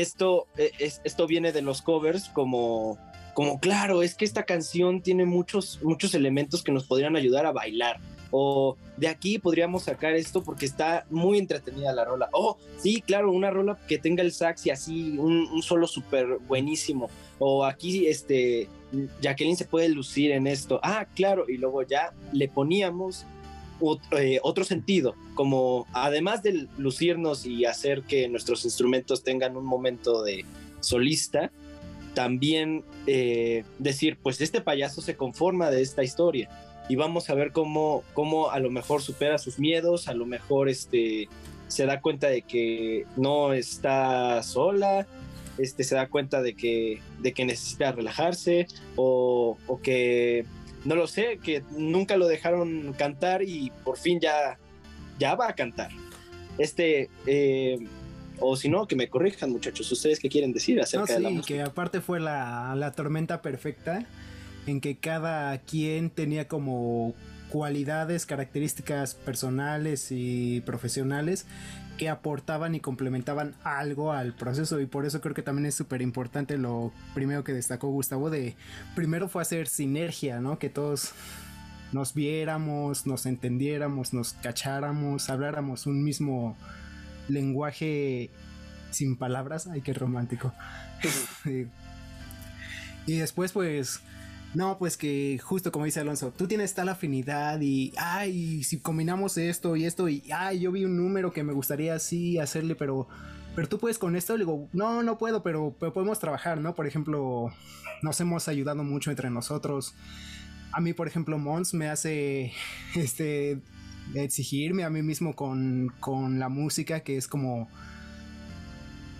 esto, 0.00 0.46
es- 0.56 1.00
esto 1.04 1.26
viene 1.26 1.52
de 1.52 1.62
los 1.62 1.82
covers 1.82 2.28
como, 2.30 2.98
como, 3.34 3.60
claro, 3.60 4.02
es 4.02 4.14
que 4.14 4.24
esta 4.24 4.44
canción 4.44 5.02
tiene 5.02 5.24
muchos, 5.26 5.80
muchos 5.82 6.14
elementos 6.14 6.62
que 6.62 6.72
nos 6.72 6.84
podrían 6.86 7.16
ayudar 7.16 7.46
a 7.46 7.52
bailar. 7.52 8.00
O 8.32 8.76
de 8.96 9.06
aquí 9.08 9.38
podríamos 9.38 9.84
sacar 9.84 10.14
esto 10.14 10.42
porque 10.42 10.66
está 10.66 11.06
muy 11.10 11.38
entretenida 11.38 11.92
la 11.92 12.04
rola. 12.04 12.28
Oh, 12.32 12.56
sí, 12.76 13.00
claro, 13.00 13.30
una 13.30 13.50
rola 13.50 13.78
que 13.86 13.98
tenga 13.98 14.22
el 14.22 14.32
sax 14.32 14.66
y 14.66 14.70
así, 14.70 15.16
un, 15.16 15.48
un 15.48 15.62
solo 15.62 15.86
súper 15.86 16.38
buenísimo. 16.48 17.08
O 17.38 17.64
aquí, 17.64 18.06
este, 18.08 18.68
Jacqueline 19.20 19.56
se 19.56 19.64
puede 19.64 19.88
lucir 19.90 20.32
en 20.32 20.46
esto. 20.48 20.80
Ah, 20.82 21.06
claro, 21.14 21.44
y 21.48 21.56
luego 21.56 21.82
ya 21.82 22.12
le 22.32 22.48
poníamos 22.48 23.26
otro 23.80 24.64
sentido, 24.64 25.14
como 25.34 25.86
además 25.92 26.42
de 26.42 26.68
lucirnos 26.78 27.46
y 27.46 27.64
hacer 27.64 28.02
que 28.02 28.28
nuestros 28.28 28.64
instrumentos 28.64 29.22
tengan 29.22 29.56
un 29.56 29.64
momento 29.64 30.22
de 30.22 30.44
solista, 30.80 31.50
también 32.14 32.84
eh, 33.06 33.64
decir, 33.78 34.18
pues 34.22 34.40
este 34.40 34.60
payaso 34.60 35.02
se 35.02 35.16
conforma 35.16 35.70
de 35.70 35.82
esta 35.82 36.02
historia 36.02 36.48
y 36.88 36.96
vamos 36.96 37.28
a 37.28 37.34
ver 37.34 37.52
cómo, 37.52 38.04
cómo 38.14 38.50
a 38.50 38.58
lo 38.58 38.70
mejor 38.70 39.02
supera 39.02 39.36
sus 39.38 39.58
miedos, 39.58 40.08
a 40.08 40.14
lo 40.14 40.24
mejor 40.24 40.68
este, 40.68 41.28
se 41.68 41.84
da 41.84 42.00
cuenta 42.00 42.28
de 42.28 42.42
que 42.42 43.04
no 43.16 43.52
está 43.52 44.42
sola, 44.42 45.06
este, 45.58 45.84
se 45.84 45.94
da 45.94 46.08
cuenta 46.08 46.40
de 46.40 46.54
que, 46.54 47.00
de 47.20 47.32
que 47.32 47.44
necesita 47.44 47.92
relajarse 47.92 48.66
o 48.96 49.58
que, 49.82 50.46
no 50.86 50.94
lo 50.94 51.06
sé, 51.06 51.38
que 51.42 51.62
nunca 51.76 52.16
lo 52.16 52.26
dejaron 52.28 52.94
cantar 52.96 53.42
y 53.42 53.72
por 53.84 53.98
fin 53.98 54.20
ya, 54.20 54.58
ya 55.18 55.34
va 55.34 55.48
a 55.48 55.54
cantar. 55.54 55.90
Este, 56.58 57.10
eh, 57.26 57.78
o 58.38 58.56
si 58.56 58.68
no, 58.68 58.86
que 58.86 58.96
me 58.96 59.08
corrijan 59.08 59.50
muchachos, 59.50 59.90
¿ustedes 59.90 60.20
qué 60.20 60.28
quieren 60.28 60.52
decir 60.52 60.76
No, 60.76 60.82
acerca 60.82 61.14
de 61.14 61.20
la 61.20 61.28
sí, 61.28 61.34
música? 61.34 61.54
que 61.54 61.62
aparte 61.62 62.00
fue 62.00 62.20
la, 62.20 62.74
la 62.76 62.92
tormenta 62.92 63.42
perfecta 63.42 64.06
en 64.66 64.80
que 64.80 64.96
cada 64.96 65.58
quien 65.58 66.10
tenía 66.10 66.48
como 66.48 67.14
cualidades, 67.50 68.26
características 68.26 69.14
personales 69.14 70.08
y 70.10 70.60
profesionales 70.62 71.46
que 71.96 72.08
aportaban 72.08 72.74
y 72.74 72.80
complementaban 72.80 73.54
algo 73.64 74.12
al 74.12 74.34
proceso 74.34 74.80
y 74.80 74.86
por 74.86 75.06
eso 75.06 75.20
creo 75.20 75.34
que 75.34 75.42
también 75.42 75.66
es 75.66 75.74
súper 75.74 76.02
importante 76.02 76.58
lo 76.58 76.92
primero 77.14 77.44
que 77.44 77.52
destacó 77.52 77.88
Gustavo 77.88 78.30
de 78.30 78.54
primero 78.94 79.28
fue 79.28 79.42
hacer 79.42 79.68
sinergia, 79.68 80.40
¿no? 80.40 80.58
Que 80.58 80.68
todos 80.68 81.12
nos 81.92 82.14
viéramos, 82.14 83.06
nos 83.06 83.26
entendiéramos, 83.26 84.12
nos 84.12 84.34
cacháramos, 84.34 85.30
habláramos 85.30 85.86
un 85.86 86.02
mismo 86.02 86.56
lenguaje 87.28 88.30
sin 88.90 89.16
palabras, 89.16 89.66
ay 89.66 89.80
qué 89.80 89.92
romántico. 89.92 90.52
Y 93.08 93.18
después 93.18 93.52
pues 93.52 94.00
no, 94.56 94.78
pues 94.78 94.96
que 94.96 95.38
justo 95.38 95.70
como 95.70 95.84
dice 95.84 96.00
Alonso, 96.00 96.32
tú 96.34 96.48
tienes 96.48 96.72
tal 96.72 96.88
afinidad 96.88 97.60
y, 97.60 97.92
ay, 97.98 98.64
si 98.64 98.80
combinamos 98.80 99.36
esto 99.36 99.76
y 99.76 99.84
esto 99.84 100.08
y, 100.08 100.22
ay, 100.34 100.60
yo 100.60 100.72
vi 100.72 100.86
un 100.86 100.96
número 100.96 101.30
que 101.30 101.44
me 101.44 101.52
gustaría 101.52 101.94
así 101.94 102.38
hacerle, 102.38 102.74
pero, 102.74 103.06
pero 103.54 103.68
tú 103.68 103.78
puedes 103.78 103.98
con 103.98 104.16
esto, 104.16 104.32
le 104.34 104.44
digo, 104.46 104.66
no, 104.72 105.02
no 105.02 105.18
puedo, 105.18 105.42
pero, 105.42 105.76
pero 105.78 105.92
podemos 105.92 106.18
trabajar, 106.20 106.58
¿no? 106.58 106.74
Por 106.74 106.86
ejemplo, 106.86 107.52
nos 108.00 108.18
hemos 108.22 108.48
ayudado 108.48 108.82
mucho 108.82 109.10
entre 109.10 109.28
nosotros. 109.28 109.94
A 110.72 110.80
mí, 110.80 110.94
por 110.94 111.06
ejemplo, 111.06 111.36
Mons 111.36 111.74
me 111.74 111.90
hace, 111.90 112.54
este, 112.94 113.60
exigirme 114.14 114.84
a 114.84 114.88
mí 114.88 115.02
mismo 115.02 115.36
con, 115.36 115.92
con 116.00 116.38
la 116.38 116.48
música, 116.48 117.00
que 117.00 117.18
es 117.18 117.28
como, 117.28 117.68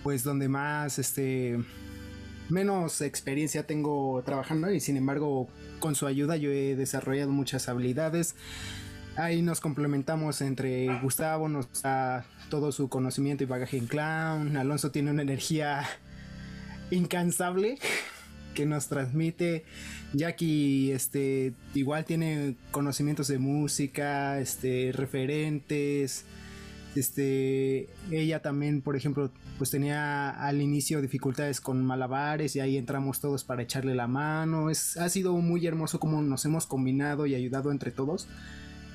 pues 0.01 0.23
donde 0.23 0.49
más, 0.49 0.97
este, 0.97 1.59
menos 2.49 3.01
experiencia 3.01 3.67
tengo 3.67 4.21
trabajando 4.25 4.71
y 4.71 4.79
sin 4.79 4.97
embargo 4.97 5.47
con 5.79 5.95
su 5.95 6.07
ayuda 6.07 6.37
yo 6.37 6.51
he 6.51 6.75
desarrollado 6.75 7.31
muchas 7.31 7.69
habilidades. 7.69 8.35
Ahí 9.15 9.41
nos 9.41 9.61
complementamos 9.61 10.41
entre 10.41 10.99
Gustavo, 11.01 11.49
nos 11.49 11.81
da 11.81 12.25
todo 12.49 12.71
su 12.71 12.87
conocimiento 12.87 13.43
y 13.43 13.47
bagaje 13.47 13.77
en 13.77 13.87
clown. 13.87 14.55
Alonso 14.57 14.91
tiene 14.91 15.09
una 15.09 15.23
energía 15.23 15.87
incansable 16.91 17.79
que 18.53 18.65
nos 18.67 18.87
transmite. 18.87 19.65
Jackie 20.13 20.91
este 20.91 21.53
igual 21.73 22.05
tiene 22.05 22.55
conocimientos 22.71 23.27
de 23.27 23.39
música, 23.39 24.39
este 24.39 24.91
referentes. 24.93 26.25
Este, 26.97 27.89
ella 28.11 28.41
también, 28.41 28.81
por 28.81 28.95
ejemplo, 28.95 29.31
pues 29.57 29.69
tenía 29.71 30.29
al 30.29 30.61
inicio 30.61 31.01
dificultades 31.01 31.61
con 31.61 31.83
malabares 31.85 32.55
y 32.55 32.59
ahí 32.59 32.75
entramos 32.77 33.19
todos 33.21 33.43
para 33.43 33.61
echarle 33.61 33.95
la 33.95 34.07
mano. 34.07 34.69
Es, 34.69 34.97
ha 34.97 35.07
sido 35.09 35.33
muy 35.37 35.65
hermoso 35.67 35.99
como 35.99 36.21
nos 36.21 36.43
hemos 36.45 36.65
combinado 36.65 37.25
y 37.25 37.35
ayudado 37.35 37.71
entre 37.71 37.91
todos. 37.91 38.27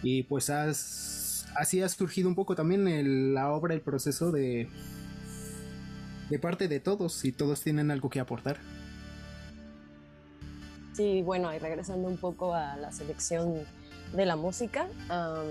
Y 0.03 0.25
pues 0.25 0.51
has, 0.51 1.47
así 1.57 1.81
ha 1.81 1.88
surgido 1.88 2.29
un 2.29 2.35
poco 2.35 2.55
también 2.57 2.88
el- 2.88 3.35
la 3.35 3.51
obra, 3.53 3.73
el 3.75 3.81
proceso 3.81 4.33
de, 4.33 4.69
de 6.29 6.38
parte 6.38 6.67
de 6.69 6.81
todos 6.81 7.25
y 7.25 7.33
todos 7.33 7.62
tienen 7.62 7.91
algo 7.91 8.11
que 8.11 8.21
aportar. 8.21 8.59
Sí, 10.95 11.23
bueno, 11.23 11.55
y 11.55 11.59
regresando 11.59 12.09
un 12.09 12.19
poco 12.19 12.55
a 12.55 12.77
la 12.77 12.93
selección 12.93 13.55
de 14.15 14.27
la 14.27 14.37
música, 14.37 14.88
am, 15.09 15.47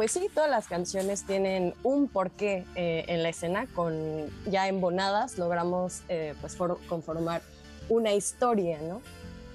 pues 0.00 0.12
sí, 0.12 0.30
todas 0.32 0.48
las 0.48 0.66
canciones 0.66 1.24
tienen 1.24 1.74
un 1.82 2.08
porqué 2.08 2.64
eh, 2.74 3.04
en 3.08 3.22
la 3.22 3.28
escena, 3.28 3.66
con 3.66 4.30
ya 4.50 4.66
embonadas 4.66 5.36
logramos 5.36 6.00
eh, 6.08 6.32
pues 6.40 6.56
for- 6.56 6.78
conformar 6.88 7.42
una 7.90 8.14
historia, 8.14 8.78
¿no? 8.80 9.02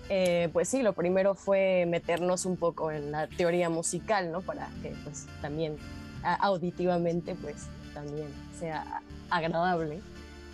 Eh, 0.08 0.50
pues 0.54 0.70
sí, 0.70 0.84
lo 0.84 0.94
primero 0.94 1.34
fue 1.34 1.88
meternos 1.88 2.46
un 2.46 2.58
poco 2.58 2.92
en 2.92 3.12
la 3.12 3.26
teoría 3.26 3.72
musical, 3.72 4.32
¿no? 4.32 4.42
Para 4.42 4.70
que 4.84 4.90
pues 5.04 5.26
también 5.42 5.78
auditivamente 6.22 7.34
pues 7.34 7.66
también 7.96 8.28
sea 8.60 9.02
agradable. 9.32 10.00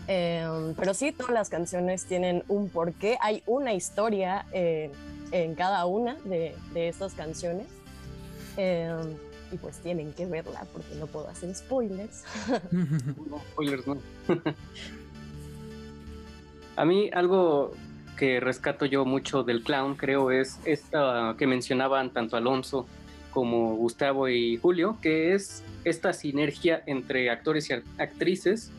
Em, 0.07 0.73
pero 0.75 0.93
sí, 0.93 1.11
todas 1.11 1.33
las 1.33 1.49
canciones 1.49 2.05
tienen 2.05 2.45
un 2.47 2.69
porqué, 2.69 3.17
hay 3.19 3.43
una 3.45 3.73
historia 3.73 4.45
eh, 4.53 4.89
en 5.33 5.53
cada 5.53 5.85
una 5.85 6.15
de, 6.23 6.55
de 6.73 6.87
estas 6.87 7.13
canciones. 7.13 7.67
Y 9.51 9.57
pues 9.57 9.77
tienen 9.79 10.13
que 10.13 10.25
verla 10.25 10.65
porque 10.71 10.95
no 10.95 11.07
puedo 11.07 11.27
hacer 11.27 11.53
spoilers. 11.55 12.23
No, 12.71 13.39
spoilers, 13.51 13.85
no. 13.87 13.97
A 16.75 16.85
mí 16.85 17.09
algo 17.13 17.73
que 18.17 18.39
rescato 18.39 18.85
yo 18.85 19.03
mucho 19.05 19.43
del 19.43 19.63
clown, 19.63 19.95
creo, 19.95 20.31
es 20.31 20.59
esta 20.65 21.35
que 21.37 21.47
mencionaban 21.47 22.11
tanto 22.11 22.37
Alonso 22.37 22.85
como 23.31 23.75
Gustavo 23.75 24.27
y 24.29 24.57
Julio, 24.57 24.97
que 25.01 25.33
es 25.33 25.63
esta 25.83 26.13
sinergia 26.13 26.83
entre 26.85 27.29
actores 27.29 27.69
y 27.69 27.73
actrices. 27.97 28.71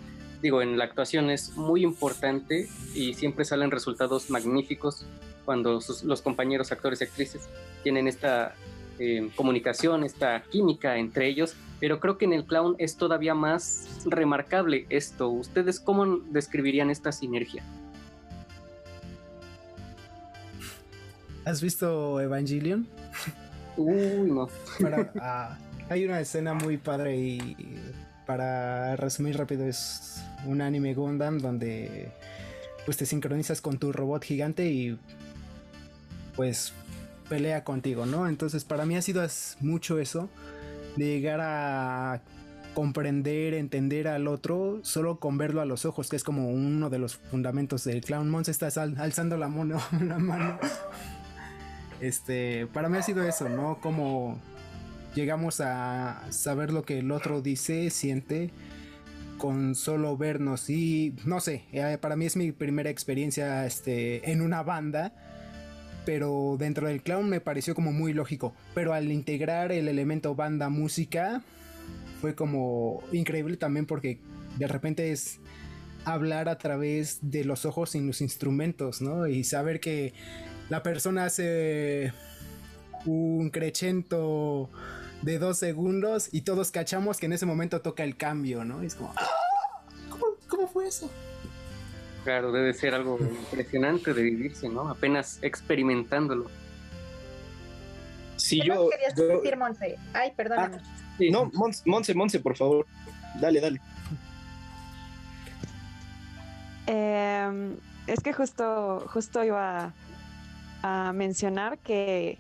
Digo, 0.43 0.63
en 0.63 0.77
la 0.79 0.85
actuación 0.85 1.31
es 1.31 1.57
muy 1.57 1.83
importante 1.83 2.69
y 2.95 3.15
siempre 3.15 3.45
salen 3.45 3.71
resultados 3.71 4.31
magníficos 4.31 5.07
cuando 5.45 5.81
sus- 5.81 6.03
los 6.05 6.21
compañeros 6.23 6.71
actores 6.73 7.01
y 7.01 7.05
actrices 7.05 7.43
tienen 7.83 8.09
esta 8.09 8.55
eh, 9.05 9.31
comunicación, 9.35 10.05
esta 10.05 10.43
química 10.45 10.97
entre 10.97 11.27
ellos, 11.27 11.57
pero 11.81 11.99
creo 11.99 12.19
que 12.19 12.25
en 12.25 12.33
el 12.33 12.45
clown 12.45 12.77
es 12.79 12.97
todavía 12.97 13.35
más 13.35 14.03
remarcable 14.05 14.87
esto. 14.91 15.29
¿Ustedes 15.29 15.81
cómo 15.81 16.19
describirían 16.31 16.89
esta 16.89 17.11
sinergia? 17.11 17.65
¿Has 21.45 21.61
visto 21.61 22.21
Evangelion? 22.21 22.87
Uy, 23.77 24.31
no. 24.31 24.49
Para- 24.81 25.13
ah, 25.21 25.59
hay 25.89 26.05
una 26.05 26.21
escena 26.21 26.55
muy 26.55 26.77
padre 26.77 27.17
y 27.17 27.57
para 28.25 28.95
resumir 28.95 29.37
rápido 29.37 29.67
es 29.67 30.23
un 30.47 30.61
anime 30.61 30.95
Gundam 30.95 31.39
donde 31.39 32.13
pues 32.85 32.97
te 32.97 33.07
sincronizas 33.07 33.61
con 33.61 33.79
tu 33.79 33.93
robot 33.93 34.23
gigante 34.23 34.71
y 34.71 34.97
pues 36.37 36.73
pelea 37.29 37.65
contigo, 37.65 38.07
¿no? 38.07 38.29
Entonces 38.29 38.65
para 38.65 38.85
mí 38.87 38.97
ha 38.97 39.03
sido 39.03 39.27
mucho 39.61 39.99
eso 39.99 40.29
de 40.97 41.07
llegar 41.07 41.41
a 41.43 42.21
comprender, 42.75 43.55
entender 43.55 44.09
al 44.09 44.27
otro 44.29 44.81
solo 44.83 45.19
con 45.19 45.37
verlo 45.39 45.61
a 45.61 45.67
los 45.67 45.85
ojos, 45.85 46.09
que 46.09 46.17
es 46.17 46.25
como 46.25 46.49
uno 46.51 46.89
de 46.91 46.99
los 46.99 47.17
fundamentos 47.17 47.85
del 47.85 48.01
clown. 48.03 48.31
Mons 48.31 48.49
está 48.49 48.69
al- 48.81 48.97
alzando 48.99 49.37
la, 49.37 49.49
la 50.07 50.19
mano. 50.19 50.59
Este, 52.01 52.67
para 52.73 52.89
mí 52.89 52.99
ha 52.99 53.03
sido 53.03 53.23
eso, 53.27 53.49
¿no? 53.49 53.79
Como 53.81 54.39
llegamos 55.15 55.61
a 55.61 56.23
saber 56.31 56.73
lo 56.73 56.83
que 56.83 56.99
el 56.99 57.13
otro 57.13 57.43
dice, 57.43 57.91
siente, 57.91 58.51
con 59.39 59.75
solo 59.75 60.17
vernos. 60.17 60.69
Y 60.71 61.15
no 61.25 61.41
sé, 61.41 61.65
eh, 61.73 61.99
para 62.01 62.17
mí 62.17 62.27
es 62.27 62.37
mi 62.37 62.53
primera 62.53 62.91
experiencia 62.91 63.67
este, 63.67 64.31
en 64.33 64.41
una 64.41 64.63
banda. 64.63 65.13
Pero 66.05 66.57
dentro 66.59 66.89
del 66.89 67.03
clown 67.03 67.29
me 67.29 67.41
pareció 67.41 67.75
como 67.75 67.93
muy 67.93 68.13
lógico. 68.13 68.55
Pero 68.75 68.93
al 68.93 69.11
integrar 69.13 69.71
el 69.73 69.89
elemento 69.89 70.35
banda 70.35 70.69
música, 70.69 71.43
fue 72.21 72.35
como 72.35 73.03
increíble 73.13 73.57
también 73.57 73.87
porque 73.87 74.21
de 74.59 74.67
repente 74.69 75.13
es 75.13 75.41
hablar 76.05 76.49
a 76.49 76.59
través 76.59 77.19
de 77.23 77.45
los 77.45 77.65
ojos 77.65 77.91
sin 77.91 78.07
los 78.07 78.21
instrumentos, 78.21 79.01
¿no? 79.01 79.27
Y 79.27 79.45
saber 79.45 79.81
que 79.81 80.13
la 80.69 80.83
persona 80.83 81.25
hace 81.27 82.13
un 83.07 83.51
crescento 83.51 84.71
de 85.23 85.39
dos 85.39 85.59
segundos 85.59 86.29
y 86.33 86.43
todos 86.43 86.71
cachamos 86.71 87.19
que 87.19 87.27
en 87.27 87.33
ese 87.33 87.47
momento 87.47 87.81
toca 87.81 88.05
el 88.05 88.17
cambio, 88.17 88.65
¿no? 88.65 88.83
Y 88.83 88.87
es 88.87 88.95
como, 88.95 89.13
"Ah, 89.17 89.29
¿cómo, 90.11 90.25
cómo 90.49 90.67
fue 90.69 90.89
eso? 90.89 91.11
Claro, 92.25 92.53
debe 92.53 92.73
ser 92.73 92.95
algo 92.95 93.19
impresionante 93.21 94.15
de 94.15 94.23
vivirse, 94.23 94.69
¿no? 94.69 94.89
Apenas 94.89 95.39
experimentándolo. 95.43 96.51
Si 98.37 98.61
¿Qué 98.61 98.69
yo, 98.69 98.89
querías 98.91 99.15
yo- 99.17 99.25
decir, 99.29 99.57
Monse? 99.57 99.97
Ay, 100.15 100.33
perdóname. 100.37 100.79
Sí. 101.19 101.31
no, 101.31 101.51
Monse, 101.53 101.83
Monse, 101.87 102.15
Monse, 102.15 102.41
por 102.41 102.57
favor, 102.57 102.87
dale, 103.41 103.61
dale. 103.61 103.81
Em, 106.87 107.77
es 108.07 108.21
que 108.21 108.33
justo, 108.33 109.05
justo 109.13 109.45
iba 109.45 109.93
a 110.83 111.13
mencionar 111.13 111.79
que 111.79 112.39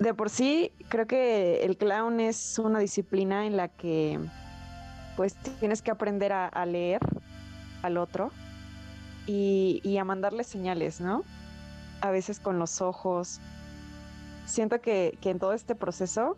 de 0.00 0.14
por 0.14 0.30
sí, 0.30 0.72
creo 0.88 1.06
que 1.06 1.62
el 1.64 1.76
clown 1.76 2.18
es 2.18 2.58
una 2.58 2.80
disciplina 2.80 3.46
en 3.46 3.56
la 3.56 3.68
que 3.68 4.18
pues 5.16 5.34
tienes 5.60 5.82
que 5.82 5.90
aprender 5.92 6.32
a, 6.32 6.48
a 6.48 6.66
leer 6.66 7.00
al 7.82 7.96
otro 7.96 8.30
y, 9.26 9.96
a 9.98 10.04
mandarle 10.04 10.44
señales, 10.44 11.00
¿no? 11.00 11.22
A 12.00 12.10
veces 12.10 12.40
con 12.40 12.58
los 12.58 12.80
ojos. 12.80 13.40
Siento 14.46 14.80
que, 14.80 15.16
que 15.20 15.30
en 15.30 15.38
todo 15.38 15.52
este 15.52 15.74
proceso 15.74 16.36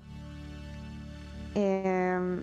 eh, 1.54 2.42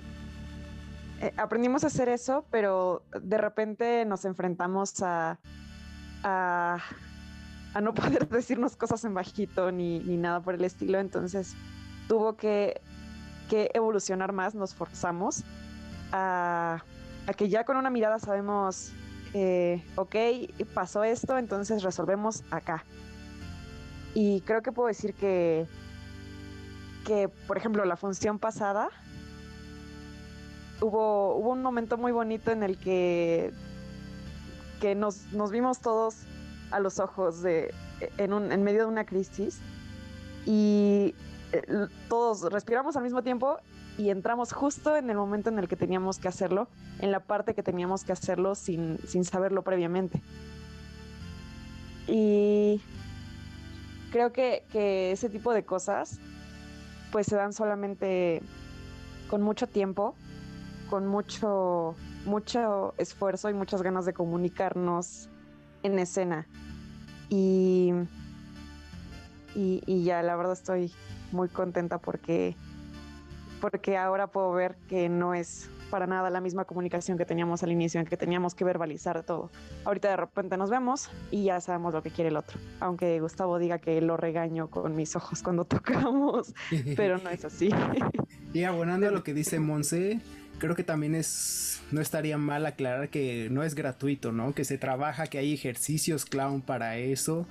eh, 1.22 1.34
aprendimos 1.38 1.84
a 1.84 1.88
hacer 1.88 2.10
eso, 2.10 2.46
pero 2.50 3.04
de 3.22 3.38
repente 3.38 4.06
nos 4.06 4.26
enfrentamos 4.26 5.02
a, 5.04 5.38
a, 6.24 6.78
a 7.74 7.82
no 7.82 7.94
poder 7.94 8.28
decirnos 8.30 8.76
cosas 8.76 9.04
en 9.04 9.14
bajito 9.14 9.72
ni, 9.72 10.00
ni, 10.00 10.18
nada 10.18 10.42
por 10.42 10.56
el 10.56 10.64
estilo. 10.64 11.00
Entonces 11.00 11.56
tuvo 12.08 12.36
que, 12.38 12.82
que 13.50 13.70
evolucionar 13.74 14.32
más, 14.32 14.56
nos 14.56 14.74
forzamos 14.74 15.44
a, 16.12 16.84
a, 17.28 17.34
que 17.34 17.50
ya 17.50 17.64
con 17.64 17.78
una 17.78 17.90
mirada 17.90 18.20
sabemos, 18.20 18.92
eh, 19.34 19.84
ok, 19.96 20.16
pasó 20.74 21.04
esto, 21.04 21.38
entonces 21.38 21.84
resolvemos 21.84 22.44
acá. 22.52 22.84
Y 24.14 24.42
creo 24.42 24.62
que 24.62 24.72
puedo 24.72 24.88
decir 24.88 25.14
que, 25.14 25.68
que 27.06 27.30
por 27.48 27.58
ejemplo, 27.58 27.86
la 27.86 27.96
función 27.96 28.40
pasada 28.40 28.90
hubo, 30.82 31.36
hubo 31.36 31.52
un 31.52 31.62
momento 31.62 31.98
muy 31.98 32.12
bonito 32.12 32.52
en 32.52 32.64
el 32.64 32.78
que, 32.78 33.52
que 34.82 34.96
nos, 34.96 35.32
nos 35.32 35.52
vimos 35.52 35.80
todos 35.80 36.26
a 36.72 36.80
los 36.80 37.00
ojos 37.00 37.42
de, 37.42 37.74
en, 38.18 38.34
un, 38.34 38.52
en 38.52 38.64
medio 38.64 38.82
de 38.82 38.86
una 38.86 39.06
crisis 39.06 39.60
y 40.46 41.14
eh, 41.52 41.88
todos 42.08 42.42
respiramos 42.52 42.96
al 42.96 43.04
mismo 43.04 43.24
tiempo 43.24 43.58
y 44.00 44.10
entramos 44.10 44.54
justo 44.54 44.96
en 44.96 45.10
el 45.12 45.18
momento 45.18 45.50
en 45.50 45.60
el 45.60 45.68
que 45.68 45.76
teníamos 45.76 46.18
que 46.18 46.28
hacerlo, 46.28 46.68
en 47.00 47.12
la 47.12 47.20
parte 47.20 47.54
que 47.54 47.62
teníamos 47.62 48.04
que 48.04 48.14
hacerlo 48.14 48.56
sin, 48.56 48.98
sin 49.06 49.24
saberlo 49.26 49.62
previamente. 49.62 50.22
Y 52.08 52.82
creo 54.12 54.32
que, 54.32 54.64
que, 54.72 55.12
ese 55.12 55.30
tipo 55.30 55.54
de 55.54 55.64
cosas 55.64 56.20
pues 57.12 57.28
se 57.28 57.36
dan 57.36 57.54
solamente 57.54 58.42
con 59.30 59.42
mucho 59.42 59.68
tiempo 59.68 60.16
con 60.90 61.08
mucho, 61.08 61.96
mucho 62.26 62.94
esfuerzo 62.98 63.50
y 63.50 63.54
muchas 63.54 63.82
ganas 63.82 64.06
de 64.06 64.14
comunicarnos 64.14 65.30
en 65.84 66.00
escena. 66.00 66.48
Y, 67.30 67.92
y, 69.56 69.84
y, 69.86 70.04
ya, 70.04 70.24
la 70.24 70.36
verdad 70.36 70.54
estoy 70.54 70.92
muy 71.32 71.48
contenta 71.48 72.00
porque, 72.00 72.56
porque 73.60 73.98
ahora 73.98 74.28
puedo 74.28 74.52
ver 74.54 74.76
que 74.88 75.10
no 75.10 75.34
es 75.34 75.70
para 75.90 76.08
nada 76.08 76.30
la 76.30 76.40
misma 76.40 76.66
comunicación 76.66 77.18
que 77.18 77.26
teníamos 77.26 77.64
al 77.64 77.72
inicio, 77.72 78.00
en 78.00 78.06
que 78.06 78.18
teníamos 78.18 78.56
que 78.56 78.64
verbalizar 78.64 79.24
todo. 79.24 79.50
Ahorita 79.86 80.10
de 80.10 80.18
repente 80.18 80.56
nos 80.56 80.70
vemos 80.70 81.10
y 81.32 81.46
ya 81.46 81.60
sabemos 81.60 81.94
lo 81.94 82.04
que 82.04 82.12
quiere 82.12 82.30
el 82.30 82.38
otro. 82.38 82.60
Aunque 82.80 83.20
Gustavo 83.20 83.58
diga 83.60 83.80
que 83.80 84.00
lo 84.02 84.16
regaño 84.16 84.70
con 84.70 84.96
mis 84.96 85.16
ojos 85.16 85.42
cuando 85.42 85.66
tocamos, 85.66 86.54
pero 86.96 87.18
no 87.18 87.30
es 87.30 87.44
así. 87.44 87.70
y 88.54 88.64
abonando 88.64 89.08
a 89.08 89.12
lo 89.12 89.24
que 89.24 89.34
dice 89.34 89.60
Monse, 89.60 90.22
creo 90.60 90.76
que 90.76 90.84
también 90.84 91.16
es 91.16 91.70
no 91.92 92.02
estaría 92.02 92.38
mal 92.38 92.66
aclarar 92.66 93.10
que 93.10 93.50
no 93.50 93.64
es 93.64 93.74
gratuito, 93.74 94.32
¿no? 94.32 94.54
Que 94.54 94.64
se 94.64 94.78
trabaja, 94.78 95.28
que 95.28 95.40
hay 95.40 95.54
ejercicios 95.54 96.26
clown 96.26 96.62
para 96.62 96.98
eso. 96.98 97.48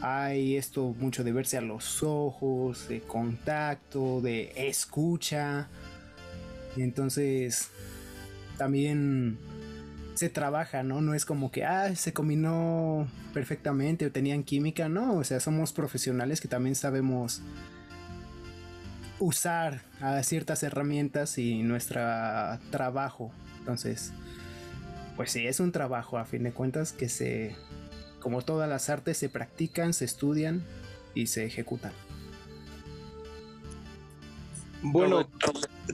Hay 0.00 0.56
esto 0.56 0.94
mucho 0.98 1.24
de 1.24 1.32
verse 1.32 1.58
a 1.58 1.60
los 1.60 2.02
ojos, 2.02 2.88
de 2.88 3.00
contacto, 3.00 4.20
de 4.20 4.52
escucha. 4.56 5.68
Entonces 6.76 7.70
también 8.56 9.38
se 10.14 10.28
trabaja, 10.28 10.82
¿no? 10.82 11.00
No 11.00 11.14
es 11.14 11.24
como 11.24 11.50
que, 11.50 11.64
ah, 11.64 11.94
se 11.96 12.12
combinó 12.12 13.08
perfectamente 13.32 14.06
o 14.06 14.12
tenían 14.12 14.44
química, 14.44 14.88
no, 14.88 15.14
o 15.14 15.24
sea, 15.24 15.40
somos 15.40 15.72
profesionales 15.72 16.40
que 16.40 16.48
también 16.48 16.74
sabemos 16.74 17.40
usar 19.18 19.82
a 20.00 20.22
ciertas 20.22 20.62
herramientas 20.62 21.38
y 21.38 21.62
nuestro 21.62 22.00
trabajo. 22.70 23.30
Entonces, 23.58 24.12
pues 25.16 25.30
sí, 25.32 25.46
es 25.46 25.60
un 25.60 25.72
trabajo 25.72 26.18
a 26.18 26.24
fin 26.24 26.42
de 26.42 26.52
cuentas 26.52 26.92
que 26.92 27.08
se, 27.08 27.54
como 28.20 28.42
todas 28.42 28.68
las 28.68 28.90
artes, 28.90 29.18
se 29.18 29.28
practican, 29.28 29.92
se 29.94 30.04
estudian 30.04 30.64
y 31.14 31.26
se 31.26 31.44
ejecutan. 31.44 31.92
Bueno, 34.82 35.28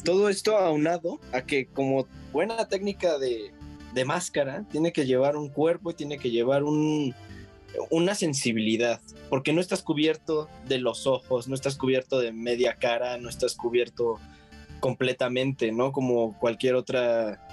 todo 0.05 0.31
esto 0.31 0.57
aunado 0.57 1.21
a 1.33 1.43
que 1.43 1.67
como 1.67 2.07
buena 2.33 2.69
técnica 2.69 3.19
de, 3.19 3.53
de 3.93 4.05
máscara, 4.05 4.65
tiene 4.71 4.93
que 4.93 5.07
llevar 5.07 5.37
un 5.37 5.49
cuerpo 5.49 5.91
y 5.91 5.95
tiene 5.95 6.19
que 6.19 6.31
llevar 6.31 6.63
un, 6.63 7.15
una 7.91 8.15
sensibilidad, 8.15 9.01
porque 9.29 9.53
no 9.53 9.61
estás 9.61 9.83
cubierto 9.83 10.49
de 10.67 10.79
los 10.79 11.07
ojos, 11.07 11.49
no 11.49 11.55
estás 11.55 11.77
cubierto 11.77 12.19
de 12.19 12.33
media 12.33 12.75
cara, 12.75 13.19
no 13.19 13.29
estás 13.29 13.55
cubierto 13.55 14.19
completamente, 14.81 15.73
¿no? 15.73 15.93
Como 15.93 16.39
cualquier 16.39 16.75
otra 16.75 17.45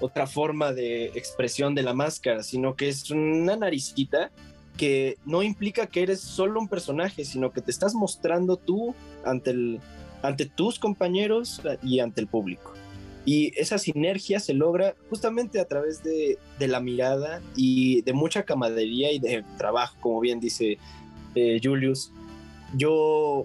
otra 0.00 0.26
forma 0.26 0.72
de 0.72 1.06
expresión 1.06 1.74
de 1.74 1.82
la 1.82 1.94
máscara, 1.94 2.42
sino 2.42 2.76
que 2.76 2.88
es 2.88 3.10
una 3.10 3.56
naricita 3.56 4.30
que 4.76 5.16
no 5.24 5.42
implica 5.42 5.86
que 5.86 6.02
eres 6.02 6.20
solo 6.20 6.60
un 6.60 6.68
personaje, 6.68 7.24
sino 7.24 7.50
que 7.50 7.62
te 7.62 7.70
estás 7.70 7.94
mostrando 7.94 8.58
tú 8.58 8.94
ante, 9.24 9.50
el, 9.50 9.80
ante 10.22 10.44
tus 10.44 10.78
compañeros 10.78 11.62
y 11.82 12.00
ante 12.00 12.20
el 12.20 12.26
público. 12.26 12.74
Y 13.26 13.52
esa 13.60 13.76
sinergia 13.76 14.38
se 14.38 14.54
logra 14.54 14.94
justamente 15.10 15.58
a 15.60 15.66
través 15.66 16.02
de, 16.02 16.38
de 16.58 16.68
la 16.68 16.80
mirada 16.80 17.42
y 17.56 18.00
de 18.02 18.12
mucha 18.12 18.44
camaradería 18.44 19.10
y 19.10 19.18
de 19.18 19.44
trabajo, 19.58 19.96
como 20.00 20.20
bien 20.20 20.38
dice 20.38 20.78
eh, 21.34 21.60
Julius. 21.62 22.12
Yo 22.74 23.44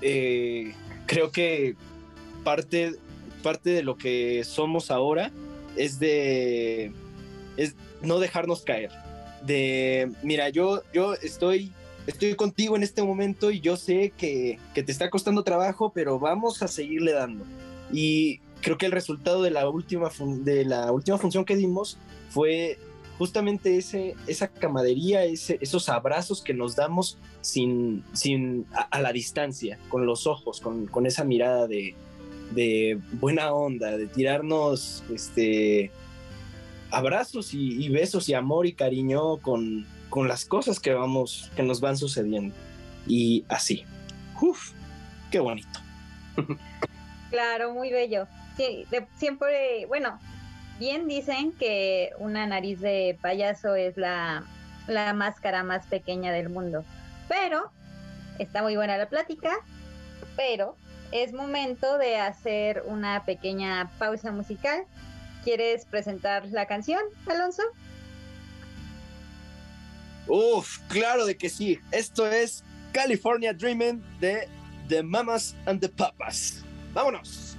eh, 0.00 0.74
creo 1.06 1.30
que 1.30 1.76
parte, 2.42 2.96
parte 3.44 3.70
de 3.70 3.84
lo 3.84 3.96
que 3.96 4.42
somos 4.44 4.90
ahora 4.90 5.30
es 5.76 5.98
de 5.98 6.92
es 7.56 7.74
no 8.02 8.18
dejarnos 8.18 8.62
caer. 8.62 8.90
De, 9.46 10.10
mira, 10.22 10.48
yo, 10.48 10.82
yo 10.92 11.14
estoy, 11.14 11.72
estoy 12.06 12.34
contigo 12.34 12.76
en 12.76 12.82
este 12.82 13.02
momento 13.02 13.50
y 13.50 13.60
yo 13.60 13.76
sé 13.76 14.12
que, 14.16 14.58
que 14.74 14.82
te 14.82 14.92
está 14.92 15.10
costando 15.10 15.42
trabajo, 15.42 15.92
pero 15.94 16.18
vamos 16.18 16.62
a 16.62 16.68
seguirle 16.68 17.12
dando. 17.12 17.44
Y 17.92 18.40
creo 18.62 18.78
que 18.78 18.86
el 18.86 18.92
resultado 18.92 19.42
de 19.42 19.50
la 19.50 19.68
última, 19.68 20.08
de 20.18 20.64
la 20.64 20.90
última 20.90 21.18
función 21.18 21.44
que 21.44 21.56
dimos 21.56 21.98
fue 22.30 22.78
justamente 23.18 23.76
ese, 23.76 24.16
esa 24.26 24.48
camadería, 24.48 25.24
ese, 25.24 25.58
esos 25.60 25.88
abrazos 25.88 26.40
que 26.40 26.54
nos 26.54 26.74
damos 26.76 27.18
sin, 27.40 28.04
sin 28.12 28.66
a, 28.72 28.82
a 28.82 29.00
la 29.02 29.12
distancia, 29.12 29.78
con 29.90 30.06
los 30.06 30.26
ojos, 30.26 30.60
con, 30.60 30.86
con 30.86 31.06
esa 31.06 31.24
mirada 31.24 31.66
de, 31.66 31.94
de, 32.54 32.98
buena 33.20 33.52
onda, 33.52 33.96
de 33.96 34.06
tirarnos 34.06 35.04
este, 35.12 35.90
abrazos 36.90 37.52
y, 37.52 37.84
y, 37.84 37.88
besos 37.88 38.28
y 38.28 38.34
amor 38.34 38.66
y 38.66 38.72
cariño 38.72 39.38
con, 39.38 39.86
con 40.08 40.28
las 40.28 40.44
cosas 40.44 40.80
que, 40.80 40.92
vamos, 40.94 41.50
que 41.56 41.62
nos 41.62 41.80
van 41.80 41.96
sucediendo. 41.96 42.54
Y 43.06 43.44
así. 43.48 43.84
Uf, 44.40 44.72
qué 45.30 45.40
bonito. 45.40 45.80
Claro, 47.32 47.72
muy 47.72 47.90
bello 47.90 48.28
sí, 48.56 48.86
de, 48.90 49.06
siempre, 49.16 49.86
bueno, 49.86 50.18
bien 50.78 51.08
dicen 51.08 51.52
que 51.52 52.10
una 52.18 52.46
nariz 52.46 52.80
de 52.80 53.18
payaso 53.20 53.74
es 53.74 53.96
la, 53.96 54.44
la 54.86 55.12
máscara 55.14 55.62
más 55.62 55.86
pequeña 55.86 56.32
del 56.32 56.48
mundo, 56.48 56.84
pero 57.28 57.70
está 58.38 58.62
muy 58.62 58.76
buena 58.76 58.96
la 58.96 59.08
plática, 59.08 59.52
pero 60.36 60.76
es 61.10 61.32
momento 61.32 61.98
de 61.98 62.16
hacer 62.16 62.82
una 62.86 63.24
pequeña 63.24 63.90
pausa 63.98 64.32
musical. 64.32 64.84
¿Quieres 65.44 65.84
presentar 65.86 66.46
la 66.46 66.66
canción, 66.66 67.02
Alonso? 67.26 67.62
Uf, 70.28 70.78
claro 70.86 71.26
de 71.26 71.36
que 71.36 71.48
sí. 71.48 71.80
Esto 71.90 72.28
es 72.28 72.62
California 72.92 73.52
Dreaming 73.52 74.00
de 74.20 74.48
The 74.88 75.02
Mamas 75.02 75.56
and 75.66 75.80
the 75.80 75.88
Papas. 75.88 76.64
¡Vámonos! 76.94 77.56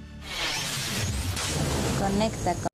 Conecta 1.98 2.54
con, 2.54 2.68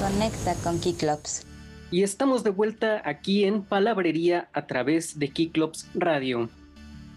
conecta 0.00 0.54
con 0.62 0.78
Kiklops. 0.78 1.44
Y 1.90 2.02
estamos 2.02 2.44
de 2.44 2.50
vuelta 2.50 3.02
aquí 3.04 3.44
en 3.44 3.62
Palabrería 3.62 4.48
a 4.52 4.66
través 4.66 5.18
de 5.18 5.30
Kiklops 5.30 5.88
Radio. 5.94 6.48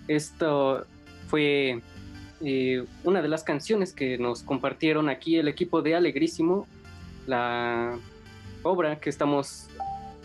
Esto 0.08 0.88
fue 1.28 1.82
eh, 2.41 2.86
una 3.04 3.21
de 3.21 3.28
las 3.28 3.43
canciones 3.43 3.93
que 3.93 4.17
nos 4.17 4.41
compartieron 4.41 5.10
aquí 5.10 5.38
el 5.38 5.47
equipo 5.47 5.84
de 5.84 5.95
Alegrísimo. 5.95 6.67
La 7.28 7.95
obra 8.63 9.00
que 9.00 9.10
estamos, 9.12 9.67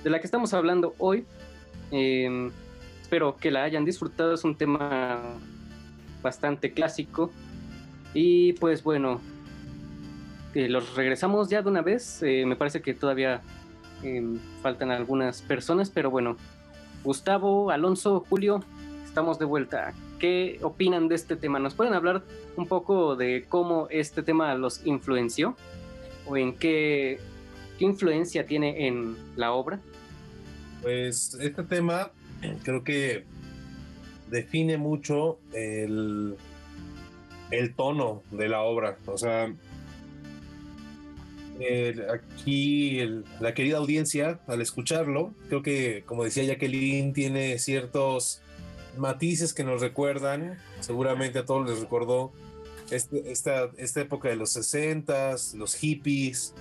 de 0.02 0.08
la 0.08 0.20
que 0.20 0.26
estamos 0.26 0.54
hablando 0.54 0.94
hoy 0.98 1.26
eh, 1.90 2.50
espero 3.02 3.36
que 3.36 3.50
la 3.50 3.64
hayan 3.64 3.84
disfrutado. 3.84 4.34
Es 4.34 4.44
un 4.44 4.56
tema 4.56 5.20
bastante 6.26 6.72
clásico. 6.72 7.30
Y 8.14 8.54
pues 8.54 8.82
bueno, 8.82 9.20
eh, 10.54 10.68
los 10.68 10.96
regresamos 10.96 11.48
ya 11.48 11.62
de 11.62 11.68
una 11.68 11.82
vez. 11.82 12.20
Eh, 12.24 12.44
me 12.46 12.56
parece 12.56 12.82
que 12.82 12.94
todavía 12.94 13.42
eh, 14.02 14.24
faltan 14.60 14.90
algunas 14.90 15.40
personas, 15.42 15.88
pero 15.88 16.10
bueno, 16.10 16.36
Gustavo, 17.04 17.70
Alonso, 17.70 18.24
Julio, 18.28 18.64
estamos 19.04 19.38
de 19.38 19.44
vuelta. 19.44 19.94
¿Qué 20.18 20.58
opinan 20.62 21.06
de 21.06 21.14
este 21.14 21.36
tema? 21.36 21.60
¿Nos 21.60 21.74
pueden 21.74 21.94
hablar 21.94 22.24
un 22.56 22.66
poco 22.66 23.14
de 23.14 23.44
cómo 23.48 23.86
este 23.90 24.22
tema 24.24 24.52
los 24.56 24.84
influenció? 24.84 25.56
¿O 26.26 26.36
en 26.36 26.54
qué, 26.54 27.20
qué 27.78 27.84
influencia 27.84 28.46
tiene 28.46 28.88
en 28.88 29.16
la 29.36 29.52
obra? 29.52 29.78
Pues 30.82 31.34
este 31.40 31.62
tema 31.62 32.10
creo 32.64 32.82
que 32.82 33.24
define 34.30 34.76
mucho 34.78 35.38
el, 35.52 36.36
el 37.50 37.74
tono 37.74 38.22
de 38.30 38.48
la 38.48 38.62
obra. 38.62 38.98
O 39.06 39.16
sea, 39.18 39.52
aquí 42.12 43.00
la 43.40 43.54
querida 43.54 43.78
audiencia, 43.78 44.40
al 44.46 44.60
escucharlo, 44.60 45.32
creo 45.48 45.62
que, 45.62 46.02
como 46.06 46.24
decía 46.24 46.44
Jacqueline, 46.44 47.12
tiene 47.12 47.58
ciertos 47.58 48.42
matices 48.98 49.52
que 49.54 49.64
nos 49.64 49.80
recuerdan, 49.80 50.58
seguramente 50.80 51.38
a 51.40 51.44
todos 51.44 51.68
les 51.68 51.80
recordó 51.80 52.32
este- 52.90 53.30
esta, 53.32 53.70
esta 53.78 54.00
época 54.00 54.28
de 54.28 54.36
los 54.36 54.50
60s, 54.56 55.54
los 55.54 55.74
hippies, 55.74 56.54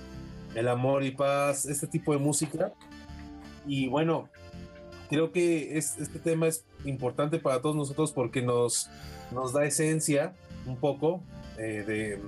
el 0.54 0.68
amor 0.68 1.04
y 1.04 1.10
paz, 1.12 1.66
este 1.66 1.86
tipo 1.86 2.12
de 2.12 2.18
música. 2.18 2.72
Y 3.66 3.88
bueno, 3.88 4.28
creo 5.08 5.30
que 5.32 5.76
es- 5.78 5.98
este 5.98 6.18
tema 6.18 6.46
es 6.48 6.64
importante 6.86 7.38
para 7.38 7.60
todos 7.60 7.76
nosotros 7.76 8.12
porque 8.12 8.42
nos, 8.42 8.88
nos 9.32 9.52
da 9.52 9.64
esencia 9.66 10.32
un 10.66 10.76
poco 10.76 11.22
eh, 11.58 11.84
de, 11.86 12.18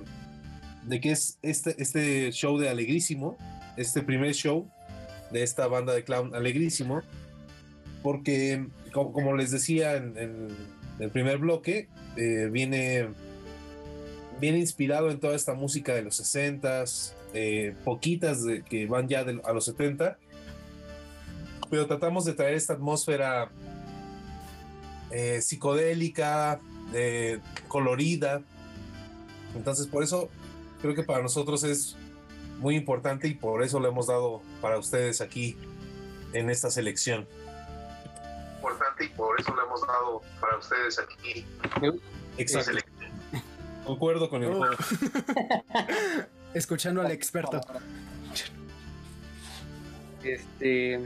de 0.83 0.99
qué 1.01 1.11
es 1.11 1.39
este, 1.41 1.75
este 1.81 2.31
show 2.31 2.57
de 2.57 2.69
Alegrísimo, 2.69 3.37
este 3.77 4.01
primer 4.01 4.33
show 4.33 4.69
de 5.31 5.43
esta 5.43 5.67
banda 5.67 5.93
de 5.93 6.03
clown 6.03 6.33
Alegrísimo, 6.35 7.01
porque 8.01 8.65
como, 8.93 9.11
como 9.13 9.35
les 9.35 9.51
decía 9.51 9.95
en, 9.95 10.17
en 10.17 10.47
el 10.99 11.09
primer 11.11 11.37
bloque, 11.37 11.87
eh, 12.15 12.49
viene, 12.51 13.09
viene 14.39 14.57
inspirado 14.59 15.11
en 15.11 15.19
toda 15.19 15.35
esta 15.35 15.53
música 15.53 15.93
de 15.93 16.01
los 16.03 16.19
60s, 16.19 17.13
eh, 17.33 17.75
poquitas 17.85 18.43
de, 18.43 18.63
que 18.63 18.87
van 18.87 19.07
ya 19.07 19.23
de- 19.23 19.41
a 19.45 19.53
los 19.53 19.65
70, 19.65 20.17
pero 21.69 21.85
tratamos 21.85 22.25
de 22.25 22.33
traer 22.33 22.55
esta 22.55 22.73
atmósfera 22.73 23.51
eh, 25.11 25.41
psicodélica, 25.41 26.59
eh, 26.93 27.39
colorida. 27.67 28.41
Entonces, 29.55 29.87
por 29.87 30.03
eso 30.03 30.29
creo 30.81 30.95
que 30.95 31.03
para 31.03 31.21
nosotros 31.21 31.63
es 31.63 31.95
muy 32.59 32.75
importante 32.75 33.27
y 33.27 33.33
por 33.33 33.63
eso 33.63 33.79
lo 33.79 33.87
hemos 33.87 34.07
dado 34.07 34.41
para 34.61 34.77
ustedes 34.77 35.21
aquí 35.21 35.57
en 36.33 36.49
esta 36.49 36.69
selección. 36.69 37.27
Importante 38.57 39.05
y 39.05 39.09
por 39.09 39.39
eso 39.39 39.53
lo 39.55 39.65
hemos 39.65 39.81
dado 39.81 40.21
para 40.39 40.57
ustedes 40.57 40.99
aquí. 40.99 41.45
Exacto. 42.37 42.77
Concuerdo 43.85 44.29
con 44.29 44.43
el 44.43 44.53
juego. 44.53 44.75
Escuchando 46.53 47.01
al 47.01 47.11
experto. 47.11 47.61
Este 50.23 50.99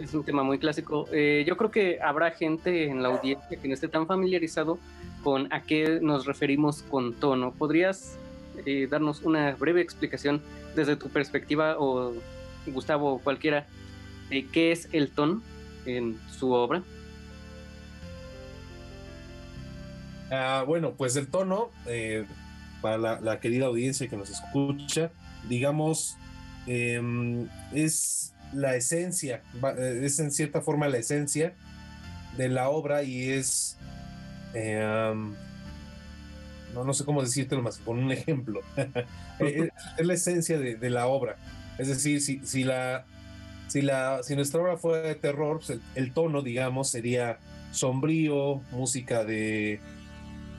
es 0.00 0.14
un 0.14 0.24
tema 0.24 0.42
muy 0.42 0.58
clásico. 0.58 1.06
Eh, 1.12 1.44
yo 1.46 1.56
creo 1.56 1.70
que 1.70 1.98
habrá 2.00 2.30
gente 2.30 2.86
en 2.88 3.02
la 3.02 3.08
audiencia 3.08 3.58
que 3.60 3.68
no 3.68 3.74
esté 3.74 3.88
tan 3.88 4.06
familiarizado 4.06 4.78
con 5.22 5.52
a 5.52 5.62
qué 5.62 5.98
nos 6.00 6.26
referimos 6.26 6.82
con 6.82 7.14
tono. 7.14 7.52
¿Podrías 7.52 8.16
eh, 8.64 8.86
darnos 8.90 9.22
una 9.22 9.54
breve 9.54 9.80
explicación 9.80 10.42
desde 10.74 10.96
tu 10.96 11.08
perspectiva 11.08 11.76
o 11.78 12.14
Gustavo 12.66 13.14
o 13.14 13.18
cualquiera 13.18 13.66
de 14.30 14.46
qué 14.46 14.72
es 14.72 14.88
el 14.92 15.10
tono 15.10 15.42
en 15.84 16.18
su 16.30 16.52
obra? 16.52 16.82
Ah, 20.30 20.64
bueno, 20.66 20.94
pues 20.94 21.16
el 21.16 21.28
tono, 21.28 21.70
eh, 21.86 22.26
para 22.80 23.20
la, 23.20 23.40
querida 23.40 23.66
audiencia 23.66 24.08
que 24.08 24.16
nos 24.16 24.30
escucha, 24.30 25.10
digamos, 25.48 26.16
em, 26.66 27.48
es 27.72 28.34
la 28.52 28.76
esencia, 28.76 29.42
eh, 29.78 30.00
es 30.02 30.18
en 30.18 30.30
cierta 30.30 30.60
forma 30.60 30.88
la 30.88 30.98
esencia 30.98 31.54
de 32.36 32.48
la 32.48 32.68
obra 32.68 33.02
y 33.02 33.30
es, 33.30 33.76
eh, 34.54 35.14
no, 36.74 36.84
no 36.84 36.92
sé 36.92 37.04
cómo 37.04 37.22
decírtelo 37.22 37.62
más, 37.62 37.78
con 37.78 37.98
un 37.98 38.12
ejemplo, 38.12 38.60
Eh, 39.38 39.68
es 39.98 40.06
la 40.06 40.14
esencia 40.14 40.58
de, 40.58 40.76
de 40.76 40.88
la 40.88 41.08
obra. 41.08 41.36
Es 41.76 41.88
decir, 41.88 42.22
si, 42.22 42.40
si 42.42 42.64
la, 42.64 43.04
si, 43.68 43.82
la, 43.82 44.22
si 44.22 44.34
nuestra 44.34 44.62
obra 44.62 44.78
fuera 44.78 45.06
de 45.06 45.14
terror, 45.14 45.58
pues 45.58 45.68
el, 45.68 45.82
el 45.94 46.12
tono, 46.14 46.40
digamos, 46.40 46.88
sería 46.88 47.38
sombrío, 47.70 48.62
música 48.72 49.24
de, 49.24 49.78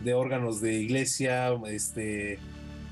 de 0.03 0.13
órganos 0.13 0.61
de 0.61 0.75
iglesia, 0.75 1.53
este, 1.67 2.37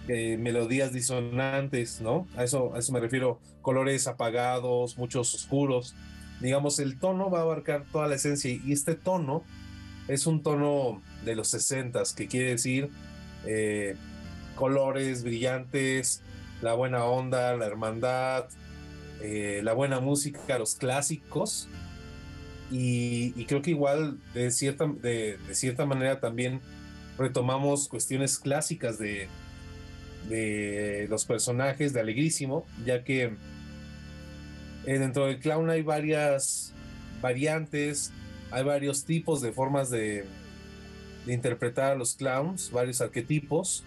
eh, 0.07 0.37
melodías 0.37 0.93
disonantes, 0.93 1.99
¿no? 1.99 2.27
A 2.37 2.43
eso, 2.43 2.75
a 2.75 2.79
eso 2.79 2.93
me 2.93 2.99
refiero, 2.99 3.39
colores 3.63 4.07
apagados, 4.07 4.99
muchos 4.99 5.33
oscuros. 5.33 5.95
Digamos, 6.41 6.77
el 6.77 6.99
tono 6.99 7.31
va 7.31 7.39
a 7.39 7.41
abarcar 7.41 7.85
toda 7.91 8.07
la 8.07 8.15
esencia 8.15 8.51
y 8.51 8.71
este 8.71 8.93
tono 8.93 9.43
es 10.07 10.27
un 10.27 10.43
tono 10.43 11.01
de 11.23 11.35
los 11.35 11.47
60 11.47 12.03
que 12.15 12.27
quiere 12.27 12.51
decir 12.51 12.91
eh, 13.45 13.95
colores 14.55 15.23
brillantes, 15.23 16.21
la 16.61 16.75
buena 16.75 17.05
onda, 17.05 17.55
la 17.55 17.65
hermandad, 17.65 18.45
eh, 19.21 19.61
la 19.63 19.73
buena 19.73 19.99
música, 19.99 20.59
los 20.59 20.75
clásicos. 20.75 21.67
Y, 22.69 23.45
creo 23.45 23.63
que 23.63 23.71
igual 23.71 24.19
de 24.35 24.51
cierta, 24.51 24.85
de 24.87 25.39
cierta 25.51 25.85
manera 25.85 26.19
también 26.19 26.61
retomamos 27.17 27.87
cuestiones 27.87 28.37
clásicas 28.39 28.97
de, 28.97 29.29
de 30.29 31.07
los 31.09 31.25
personajes 31.25 31.93
de 31.93 31.99
Alegrísimo, 31.99 32.65
ya 32.85 33.03
que 33.03 33.33
eh, 34.85 34.99
dentro 34.99 35.27
del 35.27 35.39
clown 35.39 35.69
hay 35.69 35.81
varias 35.81 36.73
variantes, 37.21 38.11
hay 38.51 38.63
varios 38.63 39.05
tipos 39.05 39.41
de 39.41 39.51
formas 39.51 39.89
de, 39.89 40.25
de 41.25 41.33
interpretar 41.33 41.93
a 41.93 41.95
los 41.95 42.15
clowns, 42.15 42.71
varios 42.71 43.01
arquetipos. 43.01 43.83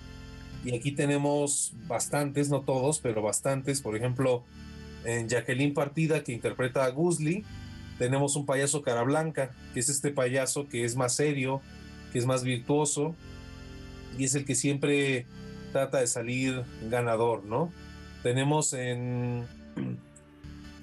Y 0.64 0.74
aquí 0.74 0.92
tenemos 0.92 1.72
bastantes, 1.86 2.50
no 2.50 2.62
todos, 2.62 2.98
pero 2.98 3.22
bastantes. 3.22 3.80
Por 3.80 3.96
ejemplo, 3.96 4.44
en 5.04 5.28
Jacqueline 5.28 5.72
Partida, 5.72 6.24
que 6.24 6.32
interpreta 6.32 6.84
a 6.84 6.88
Gusli, 6.90 7.44
tenemos 7.98 8.36
un 8.36 8.44
payaso 8.44 8.82
cara 8.82 9.02
blanca, 9.02 9.52
que 9.72 9.80
es 9.80 9.88
este 9.88 10.10
payaso 10.10 10.68
que 10.68 10.84
es 10.84 10.96
más 10.96 11.14
serio, 11.14 11.60
que 12.12 12.18
es 12.18 12.26
más 12.26 12.42
virtuoso, 12.42 13.14
y 14.18 14.24
es 14.24 14.34
el 14.34 14.44
que 14.44 14.54
siempre 14.54 15.26
trata 15.72 15.98
de 16.00 16.06
salir 16.06 16.62
ganador, 16.90 17.44
¿no? 17.44 17.72
Tenemos 18.22 18.72
en, 18.72 19.44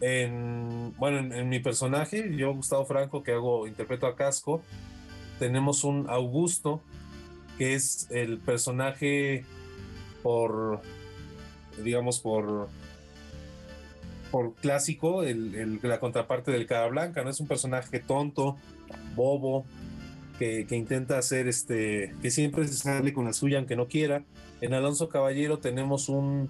en 0.01 0.93
bueno, 0.97 1.35
en, 1.35 1.49
mi 1.49 1.59
personaje, 1.59 2.35
yo 2.35 2.53
Gustavo 2.53 2.85
Franco, 2.85 3.23
que 3.23 3.31
hago, 3.33 3.67
interpreto 3.67 4.07
a 4.07 4.15
Casco, 4.15 4.61
tenemos 5.39 5.83
un 5.83 6.05
Augusto, 6.09 6.81
que 7.57 7.73
es 7.73 8.07
el 8.11 8.37
personaje 8.39 9.45
por, 10.23 10.81
digamos, 11.83 12.19
por, 12.19 12.67
por 14.31 14.53
clásico, 14.55 15.23
el, 15.23 15.55
el- 15.55 15.79
la 15.83 15.99
contraparte 15.99 16.51
del 16.51 16.67
cara 16.67 16.87
blanca, 16.87 17.23
¿no? 17.23 17.29
Es 17.29 17.39
un 17.39 17.47
personaje 17.47 17.99
tonto, 17.99 18.57
bobo, 19.15 19.65
que, 20.39 20.65
que 20.67 20.75
intenta 20.75 21.17
hacer 21.17 21.47
este, 21.47 22.13
que 22.21 22.29
siempre 22.29 22.67
se 22.67 22.73
sale 22.73 23.13
con 23.13 23.23
la 23.25 23.33
suya 23.33 23.57
aunque 23.57 23.75
no 23.77 23.87
quiera. 23.87 24.23
En 24.65 24.73
Alonso 24.73 25.09
Caballero 25.09 25.59
tenemos 25.59 26.09
un, 26.09 26.49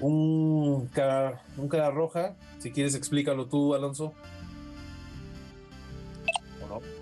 un 0.00 0.88
cara, 0.88 1.40
un 1.56 1.68
cara 1.68 1.92
roja. 1.92 2.34
Si 2.58 2.72
quieres, 2.72 2.96
explícalo 2.96 3.46
tú, 3.46 3.76
Alonso. 3.76 4.12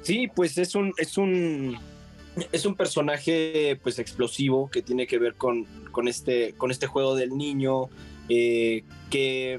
Sí, 0.03 0.29
pues 0.29 0.59
es 0.59 0.75
un, 0.75 0.93
es 0.99 1.17
un, 1.17 1.79
es 2.53 2.67
un 2.67 2.75
personaje 2.75 3.81
pues 3.83 3.99
explosivo 3.99 4.69
que 4.69 4.83
tiene 4.83 5.07
que 5.07 5.19
ver 5.19 5.37
con, 5.37 5.65
con, 5.91 6.07
este, 6.07 6.53
con 6.59 6.71
este 6.71 6.87
juego 6.87 7.15
del 7.15 7.35
niño, 7.35 7.89
eh, 8.29 8.85
que 9.09 9.59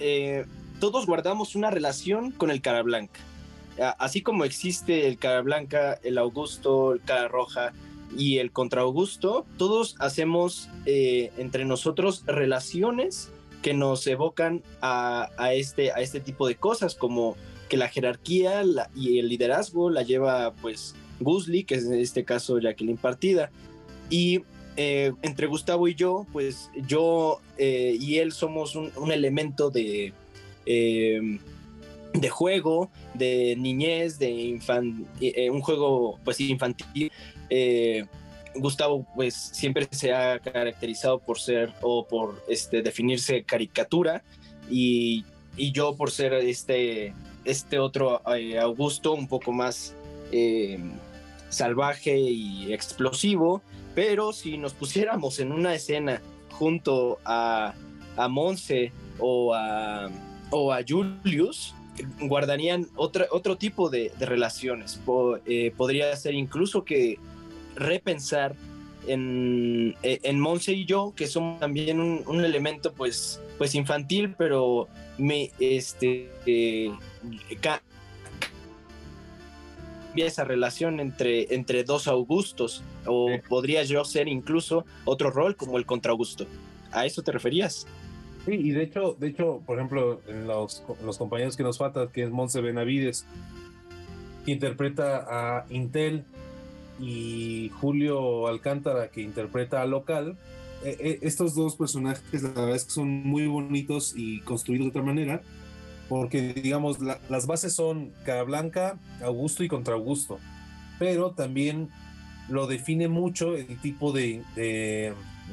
eh, 0.00 0.46
todos 0.80 1.04
guardamos 1.04 1.56
una 1.56 1.70
relación 1.70 2.30
con 2.30 2.50
el 2.50 2.62
cara 2.62 2.82
blanca. 2.82 3.20
Así 3.98 4.22
como 4.22 4.44
existe 4.44 5.06
el 5.06 5.18
cara 5.18 5.42
blanca, 5.42 6.00
el 6.02 6.16
Augusto, 6.16 6.94
el 6.94 7.02
cara 7.02 7.28
roja 7.28 7.74
y 8.16 8.38
el 8.38 8.50
contra 8.52 8.82
Augusto, 8.82 9.44
todos 9.56 9.94
hacemos 9.98 10.68
eh, 10.86 11.30
entre 11.38 11.64
nosotros 11.64 12.24
relaciones 12.26 13.30
que 13.62 13.74
nos 13.74 14.06
evocan 14.06 14.62
a, 14.80 15.30
a 15.36 15.52
este, 15.54 15.92
a 15.92 15.96
este 16.00 16.20
tipo 16.20 16.46
de 16.46 16.54
cosas, 16.54 16.94
como 16.94 17.36
que 17.68 17.76
la 17.76 17.88
jerarquía 17.88 18.62
la- 18.64 18.90
y 18.94 19.18
el 19.18 19.28
liderazgo 19.28 19.90
la 19.90 20.02
lleva 20.02 20.54
pues 20.62 20.94
Gusli, 21.20 21.64
que 21.64 21.74
es 21.74 21.84
en 21.84 21.94
este 22.00 22.24
caso 22.24 22.58
Jacqueline 22.58 22.96
Partida. 22.96 23.50
Y 24.10 24.42
eh, 24.76 25.12
entre 25.22 25.48
Gustavo 25.48 25.88
y 25.88 25.94
yo, 25.94 26.24
pues 26.32 26.70
yo 26.86 27.40
eh, 27.58 27.96
y 28.00 28.18
él 28.18 28.32
somos 28.32 28.76
un, 28.76 28.90
un 28.96 29.10
elemento 29.10 29.70
de, 29.70 30.12
eh, 30.66 31.38
de 32.14 32.28
juego, 32.28 32.90
de 33.14 33.54
niñez, 33.56 34.18
de 34.18 34.30
infan- 34.30 35.06
eh, 35.20 35.50
un 35.50 35.60
juego 35.60 36.18
pues 36.24 36.40
infantil. 36.40 37.12
Eh, 37.50 38.04
Gustavo 38.54 39.06
pues 39.14 39.34
siempre 39.34 39.86
se 39.90 40.12
ha 40.12 40.38
caracterizado 40.40 41.18
por 41.20 41.38
ser 41.38 41.72
o 41.82 42.06
por 42.06 42.42
este, 42.48 42.82
definirse 42.82 43.44
caricatura 43.44 44.24
y, 44.70 45.24
y 45.56 45.70
yo 45.72 45.94
por 45.96 46.10
ser 46.10 46.32
este, 46.32 47.14
este 47.44 47.78
otro 47.78 48.20
eh, 48.34 48.58
Augusto 48.58 49.12
un 49.12 49.28
poco 49.28 49.52
más 49.52 49.94
eh, 50.32 50.78
salvaje 51.50 52.18
y 52.18 52.72
explosivo, 52.72 53.62
pero 53.94 54.32
si 54.32 54.58
nos 54.58 54.72
pusiéramos 54.72 55.38
en 55.40 55.52
una 55.52 55.74
escena 55.74 56.20
junto 56.50 57.18
a, 57.24 57.74
a 58.16 58.28
Monse 58.28 58.92
o 59.20 59.54
a, 59.54 60.10
o 60.50 60.72
a 60.72 60.80
Julius, 60.86 61.74
guardarían 62.20 62.88
otra, 62.96 63.26
otro 63.30 63.56
tipo 63.56 63.90
de, 63.90 64.12
de 64.18 64.26
relaciones. 64.26 64.96
Po- 65.04 65.38
eh, 65.46 65.72
podría 65.76 66.14
ser 66.16 66.34
incluso 66.34 66.84
que 66.84 67.18
repensar 67.76 68.54
en, 69.06 69.94
eh, 70.02 70.20
en 70.22 70.38
Monse 70.40 70.72
y 70.72 70.84
yo, 70.84 71.12
que 71.16 71.26
somos 71.26 71.60
también 71.60 72.00
un, 72.00 72.22
un 72.26 72.44
elemento 72.44 72.92
pues, 72.92 73.40
pues 73.56 73.74
infantil, 73.74 74.34
pero 74.36 74.88
me, 75.16 75.50
este, 75.58 76.30
eh, 76.46 76.90
ca- 77.60 77.82
esa 80.16 80.42
relación 80.42 80.98
entre, 80.98 81.54
entre 81.54 81.84
dos 81.84 82.08
Augustos, 82.08 82.82
o 83.06 83.28
podría 83.48 83.84
yo 83.84 84.04
ser 84.04 84.26
incluso 84.26 84.84
otro 85.04 85.30
rol 85.30 85.54
como 85.54 85.78
el 85.78 85.86
contra 85.86 86.10
Augusto. 86.10 86.44
¿A 86.90 87.06
eso 87.06 87.22
te 87.22 87.30
referías? 87.30 87.86
Sí, 88.48 88.54
y 88.54 88.70
de 88.70 88.84
hecho, 88.84 89.14
de 89.20 89.28
hecho, 89.28 89.60
por 89.66 89.76
ejemplo, 89.76 90.22
los, 90.46 90.82
compañeros 91.18 91.54
que 91.54 91.62
nos 91.62 91.76
faltan, 91.76 92.08
que 92.08 92.22
es 92.22 92.30
Monse 92.30 92.62
Benavides, 92.62 93.26
que 94.46 94.52
interpreta 94.52 95.26
a 95.28 95.66
Intel, 95.68 96.24
y 96.98 97.70
Julio 97.78 98.48
Alcántara, 98.48 99.08
que 99.08 99.20
interpreta 99.20 99.82
a 99.82 99.86
Local, 99.86 100.38
eh, 100.82 100.96
eh, 100.98 101.18
estos 101.20 101.54
dos 101.54 101.76
personajes, 101.76 102.42
la 102.42 102.48
verdad 102.48 102.74
es 102.74 102.86
que 102.86 102.90
son 102.92 103.08
muy 103.08 103.46
bonitos 103.46 104.14
y 104.16 104.40
construidos 104.40 104.86
de 104.86 104.90
otra 104.92 105.02
manera, 105.02 105.42
porque, 106.08 106.54
digamos, 106.54 107.00
la- 107.00 107.20
las 107.28 107.46
bases 107.46 107.74
son 107.74 108.12
Cara 108.24 108.44
Blanca, 108.44 108.98
Augusto 109.22 109.62
y 109.62 109.68
contra 109.68 109.92
Augusto, 109.92 110.38
pero 110.98 111.32
también 111.32 111.90
lo 112.48 112.66
define 112.66 113.08
mucho 113.08 113.56
el 113.56 113.78
tipo 113.78 114.10
de, 114.12 114.42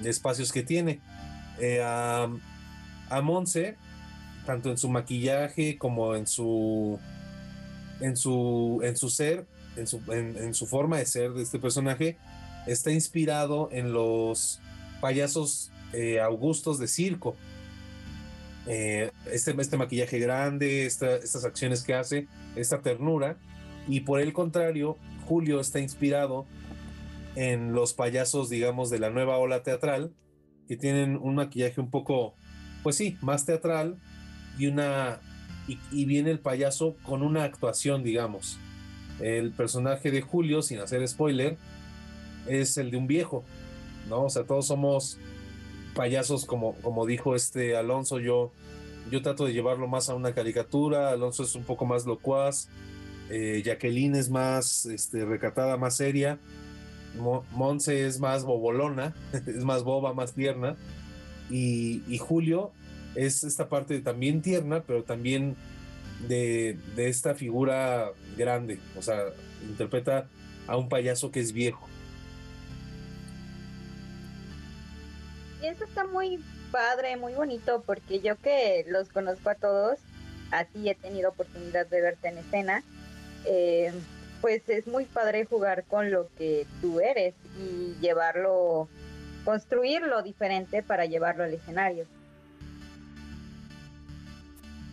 espacios 0.06 0.54
que 0.54 0.64
tiene. 0.64 1.02
Eh, 1.60 1.84
a 3.10 3.22
Monse, 3.22 3.76
tanto 4.45 4.70
en 4.70 4.78
su 4.78 4.89
maquillaje 4.89 5.78
como 5.78 6.16
en 6.16 6.28
su 6.28 6.99
en 8.01 8.16
su 8.18 8.82
en 8.84 8.97
su 8.97 9.10
ser, 9.10 9.45
en 9.78 9.88
su, 9.88 10.01
en, 10.12 10.53
su 10.53 10.68
forma 10.68 10.97
de 10.97 11.06
ser 11.06 11.32
de 11.34 11.43
este 11.43 11.60
personaje, 11.60 12.18
está 12.68 12.91
inspirado 12.91 13.70
en 13.72 13.91
los 13.93 14.60
payasos 15.01 15.72
eh, 15.93 16.20
augustos 16.20 16.80
de 16.80 16.88
circo. 16.88 17.36
Eh, 18.68 19.12
este, 19.32 19.53
este 19.60 19.78
maquillaje 19.78 20.18
grande, 20.20 20.86
esta- 20.86 21.16
estas 21.18 21.45
acciones 21.45 21.84
que 21.84 21.93
hace, 21.93 22.28
esta 22.56 22.82
ternura, 22.82 23.38
y 23.88 23.99
por 24.01 24.20
el 24.20 24.34
contrario, 24.34 24.97
Julio 25.28 25.60
está 25.60 25.80
inspirado 25.80 26.45
en 27.36 27.74
los 27.74 27.93
payasos, 27.93 28.49
digamos, 28.49 28.89
de 28.89 28.97
la 28.99 29.10
nueva 29.12 29.38
ola 29.38 29.62
teatral, 29.62 30.14
que 30.68 30.78
tienen 30.78 31.16
un 31.22 31.36
maquillaje 31.36 31.80
un 31.80 31.91
poco, 31.91 32.34
pues 32.86 32.98
sí, 32.98 33.18
más 33.22 33.48
teatral 33.48 33.96
y 34.60 34.68
una 34.68 35.20
y, 35.92 36.06
viene 36.06 36.30
el 36.30 36.38
payaso 36.38 36.96
con 37.02 37.24
una 37.24 37.44
actuación, 37.44 38.04
digamos. 38.04 38.60
El 39.20 39.50
personaje 39.50 40.12
de 40.12 40.22
Julio, 40.22 40.62
sin 40.62 40.78
hacer 40.78 41.08
spoiler, 41.08 41.58
es 42.46 42.78
el 42.78 42.92
de 42.92 42.98
un 42.98 43.08
viejo, 43.08 43.44
¿no? 44.08 44.26
O 44.26 44.30
sea, 44.30 44.44
todos 44.44 44.68
somos 44.68 45.18
payasos, 45.96 46.46
como, 46.46 46.76
como 46.84 47.08
dijo 47.08 47.36
este 47.36 47.76
Alonso, 47.76 48.20
yo, 48.20 48.52
yo 49.10 49.24
trato 49.24 49.46
de 49.46 49.54
llevarlo 49.54 49.88
más 49.88 50.10
a 50.10 50.14
una 50.14 50.36
caricatura, 50.36 51.10
Alonso 51.10 51.42
es 51.42 51.56
un 51.56 51.64
poco 51.64 51.86
más 51.88 52.06
locuaz, 52.06 52.68
eh, 53.32 53.64
Jacqueline 53.66 54.14
es 54.14 54.30
más 54.30 54.86
este, 54.86 55.26
recatada, 55.26 55.76
más 55.78 55.98
seria, 55.98 56.38
Mo- 57.20 57.46
Monse 57.52 58.06
es 58.06 58.20
más 58.20 58.44
bobolona, 58.44 59.16
es 59.34 59.64
más 59.64 59.82
boba, 59.84 60.14
más 60.14 60.34
tierna. 60.34 60.76
Y, 61.50 62.18
Julio 62.18 62.72
es 63.16 63.43
esta 63.43 63.70
parte 63.70 64.00
también 64.00 64.41
tierna, 64.41 64.84
pero 64.84 65.04
también 65.04 65.56
de, 66.28 66.78
esta 66.98 67.36
figura 67.36 68.12
grande. 68.38 68.80
O 68.98 69.02
sea, 69.02 69.26
interpreta 69.64 70.28
a 70.68 70.78
un 70.78 70.89
payaso 70.89 71.32
que 71.32 71.39
es 71.39 71.52
viejo. 71.52 71.88
Eso 75.62 75.84
está 75.86 76.06
muy 76.06 76.39
padre, 76.72 77.18
muy 77.18 77.34
bonito, 77.34 77.84
porque 77.86 78.20
yo 78.20 78.36
que 78.38 78.86
los 78.88 79.10
conozco 79.10 79.50
a 79.50 79.56
todos, 79.56 79.98
así 80.52 80.89
he 80.89 80.96
tenido 80.96 81.30
oportunidad 81.30 81.88
de 81.88 82.02
verte 82.02 82.28
en 82.28 82.38
escena, 82.38 82.84
eh, 83.46 83.91
pues 84.41 84.68
es 84.68 84.86
muy 84.86 85.06
padre 85.06 85.46
jugar 85.46 85.86
con 85.86 86.12
lo 86.12 86.28
que 86.38 86.68
tú 86.82 87.00
eres 87.00 87.34
y 87.58 87.96
llevarlo, 88.00 88.88
construirlo 89.46 90.22
diferente 90.24 90.84
para 90.84 91.06
llevarlo 91.06 91.43
al 91.46 91.54
escenario. 91.54 92.06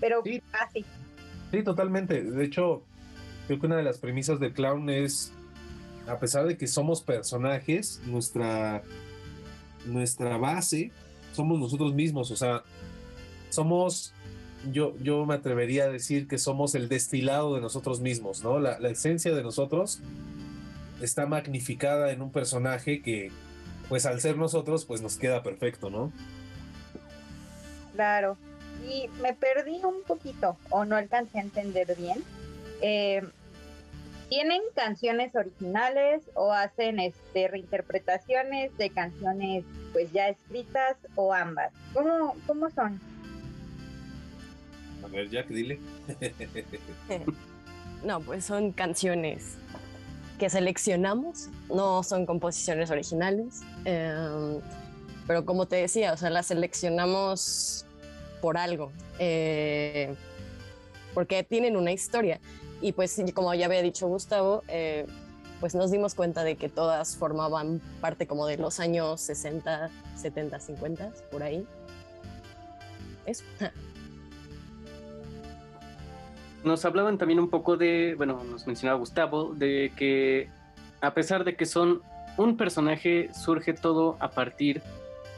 Pero 0.01 0.23
Sí. 0.25 0.43
así, 0.53 0.85
Sí, 1.51 1.63
totalmente. 1.63 2.23
De 2.23 2.45
hecho, 2.45 2.83
creo 3.47 3.61
que 3.61 3.67
una 3.67 3.77
de 3.77 3.83
las 3.83 3.99
premisas 3.99 4.41
del 4.41 4.55
clown 4.55 4.89
es, 4.89 5.33
a 6.07 6.19
pesar 6.19 6.47
de 6.47 6.57
que 6.57 6.67
somos 6.67 7.03
personajes, 7.03 8.01
nuestra, 8.07 8.83
nuestra 9.85 10.39
base 10.39 10.91
somos 11.33 11.59
nosotros 11.59 11.93
mismos. 11.93 12.31
O 12.31 12.37
sea, 12.37 12.63
somos, 13.51 14.15
yo, 14.73 14.97
yo 14.99 15.27
me 15.27 15.35
atrevería 15.35 15.85
a 15.85 15.89
decir 15.89 16.27
que 16.27 16.39
somos 16.39 16.75
el 16.75 16.89
destilado 16.89 17.55
de 17.55 17.61
nosotros 17.61 18.01
mismos, 18.01 18.43
¿no? 18.43 18.59
La, 18.59 18.81
la 18.81 18.89
esencia 18.89 19.35
de 19.35 19.43
nosotros 19.43 20.01
está 21.03 21.27
magnificada 21.27 22.13
en 22.13 22.23
un 22.23 22.33
personaje 22.33 23.03
que, 23.03 23.31
pues 23.89 24.07
al 24.07 24.21
ser 24.21 24.37
nosotros, 24.37 24.85
pues 24.85 25.03
nos 25.03 25.17
queda 25.17 25.43
perfecto, 25.43 25.91
¿no? 25.91 26.13
claro. 27.95 28.37
Y 28.89 29.09
me 29.21 29.33
perdí 29.35 29.81
un 29.85 30.03
poquito, 30.03 30.57
o 30.71 30.85
no 30.85 30.97
alcancé 30.97 31.39
a 31.39 31.43
entender 31.43 31.95
bien. 31.97 32.19
Eh, 32.81 33.23
¿Tienen 34.29 34.63
canciones 34.75 35.37
originales 35.37 36.23
o 36.35 36.53
hacen 36.53 36.99
este 36.99 37.49
reinterpretaciones 37.49 38.77
de 38.79 38.91
canciones 38.91 39.65
pues 39.93 40.11
ya 40.11 40.29
escritas 40.29 40.97
o 41.15 41.35
ambas? 41.35 41.71
¿Cómo, 41.93 42.35
cómo 42.47 42.71
son? 42.71 42.99
A 45.05 45.09
ver, 45.09 45.29
Jack, 45.29 45.49
dile. 45.49 45.79
No, 48.03 48.21
pues 48.21 48.45
son 48.45 48.73
canciones 48.73 49.57
que 50.43 50.51
seleccionamos, 50.51 51.51
no 51.73 52.03
son 52.03 52.27
composiciones 52.27 52.91
originales. 52.91 53.61
eh, 53.85 54.59
pero 55.25 55.45
como 55.45 55.67
te 55.67 55.77
decía, 55.77 56.13
o 56.13 56.17
sea, 56.17 56.31
las 56.31 56.47
seleccionamos 56.47 57.87
por 58.41 58.59
algo, 58.59 58.91
eh, 59.21 60.17
porque 61.15 61.45
tienen 61.45 61.77
una 61.77 61.93
historia. 61.93 62.41
Y 62.81 62.91
pues, 62.91 63.23
como 63.33 63.55
ya 63.55 63.67
había 63.67 63.83
dicho 63.83 64.09
Gustavo, 64.09 64.65
eh, 64.67 65.07
pues 65.61 65.77
nos 65.77 65.93
dimos 65.93 66.17
cuenta 66.17 66.43
de 66.43 66.57
que 66.57 66.69
todas 66.69 67.15
formaban 67.15 67.81
parte 68.01 68.27
como 68.27 68.49
de 68.49 68.57
los 68.57 68.81
años 68.81 69.21
60, 69.21 69.91
70, 70.17 70.59
50, 70.59 71.13
por 71.31 71.45
ahí. 71.45 71.65
Eso. 73.27 73.45
Nos 76.65 76.85
hablaban 76.85 77.19
también 77.19 77.41
un 77.41 77.51
poco 77.51 77.77
de, 77.77 78.15
bueno, 78.17 78.43
nos 78.45 78.67
mencionaba 78.67 78.99
Gustavo, 78.99 79.53
de 79.55 79.93
que 79.97 80.49
a 81.01 81.13
pesar 81.15 81.45
de 81.45 81.57
que 81.57 81.67
son 81.67 82.03
un 82.37 82.57
personaje, 82.57 83.31
surge 83.35 83.75
todo 83.75 84.17
a 84.21 84.31
partir 84.31 84.83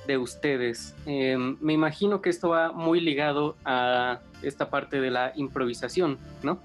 de 0.07 0.18
ustedes. 0.18 0.95
Eh, 1.07 1.37
me 1.39 1.72
imagino 1.72 2.20
que 2.20 2.31
esto 2.31 2.51
va 2.51 2.72
muy 2.72 3.01
ligado 3.01 3.57
a 3.64 4.20
esta 4.43 4.68
parte 4.70 5.01
de 5.01 5.11
la 5.11 5.33
improvisación, 5.35 6.18
¿no? 6.43 6.59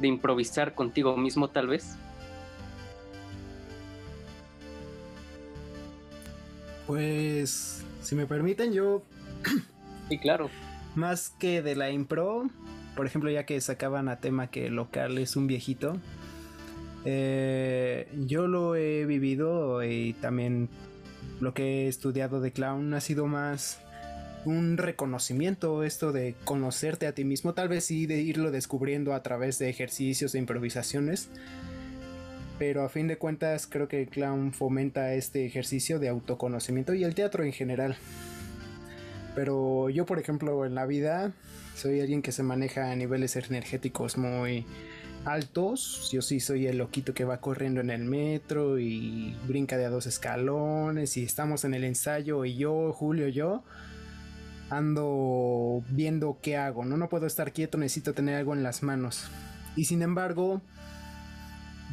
De 0.00 0.06
improvisar 0.06 0.74
contigo 0.74 1.16
mismo 1.16 1.48
tal 1.48 1.66
vez. 1.66 1.96
Pues, 6.86 7.84
si 8.00 8.14
me 8.14 8.26
permiten, 8.26 8.72
yo 8.72 9.02
Sí, 10.08 10.18
claro. 10.18 10.48
más 10.94 11.30
que 11.38 11.60
de 11.60 11.76
la 11.76 11.90
impro, 11.90 12.48
por 12.98 13.06
ejemplo, 13.06 13.30
ya 13.30 13.46
que 13.46 13.60
sacaban 13.60 14.08
a 14.08 14.18
tema 14.18 14.50
que 14.50 14.70
local 14.70 15.18
es 15.18 15.36
un 15.36 15.46
viejito, 15.46 16.00
eh, 17.04 18.08
yo 18.26 18.48
lo 18.48 18.74
he 18.74 19.06
vivido 19.06 19.84
y 19.84 20.14
también 20.14 20.68
lo 21.40 21.54
que 21.54 21.84
he 21.84 21.86
estudiado 21.86 22.40
de 22.40 22.50
clown 22.50 22.92
ha 22.94 23.00
sido 23.00 23.28
más 23.28 23.78
un 24.44 24.78
reconocimiento, 24.78 25.84
esto 25.84 26.10
de 26.10 26.34
conocerte 26.42 27.06
a 27.06 27.12
ti 27.12 27.22
mismo, 27.22 27.54
tal 27.54 27.68
vez 27.68 27.84
sí 27.84 28.06
de 28.06 28.20
irlo 28.20 28.50
descubriendo 28.50 29.14
a 29.14 29.22
través 29.22 29.60
de 29.60 29.68
ejercicios 29.68 30.34
e 30.34 30.38
improvisaciones, 30.38 31.28
pero 32.58 32.82
a 32.82 32.88
fin 32.88 33.06
de 33.06 33.16
cuentas 33.16 33.68
creo 33.68 33.86
que 33.86 34.02
el 34.02 34.08
clown 34.08 34.52
fomenta 34.52 35.14
este 35.14 35.46
ejercicio 35.46 36.00
de 36.00 36.08
autoconocimiento 36.08 36.94
y 36.94 37.04
el 37.04 37.14
teatro 37.14 37.44
en 37.44 37.52
general. 37.52 37.96
Pero 39.38 39.88
yo, 39.88 40.04
por 40.04 40.18
ejemplo, 40.18 40.66
en 40.66 40.74
la 40.74 40.84
vida 40.84 41.30
soy 41.76 42.00
alguien 42.00 42.22
que 42.22 42.32
se 42.32 42.42
maneja 42.42 42.90
a 42.90 42.96
niveles 42.96 43.36
energéticos 43.36 44.18
muy 44.18 44.66
altos. 45.24 46.10
Yo 46.10 46.22
sí 46.22 46.40
soy 46.40 46.66
el 46.66 46.78
loquito 46.78 47.14
que 47.14 47.24
va 47.24 47.40
corriendo 47.40 47.80
en 47.80 47.90
el 47.90 48.02
metro 48.02 48.80
y 48.80 49.36
brinca 49.46 49.76
de 49.76 49.84
a 49.84 49.90
dos 49.90 50.06
escalones 50.06 51.16
y 51.16 51.22
estamos 51.22 51.64
en 51.64 51.74
el 51.74 51.84
ensayo 51.84 52.44
y 52.44 52.56
yo, 52.56 52.92
Julio, 52.92 53.28
yo 53.28 53.62
ando 54.70 55.84
viendo 55.88 56.38
qué 56.42 56.56
hago, 56.56 56.84
¿no? 56.84 56.96
No 56.96 57.08
puedo 57.08 57.28
estar 57.28 57.52
quieto, 57.52 57.78
necesito 57.78 58.14
tener 58.14 58.34
algo 58.34 58.54
en 58.54 58.64
las 58.64 58.82
manos. 58.82 59.30
Y 59.76 59.84
sin 59.84 60.02
embargo, 60.02 60.62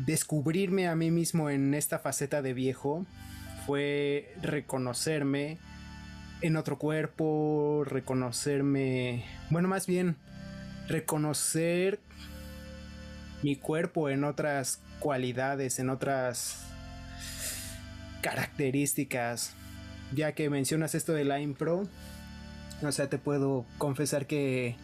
descubrirme 0.04 0.88
a 0.88 0.96
mí 0.96 1.12
mismo 1.12 1.52
en 1.52 1.76
esta 1.76 2.00
faceta 2.00 2.42
de 2.42 2.56
viejo 2.56 3.06
fue 3.68 4.34
reconocerme 4.42 5.60
en 6.48 6.58
otro 6.58 6.78
cuerpo, 6.78 7.84
reconocerme, 7.86 9.26
bueno, 9.50 9.68
más 9.68 9.88
bien 9.88 10.16
reconocer 10.88 12.00
mi 13.42 13.56
cuerpo 13.56 14.10
en 14.10 14.24
otras 14.24 14.82
cualidades, 15.00 15.80
en 15.80 15.90
otras 15.90 16.66
características. 18.22 19.54
Ya 20.14 20.34
que 20.34 20.50
mencionas 20.50 20.96
esto 20.96 21.14
de 21.14 21.26
la 21.26 21.40
impro, 21.40 21.88
o 22.84 22.92
sea, 22.92 23.10
te 23.10 23.18
puedo 23.18 23.66
confesar 23.78 24.28
que 24.28 24.76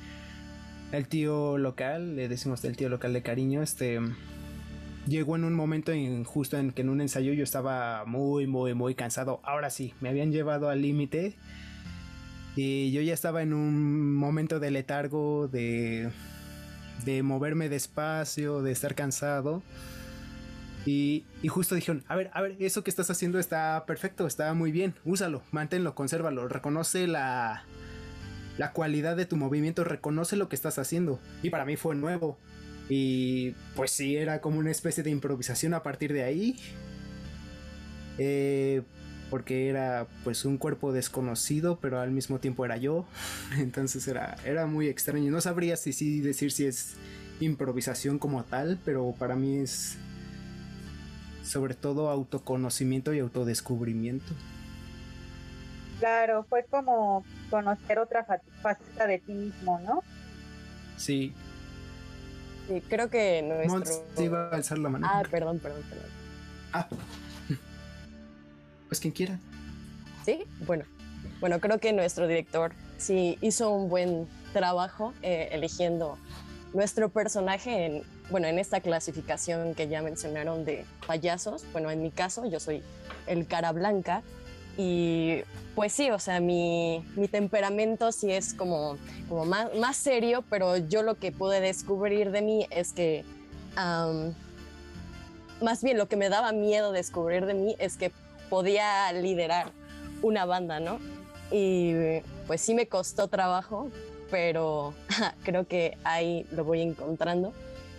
el 0.92 1.08
tío 1.08 1.58
local, 1.58 2.16
le 2.16 2.28
decimos 2.28 2.64
el 2.66 2.76
tío 2.76 2.90
local 2.90 3.14
de 3.14 3.22
cariño, 3.22 3.62
este 3.62 4.00
llegó 5.08 5.36
en 5.36 5.44
un 5.44 5.54
momento 5.54 5.92
en, 5.92 6.24
justo 6.24 6.58
en 6.58 6.72
que 6.72 6.82
en 6.82 6.90
un 6.90 7.02
ensayo 7.02 7.34
yo 7.34 7.44
estaba 7.44 8.06
muy, 8.06 8.48
muy, 8.48 8.74
muy 8.74 8.96
cansado. 8.96 9.42
Ahora 9.44 9.70
sí, 9.70 9.94
me 10.02 10.10
habían 10.10 10.32
llevado 10.32 10.70
al 10.70 10.82
límite. 10.82 11.36
Y 12.56 12.92
yo 12.92 13.02
ya 13.02 13.14
estaba 13.14 13.42
en 13.42 13.54
un 13.54 14.14
momento 14.14 14.60
de 14.60 14.72
letargo, 14.72 15.48
de, 15.48 16.10
de 17.06 17.24
moverme 17.24 17.70
despacio, 17.70 18.62
de 18.62 18.72
estar 18.72 18.94
cansado. 18.94 19.64
Y, 20.86 21.26
y, 21.44 21.48
justo 21.48 21.76
dijeron, 21.76 22.04
a 22.08 22.16
ver, 22.16 22.32
a 22.34 22.42
ver, 22.42 22.56
eso 22.60 22.84
que 22.84 22.90
estás 22.90 23.10
haciendo 23.12 23.38
está 23.38 23.86
perfecto, 23.86 24.26
está 24.26 24.52
muy 24.56 24.72
bien, 24.72 24.96
úsalo, 25.06 25.44
manténlo, 25.52 25.94
consérvalo, 25.94 26.48
reconoce 26.48 27.06
la, 27.06 27.66
la 28.58 28.72
cualidad 28.72 29.16
de 29.16 29.28
tu 29.28 29.38
movimiento, 29.38 29.84
reconoce 29.84 30.36
lo 30.36 30.50
que 30.50 30.56
estás 30.56 30.80
haciendo. 30.80 31.20
Y 31.44 31.52
para 31.52 31.66
mí 31.66 31.76
fue 31.78 31.96
nuevo. 31.96 32.40
Y 32.94 33.52
pues 33.78 33.92
sí, 33.92 34.18
era 34.18 34.42
como 34.42 34.60
una 34.60 34.70
especie 34.70 35.02
de 35.02 35.12
improvisación 35.12 35.74
a 35.74 35.82
partir 35.82 36.12
de 36.12 36.26
ahí. 36.26 36.60
Eh, 38.18 38.82
porque 39.30 39.70
era 39.70 40.08
pues 40.26 40.44
un 40.44 40.58
cuerpo 40.58 40.92
desconocido, 40.92 41.80
pero 41.80 42.02
al 42.02 42.12
mismo 42.12 42.40
tiempo 42.40 42.66
era 42.66 42.76
yo. 42.76 43.06
Entonces 43.58 44.06
era, 44.10 44.36
era 44.44 44.66
muy 44.66 44.90
extraño. 44.90 45.32
No 45.32 45.40
sabría 45.40 45.78
si 45.78 45.94
sí 45.94 46.20
decir 46.20 46.52
si 46.52 46.66
es 46.66 46.96
improvisación 47.40 48.20
como 48.20 48.44
tal, 48.44 48.78
pero 48.84 49.16
para 49.18 49.38
mí 49.38 49.60
es 49.60 49.96
sobre 51.46 51.76
todo 51.76 52.10
autoconocimiento 52.10 53.14
y 53.14 53.20
autodescubrimiento. 53.20 54.34
Claro, 56.00 56.46
fue 56.50 56.66
como 56.70 57.24
conocer 57.50 58.00
otra 58.00 58.26
faceta 58.62 59.08
de 59.08 59.20
ti 59.20 59.32
mismo, 59.32 59.80
¿no? 59.80 60.04
Sí. 60.98 61.34
Sí, 62.68 62.82
creo 62.90 63.10
que 63.10 63.42
nuestro... 63.42 63.80
Mons 63.80 64.02
iba 64.18 64.50
a 64.50 64.56
alzar 64.56 64.78
la 64.78 64.90
mano. 64.90 65.08
Ah, 65.10 65.24
perdón, 65.30 65.60
perdón, 65.60 65.82
perdón. 65.90 66.06
Ah. 66.74 66.88
Pues 68.88 69.00
quien 69.00 69.14
quiera. 69.14 69.40
Sí, 70.26 70.44
bueno. 70.66 70.86
Bueno, 71.40 71.60
creo 71.60 71.80
que 71.80 71.94
nuestro 71.94 72.28
director 72.28 72.74
sí 72.98 73.38
hizo 73.42 73.72
un 73.72 73.90
buen 73.90 74.28
trabajo 74.54 75.14
eh, 75.22 75.50
eligiendo 75.52 76.18
nuestro 76.74 77.10
personaje 77.10 77.86
en, 77.86 78.04
bueno, 78.30 78.48
en 78.48 78.60
esta 78.60 78.80
clasificación 78.82 79.76
que 79.76 79.88
ya 79.88 80.02
mencionaron 80.02 80.66
de 80.66 80.86
payasos. 81.08 81.66
Bueno, 81.72 81.90
en 81.90 82.02
mi 82.02 82.12
caso, 82.12 82.46
yo 82.46 82.60
soy 82.60 82.84
el 83.28 83.48
cara 83.48 83.72
blanca. 83.72 84.24
Y 84.78 85.42
pues 85.76 85.94
sí, 85.94 86.10
o 86.12 86.20
sea, 86.20 86.40
mi, 86.40 87.06
mi 87.16 87.28
temperamento 87.28 88.12
sí 88.12 88.32
es 88.32 88.54
como, 88.54 88.98
como 89.30 89.46
más, 89.46 89.74
más, 89.76 89.98
serio, 89.98 90.44
pero 90.50 90.78
yo 90.78 91.04
lo 91.04 91.16
que 91.16 91.32
pude 91.32 91.62
descubrir 91.62 92.32
de 92.32 92.42
mí 92.42 92.68
es 92.70 92.94
que, 92.94 93.24
um, 93.78 94.34
más 95.64 95.84
bien 95.84 95.98
lo 95.98 96.08
que 96.08 96.18
me 96.18 96.30
daba 96.30 96.52
miedo 96.52 96.92
descubrir 96.92 97.46
de 97.46 97.54
mí 97.54 97.76
es 97.80 97.98
que 97.98 98.12
podía 98.50 99.12
liderar 99.14 99.72
una 100.22 100.46
banda, 100.46 100.80
¿no? 100.80 101.00
Y 101.52 101.94
pues 102.48 102.62
sí 102.62 102.74
me 102.74 102.88
costó 102.88 103.28
trabajo, 103.28 103.90
pero 104.30 104.94
creo 105.44 105.68
que 105.68 105.98
ahí 106.04 106.46
lo 106.52 106.64
voy 106.64 106.82
encontrando. 106.82 107.50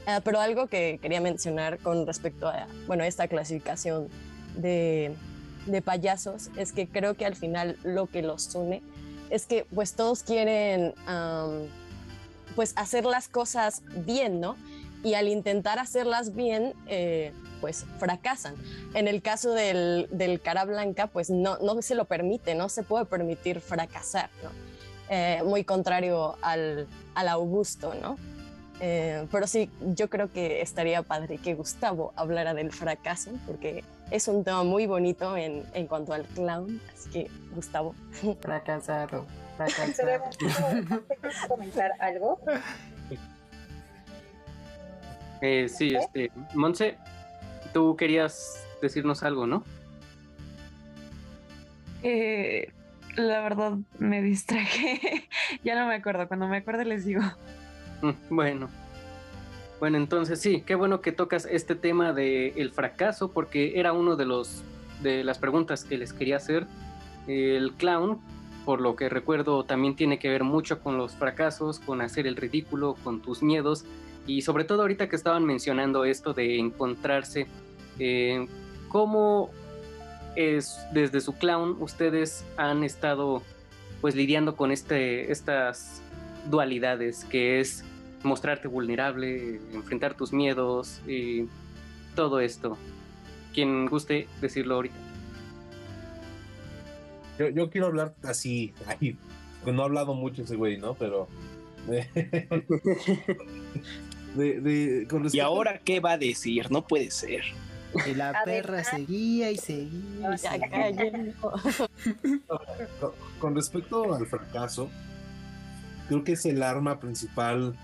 Uh, 0.06 0.20
pero 0.24 0.40
algo 0.40 0.66
que 0.66 0.98
quería 1.00 1.20
mencionar 1.20 1.78
con 1.78 2.06
respecto 2.06 2.48
a, 2.48 2.66
bueno, 2.86 3.04
esta 3.04 3.28
clasificación 3.28 4.08
de, 4.56 5.14
de 5.66 5.82
payasos 5.82 6.50
es 6.56 6.72
que 6.72 6.88
creo 6.88 7.14
que 7.14 7.26
al 7.26 7.36
final 7.36 7.78
lo 7.84 8.06
que 8.06 8.22
los 8.22 8.54
une 8.54 8.82
es 9.30 9.46
que 9.46 9.66
pues 9.74 9.94
todos 9.94 10.22
quieren 10.22 10.94
pues 12.54 12.74
hacer 12.76 13.04
las 13.04 13.28
cosas 13.28 13.82
bien, 14.04 14.40
¿no? 14.40 14.56
Y 15.02 15.14
al 15.14 15.26
intentar 15.26 15.78
hacerlas 15.78 16.34
bien, 16.34 16.74
eh, 16.86 17.32
pues 17.60 17.86
fracasan. 17.98 18.54
En 18.94 19.08
el 19.08 19.22
caso 19.22 19.52
del, 19.52 20.06
del, 20.10 20.40
cara 20.40 20.64
blanca, 20.64 21.06
pues 21.06 21.30
no, 21.30 21.58
no 21.58 21.80
se 21.82 21.94
lo 21.94 22.04
permite, 22.04 22.54
no 22.54 22.68
se 22.68 22.82
puede 22.82 23.04
permitir 23.06 23.60
fracasar, 23.60 24.30
¿no? 24.44 24.50
Eh, 25.08 25.42
muy 25.44 25.64
contrario 25.64 26.36
al, 26.42 26.86
al 27.14 27.28
Augusto, 27.28 27.94
¿no? 28.00 28.16
Eh, 28.84 29.28
pero 29.30 29.46
sí, 29.46 29.70
yo 29.94 30.10
creo 30.10 30.28
que 30.32 30.60
estaría 30.60 31.04
padre 31.04 31.38
que 31.38 31.54
Gustavo 31.54 32.12
hablara 32.16 32.52
del 32.52 32.72
fracaso, 32.72 33.30
porque 33.46 33.84
es 34.10 34.26
un 34.26 34.42
tema 34.42 34.64
muy 34.64 34.86
bonito 34.86 35.36
en, 35.36 35.62
en 35.72 35.86
cuanto 35.86 36.12
al 36.12 36.24
clown. 36.24 36.80
Así 36.92 37.08
que, 37.10 37.30
Gustavo. 37.54 37.94
Fracasado, 38.40 39.24
fracasado. 39.56 40.24
¿Quieres 41.20 41.46
comentar 41.46 41.92
algo? 42.00 42.40
Eh, 45.40 45.68
sí, 45.68 45.94
este, 45.94 46.32
Monse, 46.54 46.96
tú 47.72 47.94
querías 47.94 48.66
decirnos 48.82 49.22
algo, 49.22 49.46
¿no? 49.46 49.62
Eh, 52.02 52.72
la 53.14 53.42
verdad 53.42 53.78
me 54.00 54.22
distraje. 54.22 55.28
ya 55.62 55.76
no 55.76 55.86
me 55.86 55.94
acuerdo. 55.94 56.26
Cuando 56.26 56.48
me 56.48 56.56
acuerde 56.56 56.84
les 56.84 57.04
digo. 57.04 57.22
Bueno. 58.30 58.68
Bueno, 59.80 59.96
entonces 59.96 60.40
sí, 60.40 60.62
qué 60.64 60.76
bueno 60.76 61.00
que 61.00 61.10
tocas 61.10 61.46
este 61.50 61.74
tema 61.74 62.12
del 62.12 62.52
el 62.56 62.70
fracaso, 62.70 63.32
porque 63.32 63.80
era 63.80 63.92
uno 63.92 64.14
de 64.14 64.26
los 64.26 64.62
de 65.02 65.24
las 65.24 65.38
preguntas 65.38 65.84
que 65.84 65.98
les 65.98 66.12
quería 66.12 66.36
hacer. 66.36 66.66
El 67.26 67.72
clown, 67.72 68.20
por 68.64 68.80
lo 68.80 68.94
que 68.94 69.08
recuerdo, 69.08 69.64
también 69.64 69.96
tiene 69.96 70.20
que 70.20 70.28
ver 70.28 70.44
mucho 70.44 70.80
con 70.80 70.98
los 70.98 71.16
fracasos, 71.16 71.80
con 71.80 72.00
hacer 72.00 72.28
el 72.28 72.36
ridículo, 72.36 72.96
con 73.02 73.20
tus 73.22 73.42
miedos, 73.42 73.84
y 74.26 74.42
sobre 74.42 74.62
todo 74.62 74.82
ahorita 74.82 75.08
que 75.08 75.16
estaban 75.16 75.44
mencionando 75.44 76.04
esto 76.04 76.32
de 76.32 76.58
encontrarse, 76.58 77.48
eh, 77.98 78.46
cómo 78.88 79.50
es 80.36 80.78
desde 80.92 81.20
su 81.20 81.34
clown 81.34 81.76
ustedes 81.80 82.44
han 82.56 82.84
estado 82.84 83.42
pues 84.00 84.14
lidiando 84.14 84.56
con 84.56 84.72
este, 84.72 85.30
estas 85.30 86.00
dualidades 86.50 87.24
que 87.26 87.60
es 87.60 87.84
mostrarte 88.22 88.68
vulnerable, 88.68 89.60
enfrentar 89.72 90.14
tus 90.14 90.32
miedos 90.32 91.00
y 91.06 91.48
todo 92.14 92.40
esto. 92.40 92.76
Quien 93.52 93.86
guste 93.86 94.28
decirlo 94.40 94.76
ahorita. 94.76 94.94
Yo, 97.38 97.48
yo 97.48 97.70
quiero 97.70 97.86
hablar 97.88 98.14
así, 98.22 98.72
pues 99.62 99.74
no 99.74 99.82
ha 99.82 99.84
hablado 99.86 100.14
mucho 100.14 100.42
ese 100.42 100.56
güey, 100.56 100.78
¿no? 100.78 100.94
Pero... 100.94 101.28
De, 101.86 102.06
de, 104.60 105.06
con 105.08 105.28
¿Y 105.32 105.40
ahora 105.40 105.80
qué 105.84 106.00
va 106.00 106.12
a 106.12 106.18
decir? 106.18 106.70
No 106.70 106.86
puede 106.86 107.10
ser. 107.10 107.42
Y 108.06 108.14
la 108.14 108.30
a 108.30 108.44
perra 108.44 108.76
ver, 108.76 108.84
seguía 108.84 109.50
y 109.50 109.56
seguía. 109.58 110.34
Y 110.34 110.38
seguía. 110.38 111.34
con 113.38 113.54
respecto 113.54 114.14
al 114.14 114.26
fracaso, 114.26 114.88
creo 116.08 116.24
que 116.24 116.32
es 116.32 116.46
el 116.46 116.62
arma 116.62 117.00
principal 117.00 117.74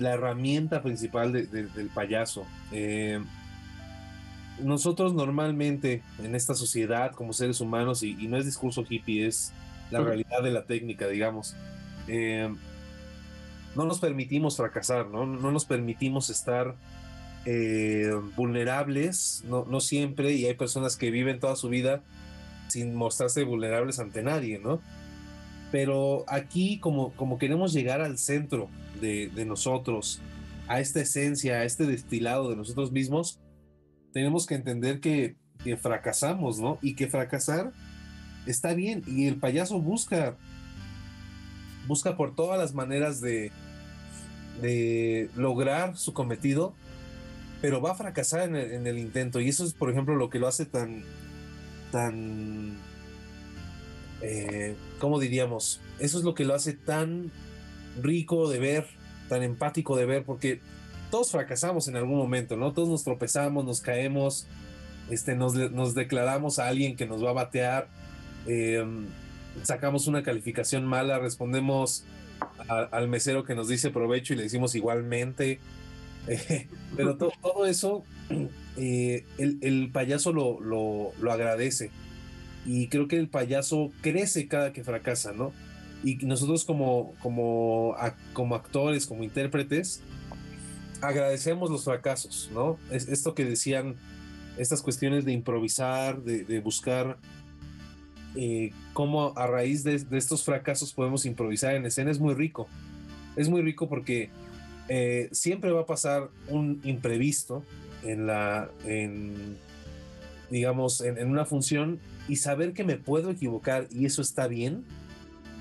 la 0.00 0.14
herramienta 0.14 0.82
principal 0.82 1.32
de- 1.32 1.46
de- 1.46 1.66
del 1.66 1.88
payaso. 1.88 2.46
Eh, 2.72 3.20
nosotros 4.62 5.14
normalmente 5.14 6.02
en 6.22 6.34
esta 6.34 6.54
sociedad 6.54 7.12
como 7.12 7.32
seres 7.32 7.60
humanos, 7.60 8.02
y, 8.02 8.16
y 8.18 8.26
no 8.26 8.36
es 8.36 8.44
discurso 8.44 8.84
hippie, 8.88 9.26
es 9.26 9.52
la 9.90 10.00
realidad 10.00 10.42
de 10.42 10.50
la 10.50 10.64
técnica, 10.64 11.06
digamos, 11.08 11.56
eh, 12.08 12.52
no 13.76 13.84
nos 13.84 14.00
permitimos 14.00 14.56
fracasar, 14.56 15.06
¿no? 15.08 15.26
No 15.26 15.50
nos 15.52 15.64
permitimos 15.64 16.28
estar 16.30 16.74
eh, 17.44 18.10
vulnerables, 18.36 19.44
no, 19.46 19.64
no 19.64 19.80
siempre, 19.80 20.32
y 20.32 20.46
hay 20.46 20.54
personas 20.54 20.96
que 20.96 21.10
viven 21.10 21.38
toda 21.38 21.54
su 21.56 21.68
vida 21.68 22.02
sin 22.66 22.94
mostrarse 22.94 23.44
vulnerables 23.44 23.98
ante 24.00 24.22
nadie, 24.22 24.58
¿no? 24.58 24.80
Pero 25.70 26.24
aquí 26.28 26.78
como, 26.80 27.12
como 27.12 27.38
queremos 27.38 27.72
llegar 27.72 28.00
al 28.00 28.18
centro 28.18 28.68
de, 29.00 29.44
nosotros, 29.44 30.20
a 30.66 30.80
esta 30.80 31.00
esencia, 31.00 31.56
a 31.56 31.64
este 31.64 31.86
destilado 31.86 32.50
de 32.50 32.56
nosotros 32.56 32.92
mismos, 32.92 33.40
tenemos 34.12 34.46
que 34.46 34.54
entender 34.54 35.00
que, 35.00 35.36
fracasamos, 35.82 36.60
¿no? 36.60 36.78
Y 36.80 36.94
que 36.94 37.08
fracasar 37.08 37.72
está 38.46 38.72
bien. 38.72 39.02
Y 39.06 39.26
el 39.26 39.36
payaso 39.36 39.80
busca, 39.80 40.36
busca 41.86 42.16
por 42.16 42.34
todas 42.34 42.58
las 42.58 42.74
maneras 42.74 43.20
de, 43.20 43.50
de 44.62 45.28
lograr 45.36 45.96
su 45.96 46.14
cometido, 46.14 46.74
pero 47.60 47.82
va 47.82 47.92
a 47.92 47.94
fracasar 47.96 48.48
en 48.48 48.56
el, 48.56 48.72
en 48.72 48.86
el 48.86 48.98
intento. 48.98 49.40
Y 49.40 49.48
eso 49.48 49.64
es, 49.64 49.74
por 49.74 49.90
ejemplo, 49.90 50.14
lo 50.14 50.30
que 50.30 50.38
lo 50.38 50.46
hace 50.46 50.64
tan, 50.64 51.02
tan, 51.90 52.76
eh, 54.22 54.76
¿cómo 55.00 55.18
diríamos? 55.18 55.80
Eso 55.98 56.18
es 56.18 56.24
lo 56.24 56.34
que 56.34 56.44
lo 56.44 56.54
hace 56.54 56.72
tan 56.72 57.30
rico 58.02 58.48
de 58.50 58.58
ver, 58.58 58.86
tan 59.28 59.42
empático 59.42 59.96
de 59.96 60.06
ver, 60.06 60.24
porque 60.24 60.60
todos 61.10 61.30
fracasamos 61.30 61.88
en 61.88 61.96
algún 61.96 62.16
momento, 62.18 62.56
¿no? 62.56 62.72
Todos 62.72 62.88
nos 62.88 63.04
tropezamos, 63.04 63.64
nos 63.64 63.80
caemos, 63.80 64.46
este, 65.10 65.34
nos, 65.34 65.54
nos 65.54 65.94
declaramos 65.94 66.58
a 66.58 66.68
alguien 66.68 66.96
que 66.96 67.06
nos 67.06 67.24
va 67.24 67.30
a 67.30 67.34
batear, 67.34 67.88
eh, 68.46 68.84
sacamos 69.62 70.06
una 70.06 70.22
calificación 70.22 70.84
mala, 70.86 71.18
respondemos 71.18 72.04
al 72.68 73.08
mesero 73.08 73.42
que 73.44 73.54
nos 73.54 73.68
dice 73.68 73.90
provecho 73.90 74.32
y 74.32 74.36
le 74.36 74.44
decimos 74.44 74.74
igualmente. 74.74 75.58
Pero 76.96 77.16
to- 77.16 77.32
todo 77.42 77.66
eso, 77.66 78.04
eh, 78.76 79.24
el, 79.38 79.58
el 79.62 79.90
payaso 79.92 80.32
lo, 80.32 80.60
lo, 80.60 81.12
lo 81.20 81.32
agradece. 81.32 81.90
Y 82.66 82.88
creo 82.88 83.08
que 83.08 83.16
el 83.16 83.28
payaso 83.28 83.90
crece 84.02 84.46
cada 84.46 84.72
que 84.72 84.84
fracasa, 84.84 85.32
¿no? 85.32 85.52
Y 86.04 86.16
nosotros 86.26 86.64
como, 86.64 87.14
como, 87.20 87.96
como 88.32 88.54
actores, 88.54 89.06
como 89.06 89.24
intérpretes, 89.24 90.02
agradecemos 91.00 91.70
los 91.70 91.84
fracasos, 91.84 92.50
¿no? 92.52 92.78
Es 92.90 93.08
esto 93.08 93.34
que 93.34 93.44
decían, 93.44 93.96
estas 94.56 94.82
cuestiones 94.82 95.24
de 95.24 95.32
improvisar, 95.32 96.22
de, 96.22 96.60
buscar 96.60 97.18
eh, 98.36 98.72
cómo 98.92 99.32
a 99.36 99.46
raíz 99.46 99.84
de, 99.84 100.04
estos 100.12 100.44
fracasos 100.44 100.92
podemos 100.92 101.24
improvisar 101.26 101.74
en 101.74 101.86
escena 101.86 102.10
es 102.10 102.18
muy 102.18 102.34
rico. 102.34 102.68
Es 103.36 103.48
muy 103.48 103.62
rico 103.62 103.88
porque 103.88 104.30
eh, 104.88 105.28
siempre 105.32 105.70
va 105.70 105.82
a 105.82 105.86
pasar 105.86 106.30
un 106.48 106.80
imprevisto 106.84 107.64
en 108.02 108.26
la, 108.26 108.70
digamos, 110.50 111.00
en 111.00 111.28
una 111.28 111.44
función 111.44 112.00
y 112.28 112.36
saber 112.36 112.72
que 112.72 112.84
me 112.84 112.96
puedo 112.96 113.30
equivocar 113.30 113.88
y 113.90 114.06
eso 114.06 114.22
está 114.22 114.46
bien, 114.46 114.84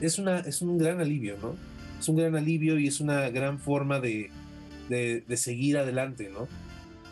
es, 0.01 0.19
una, 0.19 0.39
es 0.39 0.61
un 0.61 0.77
gran 0.77 1.01
alivio, 1.01 1.37
¿no? 1.41 1.55
Es 1.99 2.07
un 2.09 2.15
gran 2.15 2.35
alivio 2.35 2.77
y 2.77 2.87
es 2.87 2.99
una 2.99 3.29
gran 3.29 3.59
forma 3.59 3.99
de, 3.99 4.29
de, 4.89 5.37
seguir 5.37 5.77
adelante, 5.77 6.29
¿no? 6.29 6.47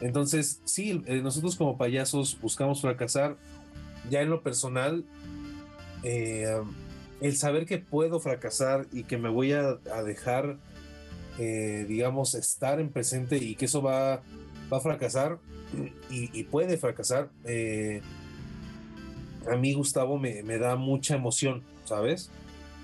Entonces, 0.02 0.62
sí, 0.66 1.02
eh, 1.06 1.22
nosotros 1.22 1.56
como 1.56 1.78
payasos 1.78 2.38
buscamos 2.42 2.82
fracasar. 2.82 3.38
Ya 4.10 4.22
en 4.22 4.30
lo 4.30 4.44
personal, 4.44 5.04
eh, 6.04 6.46
el 7.22 7.36
saber 7.38 7.66
que 7.66 7.80
puedo 7.80 8.20
fracasar 8.20 8.86
y 8.92 9.04
que 9.04 9.18
me 9.18 9.30
voy 9.30 9.54
a, 9.54 9.78
dejar, 10.04 10.58
eh, 11.40 11.86
digamos, 11.88 12.36
estar 12.36 12.80
en 12.80 12.90
presente 12.90 13.38
y 13.38 13.56
que 13.56 13.66
eso 13.66 13.82
va, 13.82 14.22
va 14.72 14.78
a 14.78 14.82
fracasar 14.82 15.40
y, 16.10 16.44
puede 16.44 16.78
fracasar, 16.78 17.30
a 19.52 19.56
mí, 19.56 19.74
Gustavo, 19.74 20.20
me, 20.20 20.44
me 20.44 20.58
da 20.58 20.76
mucha 20.76 21.16
emoción, 21.16 21.64
¿sabes? 21.86 22.32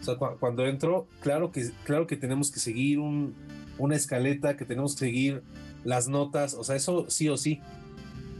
O 0.02 0.04
sea, 0.04 0.16
cu- 0.16 0.38
cuando 0.40 0.66
entro, 0.66 1.08
claro 1.22 1.52
que, 1.52 1.70
claro 1.84 2.08
que 2.08 2.18
tenemos 2.18 2.52
que 2.52 2.60
seguir 2.60 3.00
un- 3.00 3.36
una 3.78 3.96
escaleta, 3.96 4.58
que 4.58 4.66
tenemos 4.66 4.94
que 4.96 5.00
seguir 5.06 5.44
las 5.84 6.08
notas, 6.08 6.54
o 6.56 6.64
sea, 6.64 6.76
eso 6.76 7.06
sí 7.10 7.30
o 7.30 7.38
sí. 7.38 7.62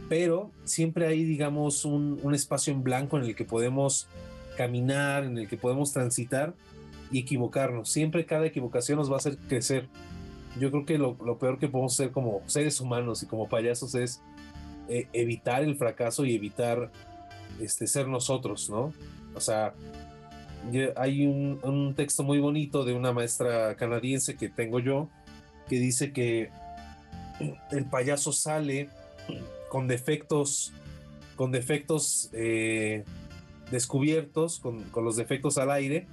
Pero 0.08 0.50
siempre 0.64 1.06
hay, 1.06 1.24
digamos, 1.24 1.84
un, 1.84 2.20
un 2.22 2.34
espacio 2.34 2.72
en 2.72 2.82
blanco 2.82 3.16
en 3.18 3.24
el 3.24 3.34
que 3.34 3.44
podemos 3.44 4.08
caminar, 4.56 5.24
en 5.24 5.38
el 5.38 5.48
que 5.48 5.56
podemos 5.56 5.92
transitar 5.92 6.54
y 7.10 7.20
equivocarnos. 7.20 7.88
Siempre 7.88 8.26
cada 8.26 8.44
equivocación 8.46 8.98
nos 8.98 9.10
va 9.10 9.14
a 9.14 9.18
hacer 9.18 9.38
crecer. 9.48 9.88
Yo 10.60 10.70
creo 10.70 10.84
que 10.84 10.98
lo, 10.98 11.16
lo 11.24 11.38
peor 11.38 11.58
que 11.58 11.68
podemos 11.68 11.94
hacer 11.94 12.10
como 12.10 12.42
seres 12.46 12.78
humanos 12.80 13.22
y 13.22 13.26
como 13.26 13.48
payasos 13.48 13.94
es 13.94 14.20
eh, 14.88 15.08
evitar 15.14 15.62
el 15.62 15.76
fracaso 15.76 16.26
y 16.26 16.34
evitar 16.34 16.90
este, 17.60 17.86
ser 17.86 18.06
nosotros, 18.08 18.68
¿no? 18.68 18.92
O 19.34 19.40
sea, 19.40 19.72
hay 20.96 21.26
un, 21.26 21.58
un 21.62 21.94
texto 21.94 22.22
muy 22.22 22.38
bonito 22.38 22.84
de 22.84 22.94
una 22.94 23.12
maestra 23.12 23.74
canadiense 23.76 24.36
que 24.36 24.48
tengo 24.48 24.78
yo 24.78 25.08
que 25.68 25.76
dice 25.78 26.12
que 26.12 26.50
el 27.70 27.84
payaso 27.86 28.32
sale 28.32 28.88
con 29.68 29.88
defectos, 29.88 30.72
con 31.36 31.50
defectos 31.50 32.30
eh, 32.32 33.04
descubiertos, 33.70 34.58
con, 34.60 34.82
con 34.84 35.04
los 35.04 35.16
defectos 35.16 35.58
al 35.58 35.70
aire, 35.70 36.06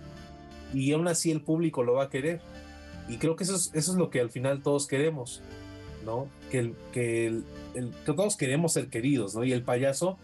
y 0.73 0.91
aún 0.93 1.07
así 1.07 1.29
el 1.31 1.41
público 1.41 1.83
lo 1.83 1.93
va 1.95 2.05
a 2.05 2.09
querer. 2.09 2.41
Y 3.09 3.17
creo 3.17 3.35
que 3.35 3.43
eso 3.43 3.55
es, 3.55 3.71
eso 3.73 3.91
es 3.91 3.97
lo 3.97 4.09
que 4.09 4.21
al 4.21 4.29
final 4.29 4.61
todos 4.61 4.87
queremos, 4.87 5.41
¿no? 6.05 6.27
Que, 6.51 6.59
el, 6.59 6.75
que, 6.93 7.27
el- 7.27 7.43
el- 7.73 7.91
que 8.05 8.13
todos 8.13 8.37
queremos 8.37 8.73
ser 8.73 8.87
queridos, 8.87 9.35
¿no? 9.35 9.43
Y 9.43 9.51
el 9.51 9.63
payaso 9.63 10.17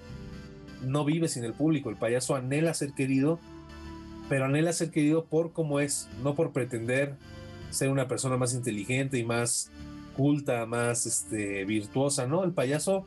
no 0.84 1.04
vive 1.04 1.28
sin 1.28 1.44
el 1.44 1.54
público, 1.54 1.90
el 1.90 1.98
payaso 1.98 2.36
anhela 2.36 2.74
ser 2.74 2.94
querido, 2.94 3.40
pero 4.30 4.46
anhela 4.46 4.74
ser 4.74 4.92
querido 4.92 5.26
por 5.26 5.54
cómo 5.54 5.80
es, 5.80 6.10
no 6.24 6.36
por 6.36 6.52
pretender 6.52 7.16
ser 7.70 7.90
una 7.90 8.08
persona 8.08 8.38
más 8.38 8.54
inteligente 8.54 9.18
y 9.18 9.24
más 9.24 9.70
culta, 10.16 10.66
más 10.66 11.06
este, 11.06 11.66
virtuosa, 11.66 12.26
¿no? 12.26 12.44
El 12.44 12.52
payaso 12.54 13.06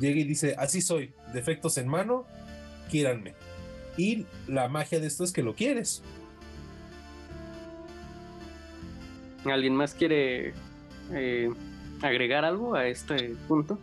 llega 0.00 0.18
y 0.20 0.24
dice, 0.24 0.54
así 0.58 0.80
soy, 0.80 1.12
defectos 1.32 1.78
en 1.78 1.86
mano, 1.88 2.24
quiéranme. 2.90 3.34
Y 3.96 4.26
la 4.48 4.68
magia 4.68 4.98
de 5.00 5.06
esto 5.06 5.24
es 5.24 5.32
que 5.32 5.42
lo 5.42 5.54
quieres. 5.54 6.02
¿Alguien 9.44 9.74
más 9.74 9.94
quiere 9.94 10.52
eh, 11.12 11.50
agregar 12.02 12.44
algo 12.44 12.74
a 12.74 12.86
este 12.86 13.34
punto? 13.48 13.78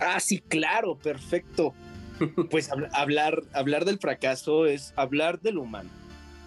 Ah, 0.00 0.20
sí, 0.20 0.38
claro, 0.38 0.96
perfecto. 0.96 1.74
Pues 2.50 2.70
habl- 2.70 2.88
hablar, 2.92 3.42
hablar 3.52 3.84
del 3.84 3.98
fracaso 3.98 4.66
es 4.66 4.92
hablar 4.96 5.40
del 5.40 5.58
humano. 5.58 5.90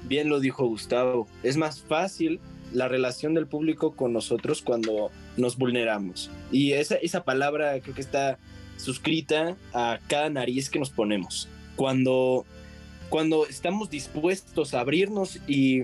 Bien 0.08 0.30
lo 0.30 0.40
dijo 0.40 0.68
Gustavo. 0.68 1.28
Es 1.44 1.58
más 1.58 1.82
fácil 1.82 2.40
la 2.74 2.88
relación 2.88 3.34
del 3.34 3.48
público 3.48 3.96
con 3.96 4.14
nosotros 4.14 4.62
cuando 4.62 5.12
nos 5.38 5.58
vulneramos. 5.58 6.30
Y 6.52 6.74
esa, 6.74 6.96
esa 6.96 7.24
palabra 7.24 7.80
creo 7.80 7.96
que 7.96 8.02
está 8.02 8.38
suscrita 8.78 9.56
a 9.74 10.00
cada 10.08 10.30
nariz 10.30 10.70
que 10.70 10.80
nos 10.80 10.90
ponemos. 10.90 11.48
Cuando, 11.76 12.46
cuando 13.10 13.48
estamos 13.48 13.90
dispuestos 13.90 14.74
a 14.74 14.82
abrirnos 14.82 15.40
y 15.48 15.84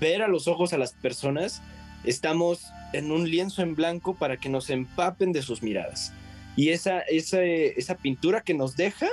ver 0.00 0.22
a 0.22 0.28
los 0.28 0.48
ojos 0.48 0.72
a 0.72 0.78
las 0.78 0.92
personas, 0.92 1.62
estamos 2.04 2.66
en 2.92 3.10
un 3.10 3.30
lienzo 3.30 3.62
en 3.62 3.74
blanco 3.74 4.14
para 4.14 4.36
que 4.38 4.48
nos 4.48 4.70
empapen 4.70 5.32
de 5.32 5.42
sus 5.42 5.62
miradas. 5.62 6.12
Y 6.56 6.70
esa, 6.70 7.00
esa, 7.00 7.42
esa 7.42 7.96
pintura 7.96 8.40
que 8.40 8.54
nos 8.54 8.76
deja 8.76 9.08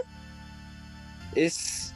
es, 1.36 1.93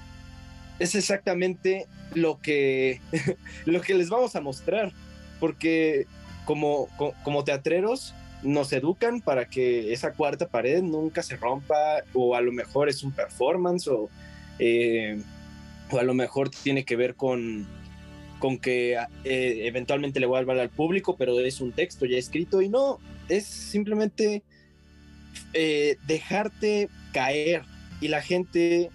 es 0.79 0.95
exactamente 0.95 1.85
lo 2.13 2.39
que, 2.41 3.01
lo 3.65 3.81
que 3.81 3.93
les 3.93 4.09
vamos 4.09 4.35
a 4.35 4.41
mostrar. 4.41 4.91
Porque 5.39 6.05
como, 6.45 6.87
co- 6.97 7.13
como 7.23 7.43
teatreros 7.43 8.13
nos 8.43 8.71
educan 8.71 9.21
para 9.21 9.49
que 9.49 9.91
esa 9.93 10.13
cuarta 10.13 10.47
pared 10.47 10.81
nunca 10.81 11.23
se 11.23 11.35
rompa 11.37 11.75
o 12.13 12.35
a 12.35 12.41
lo 12.41 12.51
mejor 12.51 12.87
es 12.87 13.03
un 13.03 13.11
performance 13.11 13.87
o, 13.87 14.09
eh, 14.59 15.21
o 15.91 15.97
a 15.99 16.03
lo 16.03 16.13
mejor 16.13 16.49
tiene 16.49 16.85
que 16.85 16.95
ver 16.95 17.15
con, 17.15 17.67
con 18.39 18.57
que 18.59 18.97
eh, 19.23 19.61
eventualmente 19.65 20.19
le 20.19 20.27
voy 20.27 20.43
a 20.43 20.61
al 20.61 20.69
público, 20.69 21.15
pero 21.17 21.39
es 21.39 21.61
un 21.61 21.71
texto 21.71 22.05
ya 22.05 22.17
escrito 22.17 22.61
y 22.61 22.69
no, 22.69 22.99
es 23.27 23.45
simplemente 23.45 24.43
eh, 25.53 25.97
dejarte 26.05 26.89
caer 27.13 27.63
y 27.99 28.07
la 28.07 28.21
gente 28.21 28.91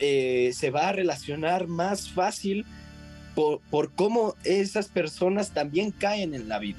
eh, 0.00 0.50
se 0.54 0.70
va 0.70 0.88
a 0.88 0.92
relacionar 0.92 1.66
más 1.66 2.10
fácil 2.10 2.64
por, 3.34 3.60
por 3.70 3.92
cómo 3.92 4.34
esas 4.44 4.88
personas 4.88 5.50
también 5.52 5.90
caen 5.90 6.34
en 6.34 6.48
la 6.48 6.58
vida. 6.58 6.78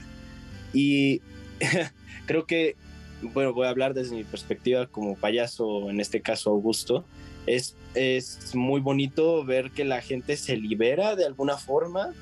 Y 0.74 1.22
creo 2.26 2.46
que, 2.46 2.76
bueno, 3.22 3.54
voy 3.54 3.68
a 3.68 3.70
hablar 3.70 3.94
desde 3.94 4.16
mi 4.16 4.24
perspectiva 4.24 4.88
como 4.88 5.16
payaso, 5.16 5.90
en 5.90 6.00
este 6.00 6.22
caso 6.22 6.52
Augusto. 6.52 7.06
Es, 7.46 7.76
es 7.94 8.56
muy 8.56 8.82
bonito 8.82 9.46
ver 9.46 9.72
que 9.72 9.86
la 9.86 10.02
gente 10.02 10.36
se 10.36 10.58
libera 10.58 11.16
de 11.16 11.26
alguna 11.26 11.58
forma, 11.58 12.14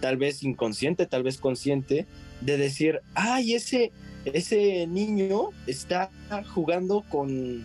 tal 0.00 0.16
vez 0.16 0.42
inconsciente, 0.42 1.06
tal 1.06 1.22
vez 1.22 1.38
consciente, 1.38 2.06
de 2.40 2.58
decir, 2.58 3.00
ay, 3.14 3.54
ese, 3.54 3.92
ese 4.24 4.86
niño 4.86 5.50
está 5.66 6.10
jugando 6.52 7.04
con, 7.08 7.64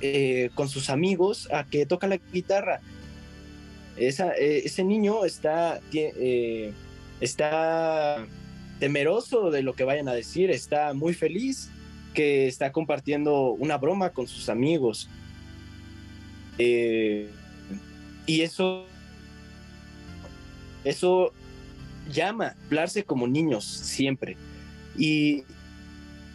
eh, 0.00 0.50
con 0.54 0.68
sus 0.68 0.90
amigos 0.90 1.48
a 1.50 1.64
que 1.64 1.86
toca 1.86 2.06
la 2.06 2.16
guitarra. 2.16 2.80
Eh, 3.96 4.62
ese 4.64 4.84
niño 4.84 5.24
está, 5.24 5.80
eh, 5.92 6.72
está 7.20 8.26
temeroso 8.78 9.50
de 9.50 9.62
lo 9.62 9.74
que 9.74 9.84
vayan 9.84 10.08
a 10.08 10.12
decir, 10.12 10.50
está 10.50 10.92
muy 10.92 11.14
feliz 11.14 11.70
que 12.12 12.46
está 12.46 12.72
compartiendo 12.72 13.52
una 13.52 13.78
broma 13.78 14.10
con 14.10 14.26
sus 14.28 14.48
amigos. 14.48 15.08
y 16.58 18.40
eso, 18.40 18.86
eso 20.84 21.32
llama, 22.12 22.54
hablarse 22.66 23.04
como 23.04 23.26
niños 23.26 23.64
siempre. 23.64 24.36
Y, 24.96 25.44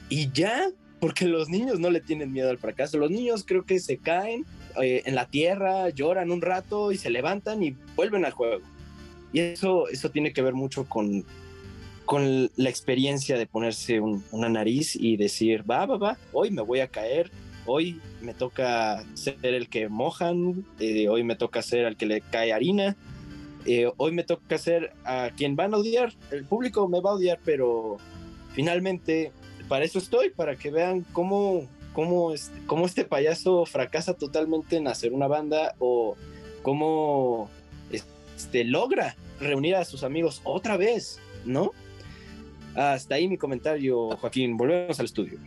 y 0.09 0.31
ya, 0.31 0.71
porque 1.01 1.25
los 1.25 1.49
niños 1.49 1.79
no 1.79 1.89
le 1.89 1.99
tienen 1.99 2.31
miedo 2.31 2.51
al 2.51 2.59
fracaso. 2.59 2.99
Los 2.99 3.09
niños 3.09 3.43
creo 3.43 3.65
que 3.65 3.79
se 3.79 3.97
caen 3.97 4.45
eh, 4.81 5.01
en 5.05 5.15
la 5.15 5.25
tierra, 5.25 5.89
lloran 5.89 6.31
un 6.31 6.41
rato 6.41 6.91
y 6.91 6.97
se 6.97 7.09
levantan 7.09 7.63
y 7.63 7.75
vuelven 7.95 8.23
al 8.23 8.33
juego. 8.33 8.61
Y 9.33 9.39
eso, 9.39 9.89
eso 9.89 10.11
tiene 10.11 10.31
que 10.31 10.43
ver 10.43 10.53
mucho 10.53 10.85
con, 10.85 11.25
con 12.05 12.51
la 12.55 12.69
experiencia 12.69 13.35
de 13.39 13.47
ponerse 13.47 13.99
una 13.99 14.47
nariz 14.47 14.95
y 14.95 15.17
decir, 15.17 15.69
va, 15.69 15.87
va, 15.87 15.97
va, 15.97 16.17
hoy 16.33 16.51
me 16.51 16.61
voy 16.61 16.81
a 16.81 16.87
caer, 16.87 17.31
hoy 17.65 17.99
me 18.21 18.35
toca 18.35 19.03
ser 19.15 19.37
el 19.43 19.69
que 19.69 19.89
mojan, 19.89 20.63
eh, 20.79 21.09
hoy 21.09 21.23
me 21.23 21.35
toca 21.35 21.63
ser 21.63 21.85
el 21.85 21.97
que 21.97 22.05
le 22.05 22.21
cae 22.21 22.53
harina, 22.53 22.95
eh, 23.65 23.89
hoy 23.97 24.11
me 24.11 24.23
toca 24.23 24.59
ser 24.59 24.93
a 25.03 25.31
quien 25.35 25.55
van 25.55 25.73
a 25.73 25.77
odiar, 25.77 26.13
el 26.29 26.45
público 26.45 26.87
me 26.87 27.01
va 27.01 27.09
a 27.09 27.13
odiar, 27.13 27.39
pero 27.43 27.97
finalmente 28.53 29.31
para 29.71 29.85
eso 29.85 29.99
estoy, 29.99 30.31
para 30.31 30.57
que 30.57 30.69
vean 30.69 31.05
cómo, 31.13 31.65
cómo, 31.93 32.33
este, 32.33 32.59
cómo 32.65 32.85
este 32.85 33.05
payaso 33.05 33.65
fracasa 33.65 34.13
totalmente 34.13 34.75
en 34.75 34.89
hacer 34.89 35.13
una 35.13 35.27
banda 35.27 35.75
o 35.79 36.17
cómo 36.61 37.49
este, 37.89 38.65
logra 38.65 39.15
reunir 39.39 39.77
a 39.77 39.85
sus 39.85 40.03
amigos 40.03 40.41
otra 40.43 40.75
vez, 40.75 41.21
¿no? 41.45 41.71
Hasta 42.75 43.15
ahí 43.15 43.29
mi 43.29 43.37
comentario, 43.37 44.17
Joaquín. 44.17 44.57
Volvemos 44.57 44.99
al 44.99 45.05
estudio. 45.05 45.39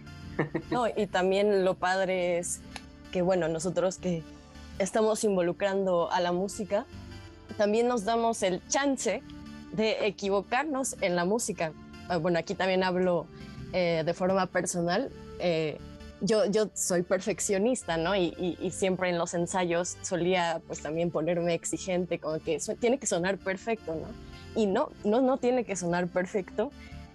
No, 0.71 0.87
y 0.89 1.07
también 1.07 1.63
lo 1.63 1.75
padre 1.75 2.39
es 2.39 2.61
que, 3.13 3.21
bueno, 3.21 3.49
nosotros 3.49 3.99
que 3.99 4.23
estamos 4.79 5.23
involucrando 5.25 6.11
a 6.11 6.23
la 6.23 6.33
música, 6.33 6.87
también 7.59 7.89
nos 7.89 8.07
damos 8.07 8.43
el 8.43 8.67
chance 8.69 9.23
de 9.73 10.07
equivocarnos 10.07 10.97
en 11.03 11.15
la 11.15 11.27
música. 11.27 11.75
Ah, 12.09 12.17
bueno, 12.17 12.39
aquí 12.39 12.55
también 12.55 12.83
hablo 12.83 13.27
eh, 13.77 14.05
de 14.07 14.15
forma 14.15 14.47
personal. 14.47 15.11
Eh, 15.41 15.79
yo, 16.21 16.47
yo 16.47 16.71
soy 16.75 17.03
perfeccionista, 17.03 17.97
¿no? 17.97 18.15
Y, 18.15 18.57
y, 18.61 18.71
siempre 18.71 19.11
en 19.11 19.19
los 19.19 19.35
ensayos 19.35 19.97
solía 20.03 20.63
pues 20.69 20.81
también 20.81 21.11
ponerme 21.11 21.55
exigente, 21.55 22.21
como 22.21 22.39
que 22.39 22.61
tiene 22.79 22.99
que 22.99 23.07
sonar 23.09 23.37
perfecto, 23.37 23.97
¿no? 23.97 24.07
Y 24.55 24.67
no, 24.67 24.91
no, 25.03 25.21
no 25.21 25.39
tiene 25.39 25.65
que 25.65 25.75
sonar 25.75 26.07
perfecto, 26.07 26.71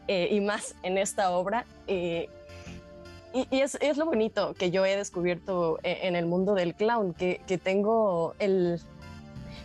eh, 0.09 0.27
y 0.31 0.41
más 0.41 0.75
en 0.83 0.97
esta 0.97 1.31
obra. 1.31 1.65
y, 1.87 2.27
y 3.33 3.61
es, 3.61 3.77
es, 3.79 3.95
lo 3.95 4.05
bonito 4.05 4.53
que 4.53 4.69
yo 4.69 4.85
he 4.85 4.97
descubierto 4.97 5.79
en 5.83 6.17
el 6.17 6.25
mundo 6.25 6.55
del 6.55 6.75
clown, 6.75 7.13
que, 7.13 7.39
que 7.47 7.57
tengo 7.57 8.35
el, 8.37 8.81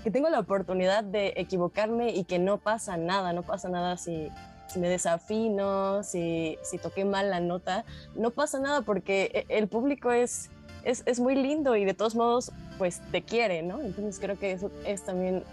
que 0.04 0.12
tengo 0.12 0.30
la 0.30 0.38
oportunidad 0.38 1.02
de 1.02 1.32
equivocarme 1.36 2.10
y 2.10 2.22
que 2.22 2.38
no 2.38 2.58
pasa 2.58 2.96
nada, 2.96 3.32
no 3.32 3.42
pasa 3.42 3.68
nada 3.68 3.96
si, 3.96 4.30
si 4.74 4.80
me 4.80 4.88
desafino, 4.88 6.02
si, 6.02 6.58
si 6.62 6.78
toqué 6.78 7.04
mal 7.04 7.30
la 7.30 7.38
nota, 7.38 7.84
no 8.16 8.30
pasa 8.30 8.58
nada 8.58 8.82
porque 8.82 9.46
e, 9.48 9.56
el 9.56 9.68
público 9.68 10.10
es, 10.10 10.50
es, 10.82 11.04
es, 11.06 11.20
muy 11.20 11.36
lindo 11.36 11.76
y 11.76 11.84
de 11.84 11.94
todos 11.94 12.16
modos 12.16 12.50
pues 12.76 13.00
te 13.12 13.22
quiere, 13.22 13.62
¿no? 13.62 13.80
Entonces 13.80 14.18
creo 14.20 14.36
que 14.36 14.50
eso 14.50 14.72
es 14.84 15.04
también 15.04 15.44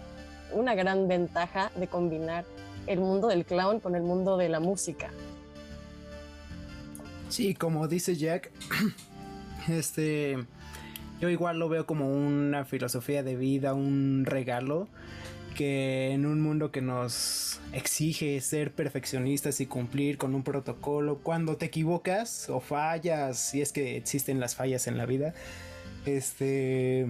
una 0.52 0.74
gran 0.74 1.06
ventaja 1.06 1.70
de 1.76 1.86
combinar 1.86 2.44
el 2.88 2.98
mundo 2.98 3.28
del 3.28 3.44
clown 3.44 3.78
con 3.78 3.94
el 3.94 4.02
mundo 4.02 4.36
de 4.36 4.48
la 4.48 4.58
música. 4.58 5.10
Sí, 7.28 7.54
como 7.54 7.86
dice 7.86 8.16
Jack, 8.16 8.50
este 9.68 10.36
yo 11.20 11.28
igual 11.28 11.60
lo 11.60 11.68
veo 11.68 11.86
como 11.86 12.12
una 12.12 12.64
filosofía 12.64 13.22
de 13.22 13.36
vida, 13.36 13.72
un 13.72 14.24
regalo 14.26 14.88
que 15.52 16.12
en 16.12 16.26
un 16.26 16.40
mundo 16.40 16.70
que 16.70 16.80
nos 16.80 17.60
exige 17.72 18.40
ser 18.40 18.72
perfeccionistas 18.72 19.60
y 19.60 19.66
cumplir 19.66 20.18
con 20.18 20.34
un 20.34 20.42
protocolo, 20.42 21.18
cuando 21.18 21.56
te 21.56 21.66
equivocas 21.66 22.48
o 22.50 22.60
fallas, 22.60 23.38
si 23.38 23.60
es 23.60 23.72
que 23.72 23.96
existen 23.96 24.40
las 24.40 24.54
fallas 24.54 24.86
en 24.86 24.98
la 24.98 25.06
vida, 25.06 25.34
este, 26.06 27.06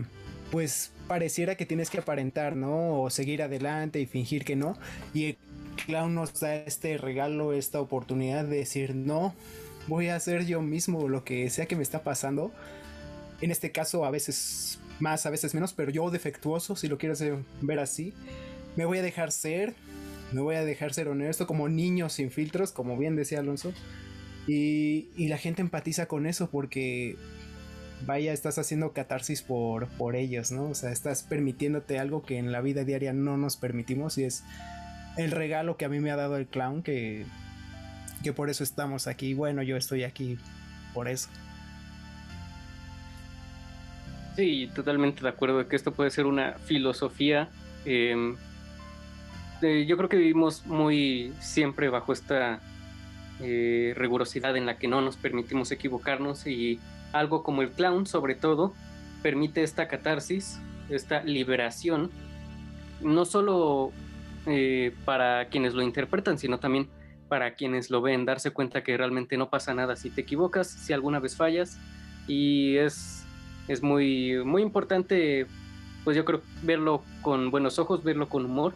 pues 0.51 0.93
pareciera 1.09 1.57
que 1.57 1.67
tienes 1.67 1.91
que 1.91 1.99
aparentar, 1.99 2.57
¿no? 2.57 3.03
O 3.03 3.11
seguir 3.11 3.43
adelante 3.43 4.01
y 4.01 4.07
fingir 4.07 4.45
que 4.45 4.57
no. 4.57 4.77
Y 5.15 5.25
el 5.25 5.39
clown 5.87 6.15
nos 6.15 6.39
da 6.41 6.55
este 6.55 6.99
regalo, 6.99 7.53
esta 7.53 7.81
oportunidad 7.81 8.45
de 8.45 8.57
decir, 8.57 8.95
no, 8.95 9.35
voy 9.89 10.09
a 10.09 10.17
hacer 10.17 10.47
yo 10.47 10.63
mismo 10.63 11.09
lo 11.09 11.25
que 11.25 11.49
sea 11.51 11.67
que 11.67 11.77
me 11.77 11.83
está 11.83 12.03
pasando 12.03 12.53
en 13.43 13.51
este 13.51 13.73
caso, 13.73 14.05
a 14.05 14.11
veces 14.11 14.79
más, 15.01 15.27
a 15.27 15.31
veces 15.31 15.55
menos, 15.55 15.73
pero 15.73 15.91
yo 15.91 16.11
defectuoso, 16.11 16.77
si 16.77 16.89
lo 16.89 16.99
quieres 16.99 17.23
ver 17.61 17.79
así, 17.79 18.15
me 18.77 18.85
voy 18.85 18.99
a 18.99 19.03
dejar 19.03 19.33
ser, 19.33 19.75
me 20.33 20.41
voy 20.41 20.57
a 20.57 20.65
dejar 20.65 20.95
ser 20.95 21.09
honesto, 21.09 21.47
como 21.47 21.69
niño 21.69 22.09
sin 22.09 22.31
filtros, 22.31 22.73
como 22.73 22.97
bien 22.97 23.17
decía 23.17 23.41
Alonso. 23.41 23.73
Y, 24.47 25.09
la 25.29 25.39
gente 25.39 25.63
empatiza 25.63 26.07
con 26.07 26.27
eso 26.27 26.51
porque, 26.51 27.17
vaya, 28.07 28.33
estás 28.33 28.59
haciendo 28.59 28.93
catarsis 28.93 29.43
por, 29.43 29.89
por 29.89 30.17
ellos, 30.17 30.51
¿no? 30.51 30.71
O 30.71 30.75
sea, 30.75 30.91
estás 30.91 31.23
permitiéndote 31.23 31.99
algo 31.99 32.23
que 32.23 32.39
en 32.39 32.51
la 32.51 32.61
vida 32.61 32.85
diaria 32.85 33.13
no 33.13 33.37
nos 33.37 33.57
permitimos 33.57 34.19
y 34.19 34.25
es 34.25 34.43
el 35.17 35.31
regalo 35.31 35.77
que 35.77 35.85
a 35.85 35.89
mí 35.89 36.01
me 36.01 36.11
ha 36.11 36.17
dado 36.17 36.37
el 36.37 36.47
clown 36.47 36.83
que, 36.83 37.25
que 38.23 38.33
por 38.33 38.51
eso 38.51 38.65
estamos 38.65 39.07
aquí. 39.07 39.35
Bueno, 39.35 39.63
yo 39.63 39.77
estoy 39.77 40.05
aquí 40.05 40.39
por 40.95 41.09
eso. 41.09 41.29
Sí, 44.37 44.71
totalmente 44.75 45.23
de 45.23 45.29
acuerdo 45.29 45.67
que 45.69 45.77
esto 45.77 45.93
puede 45.93 46.11
ser 46.11 46.27
una 46.27 46.55
filosofía. 46.55 47.51
Em, 47.85 48.37
yo 49.61 49.97
creo 49.97 50.09
que 50.09 50.17
vivimos 50.17 50.67
muy 50.67 51.33
siempre 51.41 51.89
bajo 51.89 52.13
esta 52.13 52.61
eh, 53.41 53.93
rigurosidad 53.97 54.57
en 54.57 54.67
la 54.67 54.79
que 54.79 54.89
no 54.89 55.01
nos 55.01 55.17
permitimos 55.17 55.71
equivocarnos 55.71 56.47
y 56.47 56.81
algo 57.13 57.43
como 57.43 57.63
el 57.63 57.71
clown 57.71 58.07
sobre 58.07 58.35
todo 58.35 58.73
permite 59.23 59.63
esta 59.63 59.87
catarsis, 59.87 60.61
esta 60.89 61.23
liberación, 61.23 62.11
no 63.01 63.25
solo 63.25 63.93
eh, 64.47 64.95
para 65.05 65.47
quienes 65.47 65.75
lo 65.75 65.83
interpretan, 65.83 66.39
sino 66.39 66.59
también 66.59 66.89
para 67.29 67.55
quienes 67.55 67.91
lo 67.91 68.03
ven, 68.03 68.25
darse 68.25 68.51
cuenta 68.51 68.83
que 68.83 68.97
realmente 68.97 69.37
no 69.37 69.49
pasa 69.49 69.75
nada 69.75 69.97
si 69.97 70.11
te 70.11 70.23
equivocas, 70.23 70.69
si 70.69 70.93
alguna 70.93 71.19
vez 71.19 71.37
fallas 71.37 71.79
y 72.27 72.77
es 72.77 73.22
es 73.69 73.83
muy, 73.83 74.45
muy 74.45 74.63
importante, 74.63 75.47
pues 76.05 76.17
yo 76.17 76.25
creo, 76.25 76.43
verlo 76.63 77.03
con 77.23 77.51
buenos 77.51 77.79
ojos, 77.79 78.03
verlo 78.03 78.29
con 78.29 78.45
humor 78.45 78.75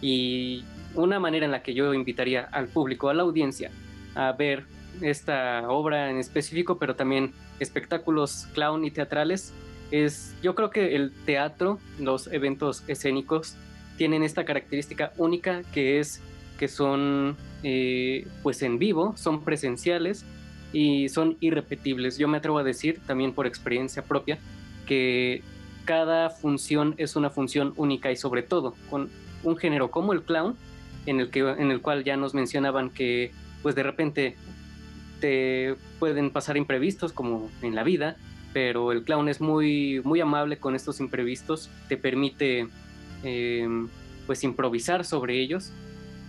y 0.00 0.64
una 0.94 1.18
manera 1.18 1.44
en 1.44 1.52
la 1.52 1.62
que 1.62 1.74
yo 1.74 1.92
invitaría 1.94 2.42
al 2.52 2.68
público, 2.68 3.08
a 3.08 3.14
la 3.14 3.22
audiencia, 3.22 3.70
a 4.14 4.32
ver 4.32 4.64
esta 5.00 5.68
obra 5.68 6.10
en 6.10 6.18
específico, 6.18 6.78
pero 6.78 6.96
también 6.96 7.32
espectáculos 7.60 8.48
clown 8.54 8.84
y 8.84 8.90
teatrales, 8.90 9.52
es 9.90 10.34
yo 10.42 10.54
creo 10.54 10.70
que 10.70 10.96
el 10.96 11.12
teatro, 11.24 11.78
los 11.98 12.26
eventos 12.28 12.84
escénicos, 12.88 13.56
tienen 13.96 14.22
esta 14.22 14.44
característica 14.44 15.12
única 15.16 15.62
que 15.72 15.98
es 15.98 16.22
que 16.58 16.68
son 16.68 17.36
eh, 17.62 18.26
pues 18.42 18.62
en 18.62 18.78
vivo, 18.78 19.14
son 19.16 19.44
presenciales 19.44 20.24
y 20.72 21.08
son 21.08 21.36
irrepetibles. 21.40 22.18
Yo 22.18 22.28
me 22.28 22.38
atrevo 22.38 22.58
a 22.58 22.64
decir, 22.64 23.00
también 23.06 23.32
por 23.32 23.46
experiencia 23.46 24.02
propia, 24.02 24.38
que 24.86 25.42
cada 25.84 26.30
función 26.30 26.94
es 26.98 27.16
una 27.16 27.30
función 27.30 27.72
única 27.76 28.10
y 28.10 28.16
sobre 28.16 28.42
todo 28.42 28.74
con 28.90 29.08
un 29.42 29.56
género 29.56 29.90
como 29.90 30.12
el 30.12 30.22
clown, 30.22 30.56
en 31.06 31.20
el, 31.20 31.30
que, 31.30 31.40
en 31.40 31.70
el 31.70 31.80
cual 31.80 32.04
ya 32.04 32.16
nos 32.16 32.34
mencionaban 32.34 32.90
que 32.90 33.32
pues 33.62 33.74
de 33.74 33.82
repente 33.82 34.36
te 35.20 35.76
pueden 35.98 36.30
pasar 36.30 36.56
imprevistos 36.56 37.12
como 37.12 37.50
en 37.62 37.74
la 37.74 37.82
vida, 37.82 38.16
pero 38.52 38.92
el 38.92 39.04
clown 39.04 39.28
es 39.28 39.40
muy, 39.40 40.00
muy 40.04 40.20
amable 40.20 40.58
con 40.58 40.74
estos 40.74 41.00
imprevistos, 41.00 41.70
te 41.88 41.96
permite 41.96 42.68
em, 43.24 43.88
pues 44.26 44.44
improvisar 44.44 45.04
sobre 45.04 45.40
ellos 45.40 45.72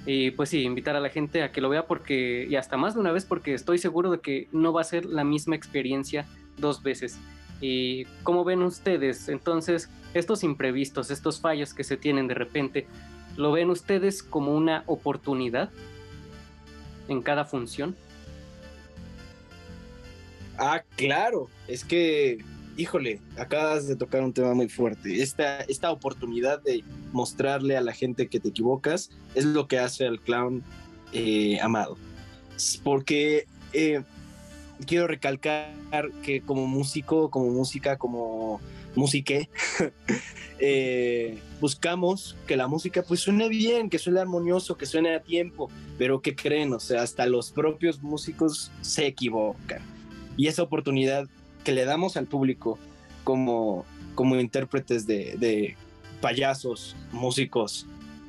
Y 0.06 0.32
pues 0.32 0.50
sí, 0.50 0.64
invitar 0.64 0.96
a 0.96 1.00
la 1.00 1.10
gente 1.10 1.44
a 1.44 1.52
que 1.52 1.62
lo 1.62 1.70
vea 1.70 1.86
porque, 1.86 2.48
y 2.50 2.56
hasta 2.56 2.78
más 2.78 2.94
de 2.94 3.02
una 3.02 3.12
vez, 3.12 3.26
porque 3.26 3.54
estoy 3.54 3.78
seguro 3.78 4.12
de 4.12 4.20
que 4.20 4.48
no 4.52 4.74
va 4.74 4.82
a 4.82 4.86
ser 4.86 5.06
la 5.06 5.24
misma 5.24 5.56
experiencia 5.56 6.26
dos 6.58 6.82
veces. 6.82 7.20
¿Y 7.62 8.06
cómo 8.24 8.44
ven 8.44 8.64
ustedes? 8.64 9.28
Entonces, 9.28 9.90
estos 10.14 10.44
imprevistos, 10.44 11.12
estos 11.12 11.42
fallos 11.42 11.74
que 11.74 11.84
se 11.84 11.98
tienen 11.98 12.28
de 12.28 12.34
repente, 12.34 12.88
¿lo 13.36 13.52
ven 13.52 13.70
ustedes 13.70 14.24
como 14.24 14.56
una 14.56 14.84
oportunidad 14.88 15.70
en 17.10 17.22
cada 17.22 17.46
función? 17.46 17.96
Ah, 20.58 20.84
claro, 20.96 21.50
es 21.68 21.86
que, 21.86 22.40
híjole, 22.80 23.20
acabas 23.38 23.88
de 23.88 23.98
tocar 23.98 24.24
un 24.24 24.32
tema 24.32 24.54
muy 24.54 24.70
fuerte. 24.70 25.22
Esta, 25.22 25.60
esta 25.62 25.92
oportunidad 25.92 26.62
de 26.62 26.82
mostrarle 27.12 27.76
a 27.76 27.82
la 27.82 27.92
gente 27.92 28.30
que 28.30 28.40
te 28.40 28.50
equivocas 28.50 29.10
es 29.36 29.44
lo 29.44 29.68
que 29.68 29.80
hace 29.80 30.08
al 30.08 30.22
clown 30.22 30.64
eh, 31.12 31.60
amado. 31.60 31.98
Porque 32.82 33.48
eh, 33.74 34.02
quiero 34.86 35.08
recalcar 35.08 35.74
que 36.24 36.40
como 36.42 36.68
músico, 36.68 37.30
como 37.30 37.50
música, 37.50 37.98
como 37.98 38.62
musique, 38.96 39.50
eh, 40.60 41.38
buscamos 41.60 42.38
que 42.48 42.56
la 42.56 42.68
música 42.68 43.04
pues 43.04 43.20
suene 43.20 43.50
bien, 43.50 43.90
que 43.90 44.00
suene 44.00 44.22
armonioso, 44.22 44.78
que 44.78 44.86
suene 44.86 45.16
a 45.16 45.22
tiempo, 45.22 45.70
pero 45.98 46.22
que 46.22 46.34
creen, 46.34 46.72
o 46.74 46.80
sea, 46.80 47.02
hasta 47.02 47.26
los 47.26 47.52
propios 47.52 48.02
músicos 48.02 48.72
se 48.80 49.06
equivocan. 49.06 49.82
Y 50.38 50.48
esa 50.48 50.64
oportunidad 50.64 51.28
que 51.70 51.76
le 51.76 51.86
damos 51.86 52.18
al 52.18 52.26
público 52.26 52.80
como, 53.24 53.86
como 54.16 54.40
intérpretes 54.40 55.06
de, 55.06 55.76
payasos, 56.20 56.96
músicos, 57.12 57.86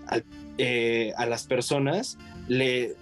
a, 0.06 0.20
eh, 0.58 1.14
a 1.16 1.24
las 1.24 1.46
personas, 1.46 2.18
le 2.48 2.96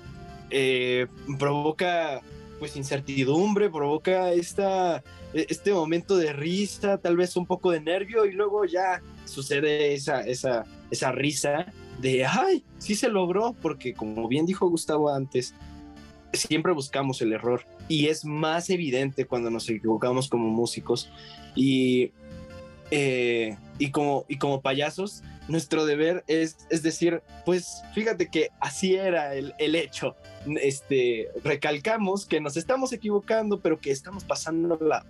eh, 0.50 1.08
provoca 1.40 2.20
pues 2.60 2.76
incertidumbre, 2.76 3.68
provoca 3.68 4.30
esta, 4.30 5.02
este 5.32 5.72
momento 5.72 6.16
de 6.16 6.32
risa, 6.32 6.98
tal 6.98 7.16
vez 7.16 7.36
un 7.36 7.44
poco 7.44 7.72
de 7.72 7.80
nervio 7.80 8.24
y 8.24 8.30
luego 8.30 8.64
ya 8.64 9.02
sucede 9.24 9.92
esa, 9.92 10.20
esa, 10.20 10.66
esa 10.92 11.10
risa 11.10 11.66
de, 12.00 12.24
ay, 12.24 12.62
sí 12.78 12.94
se 12.94 13.08
logró, 13.08 13.56
porque 13.60 13.92
como 13.92 14.28
bien 14.28 14.46
dijo 14.46 14.68
Gustavo 14.70 15.12
antes, 15.12 15.52
siempre 16.32 16.72
buscamos 16.72 17.20
el 17.22 17.32
error 17.32 17.64
y 17.88 18.06
es 18.06 18.24
más 18.24 18.70
evidente 18.70 19.26
cuando 19.26 19.50
nos 19.50 19.68
equivocamos 19.68 20.28
como 20.28 20.48
músicos 20.48 21.10
y, 21.54 22.12
eh, 22.90 23.56
y, 23.78 23.90
como, 23.90 24.24
y 24.28 24.38
como 24.38 24.60
payasos, 24.60 25.22
nuestro 25.48 25.86
deber 25.86 26.24
es, 26.26 26.58
es 26.70 26.82
decir, 26.82 27.22
pues 27.44 27.82
fíjate 27.94 28.28
que 28.28 28.50
así 28.60 28.94
era 28.94 29.34
el, 29.34 29.54
el 29.58 29.74
hecho. 29.74 30.16
Este, 30.62 31.28
recalcamos 31.42 32.26
que 32.26 32.40
nos 32.40 32.56
estamos 32.56 32.92
equivocando, 32.92 33.60
pero 33.60 33.80
que 33.80 33.90
estamos 33.90 34.24
pasando 34.24 34.78
la 34.80 35.04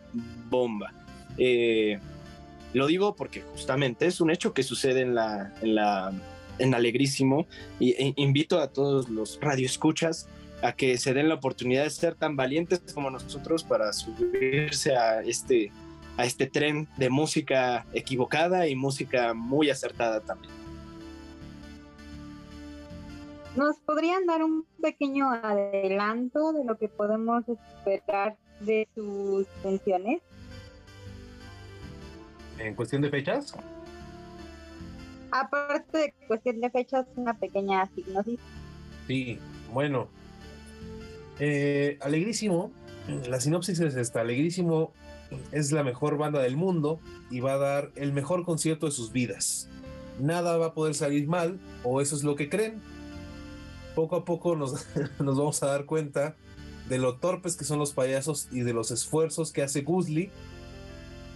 bomba. 0.48 0.92
Eh, 1.36 1.98
lo 2.72 2.86
digo 2.86 3.16
porque 3.16 3.40
justamente 3.40 4.06
es 4.06 4.20
un 4.20 4.30
hecho 4.30 4.52
que 4.52 4.62
sucede 4.62 5.00
en 5.00 5.14
la, 5.14 5.52
en 5.62 5.74
la 5.74 6.12
en 6.58 6.74
Alegrísimo 6.74 7.46
y 7.78 7.92
e 7.92 8.12
invito 8.16 8.60
a 8.60 8.68
todos 8.68 9.08
los 9.08 9.38
radioescuchas 9.40 10.28
a 10.62 10.72
que 10.72 10.98
se 10.98 11.14
den 11.14 11.28
la 11.28 11.34
oportunidad 11.34 11.84
de 11.84 11.90
ser 11.90 12.14
tan 12.14 12.36
valientes 12.36 12.80
como 12.92 13.10
nosotros 13.10 13.62
para 13.64 13.92
subirse 13.92 14.96
a 14.96 15.20
este, 15.22 15.70
a 16.16 16.24
este 16.24 16.46
tren 16.46 16.88
de 16.96 17.10
música 17.10 17.86
equivocada 17.92 18.66
y 18.66 18.74
música 18.74 19.34
muy 19.34 19.70
acertada 19.70 20.20
también. 20.20 20.52
¿Nos 23.56 23.78
podrían 23.80 24.26
dar 24.26 24.42
un 24.42 24.64
pequeño 24.80 25.30
adelanto 25.30 26.52
de 26.52 26.64
lo 26.64 26.76
que 26.78 26.88
podemos 26.88 27.44
esperar 27.48 28.36
de 28.60 28.88
sus 28.94 29.48
funciones? 29.62 30.22
¿En 32.58 32.74
cuestión 32.74 33.02
de 33.02 33.10
fechas? 33.10 33.54
Aparte 35.30 35.98
de 35.98 36.14
cuestión 36.26 36.60
de 36.60 36.70
fechas, 36.70 37.06
una 37.16 37.34
pequeña 37.34 37.86
signosis. 37.94 38.38
Sí, 39.06 39.38
bueno, 39.72 40.08
eh, 41.40 41.98
Alegrísimo, 42.00 42.72
la 43.28 43.40
sinopsis 43.40 43.80
es 43.80 43.96
esta, 43.96 44.20
Alegrísimo 44.20 44.92
es 45.52 45.72
la 45.72 45.84
mejor 45.84 46.16
banda 46.18 46.40
del 46.40 46.56
mundo 46.56 47.00
y 47.30 47.40
va 47.40 47.54
a 47.54 47.58
dar 47.58 47.92
el 47.96 48.12
mejor 48.12 48.44
concierto 48.44 48.86
de 48.86 48.92
sus 48.92 49.12
vidas. 49.12 49.68
Nada 50.18 50.56
va 50.56 50.66
a 50.66 50.74
poder 50.74 50.94
salir 50.94 51.28
mal, 51.28 51.60
o 51.84 52.00
eso 52.00 52.16
es 52.16 52.24
lo 52.24 52.34
que 52.34 52.48
creen. 52.48 52.80
Poco 53.94 54.16
a 54.16 54.24
poco 54.24 54.56
nos, 54.56 54.86
nos 55.18 55.36
vamos 55.36 55.62
a 55.62 55.66
dar 55.66 55.84
cuenta 55.84 56.36
de 56.88 56.98
lo 56.98 57.16
torpes 57.16 57.56
que 57.56 57.64
son 57.64 57.78
los 57.78 57.92
payasos 57.92 58.48
y 58.50 58.60
de 58.60 58.72
los 58.72 58.90
esfuerzos 58.90 59.52
que 59.52 59.62
hace 59.62 59.82
Guzli 59.82 60.30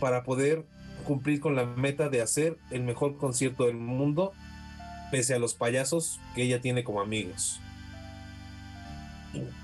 para 0.01 0.25
poder 0.25 0.65
cumplir 1.03 1.41
con 1.41 1.55
la 1.55 1.65
meta 1.65 2.09
de 2.09 2.23
hacer 2.23 2.59
el 2.71 2.83
mejor 2.83 3.17
concierto 3.17 3.67
del 3.67 3.77
mundo, 3.77 4.33
pese 5.11 5.35
a 5.35 5.39
los 5.39 5.55
payasos 5.55 6.21
que 6.35 6.43
ella 6.43 6.61
tiene 6.61 6.85
como 6.85 7.01
amigos. 7.01 7.62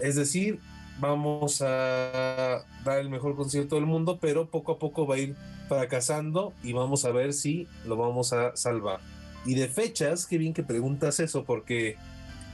Es 0.00 0.16
decir, 0.16 0.60
vamos 1.00 1.62
a 1.62 2.64
dar 2.84 2.98
el 2.98 3.08
mejor 3.08 3.36
concierto 3.36 3.76
del 3.76 3.86
mundo, 3.86 4.18
pero 4.20 4.48
poco 4.48 4.72
a 4.72 4.78
poco 4.78 5.06
va 5.06 5.16
a 5.16 5.18
ir 5.18 5.36
fracasando 5.68 6.52
y 6.62 6.72
vamos 6.72 7.04
a 7.04 7.12
ver 7.12 7.32
si 7.32 7.66
lo 7.86 7.96
vamos 7.96 8.32
a 8.32 8.56
salvar. 8.56 9.00
Y 9.44 9.54
de 9.54 9.68
fechas, 9.68 10.26
qué 10.26 10.38
bien 10.38 10.54
que 10.54 10.62
preguntas 10.62 11.20
eso, 11.20 11.44
porque 11.44 11.96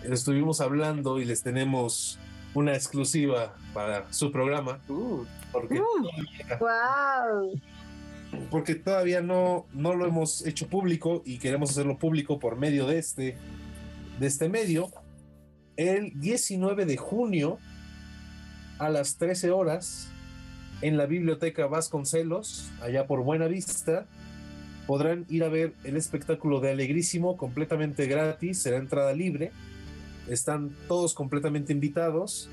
estuvimos 0.02 0.60
hablando 0.60 1.18
y 1.18 1.24
les 1.24 1.42
tenemos 1.42 2.18
una 2.54 2.74
exclusiva 2.74 3.54
para 3.72 4.12
su 4.12 4.30
programa. 4.30 4.78
porque, 5.52 5.80
wow. 6.60 7.60
porque 8.50 8.74
todavía 8.74 9.22
no, 9.22 9.66
no 9.72 9.94
lo 9.94 10.06
hemos 10.06 10.46
hecho 10.46 10.68
público 10.68 11.22
y 11.24 11.38
queremos 11.38 11.70
hacerlo 11.70 11.98
público 11.98 12.38
por 12.38 12.56
medio 12.56 12.86
de 12.86 12.98
este, 12.98 13.36
de 14.18 14.26
este 14.26 14.48
medio 14.48 14.90
el 15.76 16.18
19 16.20 16.86
de 16.86 16.96
junio 16.96 17.58
a 18.78 18.88
las 18.88 19.16
13 19.16 19.50
horas 19.50 20.08
en 20.82 20.96
la 20.96 21.06
biblioteca 21.06 21.66
Vasconcelos, 21.66 22.70
allá 22.80 23.06
por 23.06 23.22
Buena 23.22 23.46
Vista. 23.46 24.06
Podrán 24.86 25.24
ir 25.28 25.44
a 25.44 25.48
ver 25.48 25.72
el 25.84 25.96
espectáculo 25.96 26.60
de 26.60 26.70
Alegrísimo 26.70 27.36
completamente 27.36 28.06
gratis, 28.06 28.58
será 28.58 28.76
entrada 28.76 29.12
libre. 29.12 29.52
Están 30.28 30.70
todos 30.88 31.14
completamente 31.14 31.72
invitados. 31.72 32.50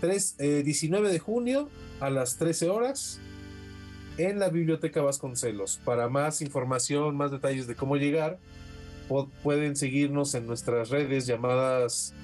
3, 0.00 0.36
19 0.64 1.10
de 1.10 1.18
junio 1.18 1.68
a 2.00 2.10
las 2.10 2.36
13 2.36 2.68
horas 2.68 3.20
en 4.18 4.38
la 4.38 4.48
biblioteca 4.48 5.00
Vasconcelos. 5.00 5.80
Para 5.84 6.08
más 6.08 6.42
información, 6.42 7.16
más 7.16 7.30
detalles 7.30 7.66
de 7.66 7.76
cómo 7.76 7.96
llegar, 7.96 8.38
pueden 9.42 9.76
seguirnos 9.76 10.34
en 10.34 10.46
nuestras 10.46 10.90
redes 10.90 11.26
llamadas 11.26 12.14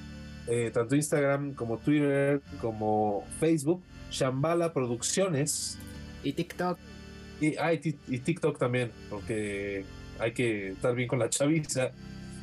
eh, 0.48 0.70
tanto 0.72 0.96
Instagram 0.96 1.54
como 1.54 1.76
Twitter 1.78 2.40
como 2.60 3.24
Facebook, 3.38 3.82
Shambhala 4.10 4.72
Producciones. 4.72 5.78
Y 6.24 6.32
TikTok. 6.32 6.78
Y, 7.40 7.56
ah, 7.56 7.72
y, 7.72 7.96
y, 8.08 8.18
TikTok 8.18 8.58
también, 8.58 8.90
porque 9.10 9.84
hay 10.18 10.32
que 10.32 10.70
estar 10.70 10.94
bien 10.94 11.08
con 11.08 11.18
la 11.18 11.28
chaviza. 11.28 11.90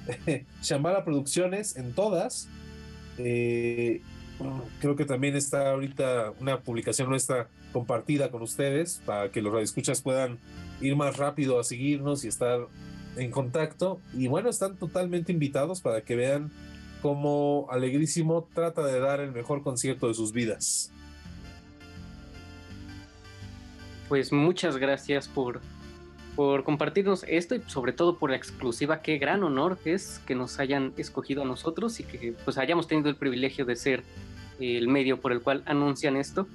Shambhala 0.61 1.03
Producciones 1.03 1.75
en 1.75 1.93
todas. 1.93 2.47
Eh, 3.17 4.01
creo 4.79 4.95
que 4.95 5.05
también 5.05 5.35
está 5.35 5.71
ahorita 5.71 6.33
una 6.39 6.61
publicación 6.61 7.09
nuestra 7.09 7.47
compartida 7.73 8.29
con 8.29 8.41
ustedes 8.41 9.01
para 9.05 9.31
que 9.31 9.41
los 9.41 9.51
radioescuchas 9.51 10.01
puedan 10.01 10.37
ir 10.81 10.95
más 10.95 11.17
rápido 11.17 11.59
a 11.59 11.63
seguirnos 11.63 12.23
y 12.23 12.27
estar 12.27 12.67
en 13.17 13.31
contacto. 13.31 13.99
Y 14.13 14.27
bueno, 14.27 14.49
están 14.49 14.77
totalmente 14.77 15.31
invitados 15.31 15.81
para 15.81 16.01
que 16.01 16.15
vean 16.15 16.51
como 17.05 17.67
Alegrísimo 17.69 18.49
trata 18.51 18.83
de 18.83 18.99
dar 18.99 19.19
el 19.19 19.31
mejor 19.31 19.61
concierto 19.61 20.07
de 20.07 20.15
sus 20.15 20.31
vidas. 20.31 20.91
Pues 24.09 24.33
muchas 24.33 24.77
gracias 24.77 25.27
por, 25.27 25.61
por 26.35 26.63
compartirnos 26.63 27.23
esto 27.27 27.53
y 27.53 27.61
sobre 27.67 27.93
todo 27.93 28.17
por 28.17 28.31
la 28.31 28.37
exclusiva. 28.37 29.03
Qué 29.03 29.19
gran 29.19 29.43
honor 29.43 29.77
es 29.85 30.19
que 30.25 30.33
nos 30.33 30.57
hayan 30.59 30.93
escogido 30.97 31.43
a 31.43 31.45
nosotros 31.45 31.99
y 31.99 32.05
que 32.05 32.33
pues 32.43 32.57
hayamos 32.57 32.87
tenido 32.87 33.07
el 33.09 33.17
privilegio 33.17 33.65
de 33.65 33.75
ser 33.75 34.03
el 34.59 34.87
medio 34.87 35.21
por 35.21 35.31
el 35.31 35.41
cual 35.41 35.61
anuncian 35.67 36.15
esto. 36.15 36.47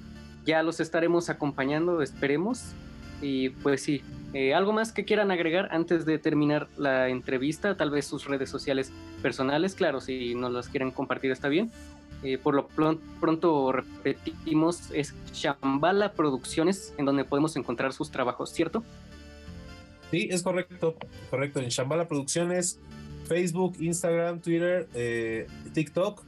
Ya 0.45 0.63
los 0.63 0.81
estaremos 0.81 1.29
acompañando, 1.29 2.01
esperemos. 2.01 2.73
Y 3.21 3.49
pues 3.49 3.83
sí, 3.83 4.01
eh, 4.33 4.53
¿algo 4.53 4.71
más 4.71 4.91
que 4.91 5.05
quieran 5.05 5.29
agregar 5.29 5.69
antes 5.71 6.05
de 6.05 6.17
terminar 6.17 6.67
la 6.77 7.09
entrevista? 7.09 7.75
Tal 7.75 7.91
vez 7.91 8.05
sus 8.05 8.25
redes 8.25 8.49
sociales 8.49 8.91
personales, 9.21 9.75
claro, 9.75 9.99
si 9.99 10.35
nos 10.35 10.51
las 10.51 10.69
quieren 10.69 10.91
compartir 10.91 11.31
está 11.31 11.47
bien. 11.47 11.71
Eh, 12.23 12.37
por 12.37 12.53
lo 12.53 12.67
pronto 12.67 13.71
repetimos, 13.71 14.91
es 14.91 15.15
Shambhala 15.33 16.13
Producciones, 16.13 16.93
en 16.97 17.05
donde 17.05 17.25
podemos 17.25 17.55
encontrar 17.55 17.93
sus 17.93 18.11
trabajos, 18.11 18.51
¿cierto? 18.51 18.83
Sí, 20.11 20.27
es 20.31 20.43
correcto, 20.43 20.95
correcto. 21.29 21.59
En 21.59 21.69
Shambhala 21.69 22.07
Producciones, 22.07 22.79
Facebook, 23.27 23.75
Instagram, 23.79 24.39
Twitter, 24.39 24.87
eh, 24.93 25.47
TikTok. 25.73 26.23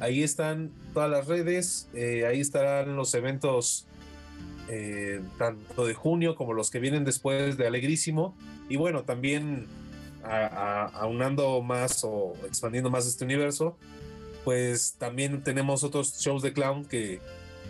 Ahí 0.00 0.22
están 0.22 0.70
todas 0.94 1.10
las 1.10 1.26
redes, 1.26 1.88
ahí 1.94 2.40
estarán 2.40 2.94
los 2.94 3.14
eventos 3.14 3.88
eh, 4.68 5.20
tanto 5.38 5.86
de 5.86 5.94
junio 5.94 6.34
como 6.34 6.52
los 6.52 6.70
que 6.70 6.78
vienen 6.78 7.04
después 7.04 7.56
de 7.56 7.66
Alegrísimo. 7.66 8.36
Y 8.68 8.76
bueno, 8.76 9.02
también 9.02 9.66
aunando 10.22 11.62
más 11.62 12.04
o 12.04 12.34
expandiendo 12.46 12.90
más 12.90 13.06
este 13.06 13.24
universo, 13.24 13.76
pues 14.44 14.94
también 14.98 15.42
tenemos 15.42 15.84
otros 15.84 16.18
shows 16.18 16.42
de 16.42 16.52
clown 16.52 16.84
que 16.84 17.20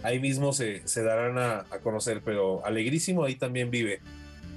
ahí 0.03 0.18
mismo 0.18 0.53
se, 0.53 0.86
se 0.88 1.03
darán 1.03 1.38
a, 1.38 1.66
a 1.70 1.78
conocer, 1.80 2.22
pero 2.24 2.64
Alegrísimo 2.64 3.24
ahí 3.24 3.36
también 3.36 3.70
vive 3.70 4.01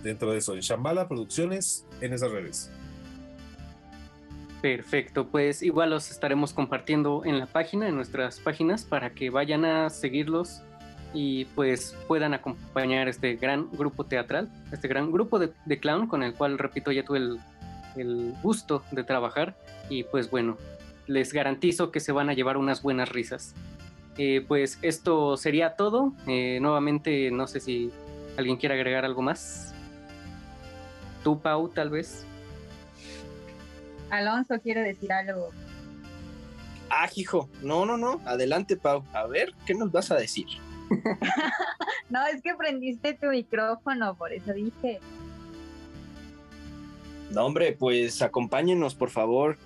dentro 0.03 0.31
de 0.31 0.39
eso, 0.39 0.55
en 0.55 0.61
Shambhala 0.61 1.07
Producciones, 1.07 1.85
en 1.99 2.13
esas 2.13 2.31
redes. 2.31 2.71
Perfecto, 4.61 5.27
pues 5.27 5.63
igual 5.63 5.89
los 5.89 6.11
estaremos 6.11 6.53
compartiendo 6.53 7.23
en 7.25 7.39
la 7.39 7.47
página, 7.47 7.87
en 7.87 7.95
nuestras 7.95 8.39
páginas, 8.39 8.83
para 8.83 9.11
que 9.11 9.31
vayan 9.31 9.65
a 9.65 9.89
seguirlos 9.89 10.61
y 11.13 11.45
pues 11.45 11.95
puedan 12.07 12.33
acompañar 12.33 13.07
este 13.07 13.35
gran 13.35 13.69
grupo 13.71 14.05
teatral, 14.05 14.49
este 14.71 14.87
gran 14.87 15.11
grupo 15.11 15.39
de, 15.39 15.51
de 15.65 15.79
clown 15.79 16.07
con 16.07 16.23
el 16.23 16.33
cual, 16.33 16.57
repito, 16.57 16.91
ya 16.91 17.03
tuve 17.03 17.17
el, 17.19 17.39
el 17.95 18.33
gusto 18.41 18.83
de 18.91 19.03
trabajar 19.03 19.55
y 19.89 20.03
pues 20.03 20.29
bueno, 20.29 20.57
les 21.07 21.33
garantizo 21.33 21.91
que 21.91 21.99
se 21.99 22.11
van 22.11 22.29
a 22.29 22.33
llevar 22.33 22.57
unas 22.57 22.81
buenas 22.81 23.09
risas. 23.09 23.53
Eh, 24.17 24.43
pues 24.47 24.77
esto 24.81 25.37
sería 25.37 25.75
todo. 25.75 26.13
Eh, 26.27 26.59
nuevamente, 26.61 27.31
no 27.31 27.47
sé 27.47 27.59
si 27.59 27.91
alguien 28.37 28.57
quiere 28.57 28.75
agregar 28.75 29.05
algo 29.05 29.21
más. 29.21 29.73
Tú, 31.23 31.39
Pau, 31.39 31.69
tal 31.69 31.89
vez. 31.89 32.25
Alonso 34.09 34.59
quiere 34.61 34.81
decir 34.81 35.11
algo. 35.11 35.49
Ah, 36.89 37.09
hijo. 37.15 37.49
No, 37.61 37.85
no, 37.85 37.97
no. 37.97 38.21
Adelante, 38.25 38.75
Pau. 38.75 39.03
A 39.13 39.25
ver, 39.27 39.53
¿qué 39.65 39.73
nos 39.73 39.91
vas 39.91 40.11
a 40.11 40.15
decir? 40.15 40.47
No, 42.09 42.25
es 42.27 42.41
que 42.41 42.53
prendiste 42.55 43.13
tu 43.13 43.27
micrófono, 43.27 44.15
por 44.15 44.33
eso 44.33 44.51
dije. 44.53 44.99
No, 47.31 47.45
hombre, 47.45 47.71
pues 47.71 48.21
acompáñenos, 48.21 48.95
por 48.95 49.09
favor, 49.09 49.57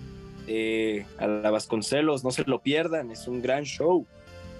eh, 0.46 1.04
a 1.18 1.26
la 1.26 1.50
Vasconcelos, 1.50 2.22
no 2.22 2.30
se 2.30 2.44
lo 2.44 2.60
pierdan, 2.60 3.10
es 3.10 3.26
un 3.26 3.42
gran 3.42 3.64
show. 3.64 4.06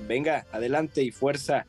Venga, 0.08 0.46
adelante 0.52 1.02
y 1.02 1.12
fuerza. 1.12 1.64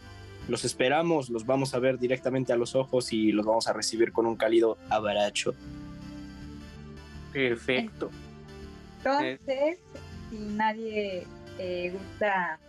Los 0.48 0.66
esperamos, 0.66 1.30
los 1.30 1.45
vamos 1.45 1.76
a 1.76 1.80
ver 1.80 2.00
directamente 2.00 2.52
a 2.52 2.56
los 2.56 2.74
ojos 2.74 3.14
y 3.14 3.32
los 3.32 3.45
vamos 3.45 3.68
a 3.68 3.74
recibir 3.74 4.12
con 4.12 4.26
un 4.26 4.36
cálido 4.36 4.78
abrazo. 4.89 5.54
Perfecto. 7.32 8.10
Entonces, 8.98 9.78
si 10.32 10.38
nadie 10.38 11.28
eh, 11.60 11.91
gusta 11.91 12.60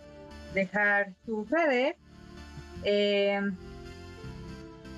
dejar 0.53 1.13
sus 1.25 1.49
redes, 1.49 1.95
eh, 2.83 3.41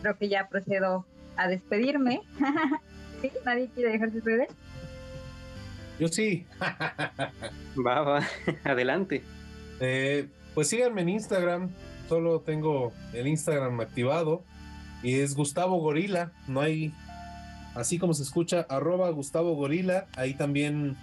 creo 0.01 0.17
que 0.17 0.29
ya 0.29 0.47
procedo 0.49 1.05
a 1.37 1.47
despedirme. 1.47 2.21
¿Sí? 3.21 3.31
¿Nadie 3.45 3.69
quiere 3.73 3.91
dejar 3.91 4.11
sus 4.11 4.23
redes? 4.23 4.49
Yo 5.99 6.07
sí. 6.07 6.45
Va, 7.85 8.01
va, 8.01 8.27
adelante. 8.63 9.23
Eh, 9.79 10.27
pues 10.53 10.67
síganme 10.67 11.01
en 11.01 11.09
Instagram. 11.09 11.69
Solo 12.09 12.41
tengo 12.41 12.91
el 13.13 13.27
Instagram 13.27 13.79
activado. 13.79 14.43
Y 15.03 15.19
es 15.19 15.35
Gustavo 15.35 15.77
Gorila. 15.77 16.31
No 16.47 16.61
hay. 16.61 16.91
Así 17.75 17.99
como 17.99 18.13
se 18.13 18.23
escucha, 18.23 18.65
arroba 18.67 19.09
Gustavo 19.11 19.53
Gorila. 19.53 20.07
Ahí 20.15 20.33
también. 20.33 20.97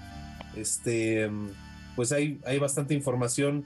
Este. 0.57 1.31
Pues 1.97 2.13
hay, 2.13 2.41
hay 2.45 2.59
bastante 2.59 2.95
información. 2.95 3.65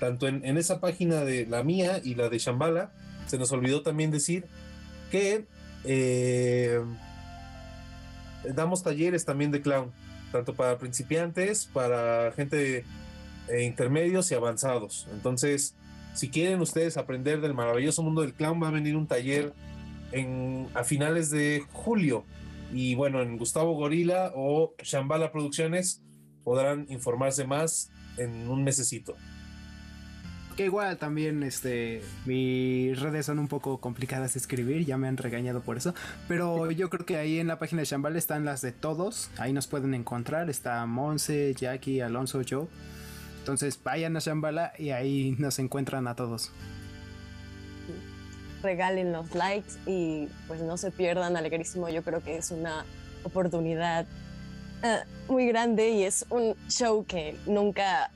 Tanto 0.00 0.26
en, 0.26 0.44
esa 0.56 0.80
página 0.80 1.24
de 1.24 1.46
la 1.46 1.62
mía 1.62 2.00
y 2.02 2.16
la 2.16 2.28
de 2.28 2.38
Shambhala. 2.38 2.92
Se 3.26 3.38
nos 3.38 3.52
olvidó 3.52 3.82
también 3.82 4.10
decir 4.10 4.46
que. 5.10 5.46
eh, 5.84 6.80
damos 8.54 8.82
talleres 8.82 9.24
también 9.24 9.50
de 9.50 9.60
clown. 9.60 9.92
Tanto 10.32 10.54
para 10.54 10.78
principiantes, 10.78 11.66
para 11.66 12.32
gente 12.32 12.84
eh, 13.48 13.62
intermedios 13.64 14.30
y 14.30 14.34
avanzados. 14.34 15.08
Entonces, 15.12 15.74
si 16.14 16.30
quieren 16.30 16.60
ustedes 16.60 16.96
aprender 16.96 17.40
del 17.40 17.54
maravilloso 17.54 18.02
mundo 18.02 18.22
del 18.22 18.32
clown, 18.32 18.62
va 18.62 18.68
a 18.68 18.70
venir 18.70 18.96
un 18.96 19.06
taller 19.06 19.52
en, 20.12 20.68
a 20.74 20.84
finales 20.84 21.30
de 21.30 21.64
julio. 21.72 22.24
Y 22.72 22.94
bueno, 22.94 23.22
en 23.22 23.36
Gustavo 23.36 23.74
Gorila 23.74 24.32
o 24.36 24.74
Shambhala 24.82 25.32
Producciones 25.32 26.02
podrán 26.44 26.86
informarse 26.88 27.44
más 27.44 27.90
en 28.16 28.48
un 28.48 28.62
mesecito. 28.62 29.16
Que 30.56 30.64
igual 30.66 30.98
también, 30.98 31.42
este, 31.42 32.02
mis 32.26 32.98
redes 33.00 33.26
son 33.26 33.38
un 33.38 33.48
poco 33.48 33.78
complicadas 33.78 34.34
de 34.34 34.40
escribir, 34.40 34.84
ya 34.84 34.98
me 34.98 35.08
han 35.08 35.16
regañado 35.16 35.62
por 35.62 35.76
eso, 35.76 35.94
pero 36.28 36.70
yo 36.70 36.90
creo 36.90 37.06
que 37.06 37.16
ahí 37.16 37.38
en 37.38 37.46
la 37.46 37.58
página 37.58 37.80
de 37.80 37.86
Shambhala 37.86 38.18
están 38.18 38.44
las 38.44 38.60
de 38.60 38.72
todos, 38.72 39.30
ahí 39.38 39.52
nos 39.52 39.66
pueden 39.66 39.94
encontrar, 39.94 40.50
está 40.50 40.84
Monse, 40.86 41.54
Jackie, 41.54 42.00
Alonso, 42.00 42.42
yo. 42.42 42.68
Entonces 43.38 43.80
vayan 43.82 44.16
a 44.16 44.20
Shambhala 44.20 44.72
y 44.78 44.90
ahí 44.90 45.34
nos 45.38 45.58
encuentran 45.58 46.06
a 46.08 46.14
todos. 46.14 46.52
regalen 48.62 49.12
los 49.12 49.34
likes 49.34 49.72
y 49.86 50.28
pues 50.46 50.60
no 50.60 50.76
se 50.76 50.90
pierdan 50.90 51.36
Alegrísimo. 51.36 51.88
Yo 51.88 52.02
creo 52.02 52.22
que 52.22 52.36
es 52.36 52.50
una 52.50 52.84
oportunidad 53.24 54.06
eh, 54.82 54.98
muy 55.28 55.46
grande 55.48 55.90
y 55.90 56.04
es 56.04 56.26
un 56.30 56.54
show 56.68 57.04
que 57.06 57.36
nunca 57.46 58.10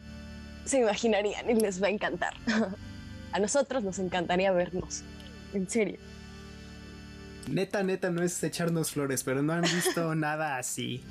se 0.65 0.81
imaginarían 0.81 1.49
y 1.51 1.55
les 1.55 1.83
va 1.83 1.89
a 1.89 1.91
encantar. 1.91 2.35
a 3.33 3.39
nosotros 3.39 3.83
nos 3.85 3.99
encantaría 3.99 4.53
vernos, 4.53 5.03
en 5.53 5.69
serio. 5.69 5.99
Neta, 7.51 7.83
neta, 7.83 8.11
no 8.11 8.23
es 8.23 8.43
echarnos 8.43 8.91
flores, 8.93 9.23
pero 9.23 9.43
no 9.43 9.53
han 9.53 9.63
visto 9.63 10.15
nada 10.15 10.57
así. 10.57 11.03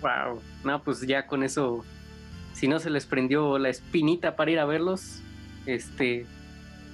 Wow. 0.00 0.40
No, 0.64 0.82
pues 0.82 1.00
ya 1.00 1.26
con 1.26 1.42
eso, 1.42 1.84
si 2.52 2.68
no 2.68 2.78
se 2.78 2.90
les 2.90 3.06
prendió 3.06 3.58
la 3.58 3.68
espinita 3.70 4.36
para 4.36 4.50
ir 4.50 4.58
a 4.60 4.64
verlos, 4.64 5.20
este, 5.66 6.26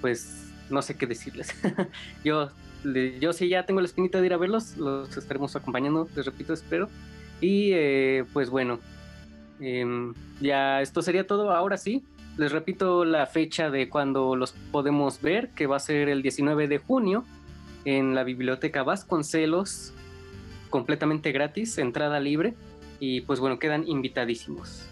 pues 0.00 0.46
no 0.70 0.80
sé 0.80 0.96
qué 0.96 1.06
decirles. 1.06 1.54
yo, 2.24 2.50
le- 2.84 3.18
yo 3.18 3.32
sí 3.32 3.48
ya 3.48 3.66
tengo 3.66 3.80
la 3.80 3.86
espinita 3.88 4.20
de 4.20 4.26
ir 4.26 4.32
a 4.32 4.36
verlos, 4.38 4.76
los 4.76 5.14
estaremos 5.16 5.54
acompañando, 5.56 6.08
les 6.16 6.24
repito, 6.24 6.54
espero. 6.54 6.88
Y 7.42 7.72
eh, 7.72 8.24
pues 8.32 8.48
bueno, 8.48 8.78
em, 9.60 10.14
ya 10.40 10.80
esto 10.80 11.02
sería 11.02 11.26
todo. 11.26 11.52
Ahora 11.52 11.76
sí, 11.76 12.04
les 12.36 12.52
repito 12.52 13.04
la 13.04 13.26
fecha 13.26 13.70
de 13.70 13.88
cuando 13.88 14.36
los 14.36 14.52
podemos 14.52 15.20
ver, 15.20 15.50
que 15.50 15.66
va 15.66 15.76
a 15.76 15.80
ser 15.80 16.08
el 16.08 16.22
19 16.22 16.68
de 16.68 16.78
junio 16.78 17.24
en 17.84 18.14
la 18.14 18.24
biblioteca 18.24 18.82
Vasconcelos, 18.82 19.92
completamente 20.70 21.32
gratis, 21.32 21.78
entrada 21.78 22.20
libre. 22.20 22.54
Y 22.98 23.22
pues 23.22 23.40
bueno, 23.40 23.58
quedan 23.58 23.88
invitadísimos. 23.88 24.86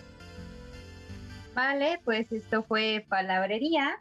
Vale, 1.55 2.01
pues 2.05 2.31
esto 2.33 2.63
fue 2.63 3.05
Palabrería. 3.09 3.99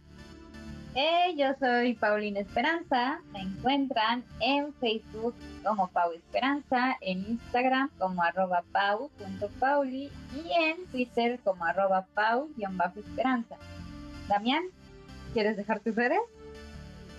Eh, 0.99 1.35
yo 1.37 1.53
soy 1.59 1.93
Paulina 1.93 2.39
Esperanza. 2.39 3.21
Me 3.31 3.41
encuentran 3.41 4.23
en 4.39 4.73
Facebook 4.73 5.35
como 5.63 5.89
Pau 5.89 6.11
Esperanza, 6.11 6.97
en 7.01 7.19
Instagram 7.29 7.91
como 7.99 8.23
arroba 8.23 8.63
pau.pauli 8.71 10.09
y 10.33 10.51
en 10.59 10.87
Twitter 10.87 11.39
como 11.43 11.65
arroba 11.65 12.07
pau-esperanza. 12.15 13.57
Damián, 14.27 14.63
¿quieres 15.33 15.55
dejar 15.55 15.81
tus 15.81 15.95
redes? 15.95 16.17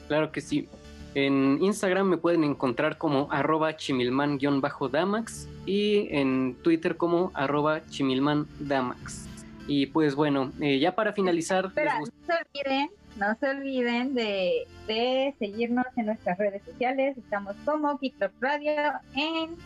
Claro 0.09 0.33
que 0.33 0.41
sí. 0.41 0.69
En 1.15 1.63
Instagram 1.63 2.09
me 2.09 2.17
pueden 2.17 2.43
encontrar 2.43 2.99
como 2.99 3.29
arroba 3.31 3.77
chimilman-damax 3.77 5.47
y 5.67 6.09
en 6.11 6.57
Twitter 6.65 6.97
como 6.97 7.31
arroba 7.33 7.87
chimilman-damax. 7.87 9.29
Y 9.69 9.87
pues 9.87 10.17
bueno, 10.17 10.51
eh, 10.61 10.81
ya 10.81 10.97
para 10.97 11.13
finalizar, 11.13 11.63
les 11.63 11.71
Espera, 11.71 12.01
no 12.01 12.07
se 12.07 12.33
olviden, 12.33 12.91
no 13.19 13.37
se 13.41 13.49
olviden 13.51 14.15
de, 14.15 14.67
de 14.87 15.35
seguirnos 15.39 15.87
en 15.97 16.07
nuestras 16.07 16.39
redes 16.39 16.63
sociales. 16.65 17.19
Estamos 17.19 17.57
como 17.65 17.99
Kicklop 17.99 18.33
Radio 18.41 18.73
en 19.17 19.57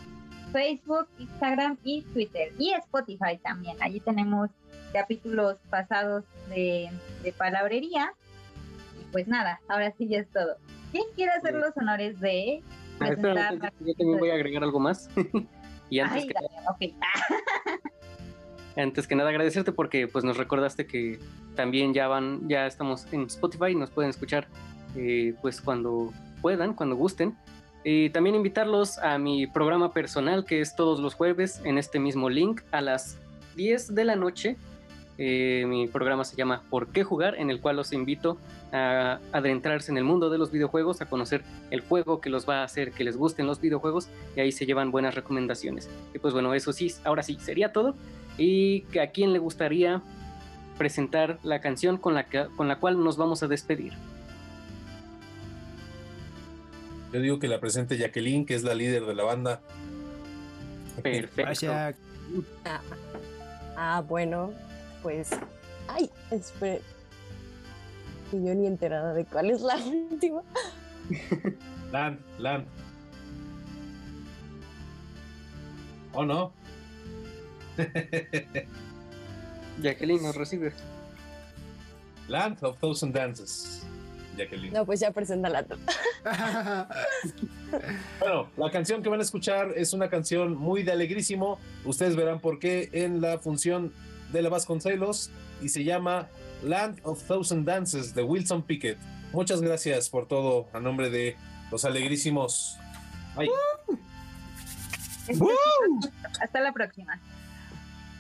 Facebook, 0.53 1.07
Instagram 1.19 1.77
y 1.85 2.03
Twitter. 2.03 2.53
Y 2.59 2.73
Spotify 2.73 3.39
también. 3.43 3.77
Allí 3.81 4.01
tenemos 4.01 4.49
capítulos 4.93 5.57
pasados 5.71 6.25
de, 6.49 6.91
de 7.23 7.33
palabrería. 7.33 8.15
Y 9.01 9.05
pues 9.13 9.29
nada, 9.29 9.61
ahora 9.69 9.93
sí 9.99 10.09
ya 10.09 10.21
es 10.21 10.29
todo. 10.33 10.57
¿Quién 10.91 11.05
quiere 11.15 11.33
hacer 11.33 11.55
los 11.55 11.77
honores 11.77 12.19
de 12.21 12.63
Ah, 13.01 13.09
espera, 13.09 13.35
presentar? 13.35 13.73
yo 13.81 13.95
también 13.95 14.19
voy 14.19 14.31
a 14.31 14.35
agregar 14.35 14.63
algo 14.63 14.79
más. 14.81 15.11
y 15.91 15.99
antes 16.01 16.23
Ay, 16.23 16.29
que. 16.79 16.95
antes 18.77 19.07
que 19.07 19.14
nada 19.14 19.31
agradecerte 19.31 19.73
porque 19.73 20.09
pues 20.09 20.25
nos 20.25 20.37
recordaste 20.37 20.87
que 20.87 21.18
también 21.55 21.95
ya 21.95 22.09
van, 22.09 22.49
ya 22.49 22.66
estamos 22.66 23.07
en 23.12 23.23
Spotify, 23.23 23.75
nos 23.75 23.91
pueden 23.91 24.11
escuchar 24.11 24.47
eh, 24.97 25.35
pues 25.43 25.61
cuando 25.61 26.12
puedan, 26.41 26.75
cuando 26.75 26.97
gusten. 26.97 27.37
Y 27.85 28.11
también 28.11 28.37
invitarlos 28.37 28.99
a 28.99 29.18
mi 29.18 29.47
programa 29.47 29.93
personal 29.93 30.45
que 30.45 30.61
es 30.61 30.77
todos 30.77 31.01
los 31.01 31.14
jueves 31.14 31.61
en 31.64 31.79
este 31.79 31.99
mismo 31.99 32.31
link 32.31 32.61
a 32.70 32.81
las 32.81 33.18
10 33.57 33.95
de 33.95 34.05
la 34.05 34.16
noche. 34.16 34.57
Eh, 35.18 35.64
mi 35.66 35.89
programa 35.89 36.25
se 36.25 36.37
llama 36.37 36.62
¿Por 36.70 36.89
qué 36.89 37.05
jugar? 37.05 37.35
en 37.39 37.51
el 37.51 37.61
cual 37.61 37.77
los 37.77 37.93
invito 37.93 38.39
a 38.73 39.18
adentrarse 39.33 39.91
en 39.91 39.99
el 39.99 40.05
mundo 40.05 40.31
de 40.31 40.39
los 40.39 40.51
videojuegos, 40.51 41.03
a 41.03 41.07
conocer 41.07 41.43
el 41.70 41.81
juego 41.81 42.20
que 42.20 42.31
los 42.31 42.49
va 42.49 42.61
a 42.61 42.64
hacer 42.64 42.93
que 42.93 43.05
les 43.05 43.16
gusten 43.16 43.47
los 43.47 43.61
videojuegos 43.61 44.09
y 44.35 44.41
ahí 44.41 44.53
se 44.53 44.64
llevan 44.64 44.91
buenas 44.91 45.14
recomendaciones. 45.14 45.91
Y 46.14 46.18
pues 46.18 46.33
bueno, 46.33 46.55
eso 46.55 46.73
sí, 46.73 46.93
ahora 47.05 47.23
sí, 47.23 47.37
sería 47.41 47.73
todo. 47.73 47.95
Y 48.39 48.83
que 48.93 49.01
a 49.01 49.11
quién 49.11 49.33
le 49.33 49.39
gustaría 49.39 50.03
presentar 50.78 51.39
la 51.43 51.61
canción 51.61 51.97
con 51.97 52.14
la, 52.14 52.28
que, 52.28 52.47
con 52.57 52.68
la 52.68 52.76
cual 52.76 53.03
nos 53.03 53.16
vamos 53.16 53.43
a 53.43 53.49
despedir. 53.49 53.93
Yo 57.12 57.20
digo 57.20 57.39
que 57.39 57.47
la 57.47 57.61
presente 57.61 57.99
Jacqueline, 57.99 58.47
que 58.47 58.55
es 58.55 58.62
la 58.62 58.74
líder 58.74 59.05
de 59.05 59.14
la 59.14 59.24
banda. 59.24 59.61
Perfecto. 61.03 61.70
Ah, 61.70 61.93
ah, 63.76 64.03
bueno, 64.07 64.53
pues. 65.03 65.30
Ay, 65.89 66.11
espere. 66.30 66.80
Y 68.33 68.37
yo 68.37 68.55
ni 68.55 68.66
enterada 68.66 69.12
de 69.12 69.26
cuál 69.26 69.51
es 69.51 69.61
la 69.61 69.76
última. 70.11 70.43
Land, 71.93 72.18
Land. 72.39 72.66
¿O 76.14 76.24
no? 76.24 76.53
Jacqueline, 79.83 80.22
nos 80.22 80.37
recibe. 80.37 80.72
Land 82.28 82.62
of 82.62 82.78
Thousand 82.78 83.14
Dances. 83.14 83.85
Jacqueline. 84.37 84.72
No, 84.72 84.87
pues 84.87 85.01
ya 85.01 85.11
presenta 85.11 85.49
la. 85.49 85.66
Bueno, 88.20 88.49
la 88.57 88.70
canción 88.70 89.03
que 89.03 89.09
van 89.09 89.20
a 89.20 89.22
escuchar 89.22 89.72
es 89.76 89.93
una 89.93 90.09
canción 90.09 90.57
muy 90.57 90.83
de 90.83 90.93
alegrísimo. 90.93 91.59
Ustedes 91.85 92.16
verán 92.16 92.41
por 92.41 92.59
qué 92.59 92.89
en 92.93 93.20
la 93.20 93.39
función 93.39 93.93
de 94.30 94.43
la 94.43 94.49
Vasconcelos 94.49 95.30
y 95.61 95.68
se 95.68 95.85
llama 95.85 96.28
Land 96.62 97.01
of 97.05 97.22
Thousand 97.24 97.66
Dances 97.66 98.14
de 98.14 98.22
Wilson 98.22 98.62
Pickett. 98.62 98.99
Muchas 99.33 99.62
gracias 99.62 100.11
por 100.11 100.26
todo 100.26 100.68
a 100.72 100.80
nombre 100.80 101.11
de 101.11 101.37
los 101.70 101.85
alegrísimos. 101.85 102.78
Hasta 106.41 106.61
la 106.61 106.72
próxima. 106.72 107.20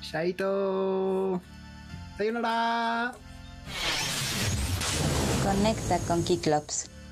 Shaito. 0.02 1.40
Sayonara. 2.18 3.14
Conecta 5.42 5.98
con 6.06 6.22
Kiklops. 6.24 6.90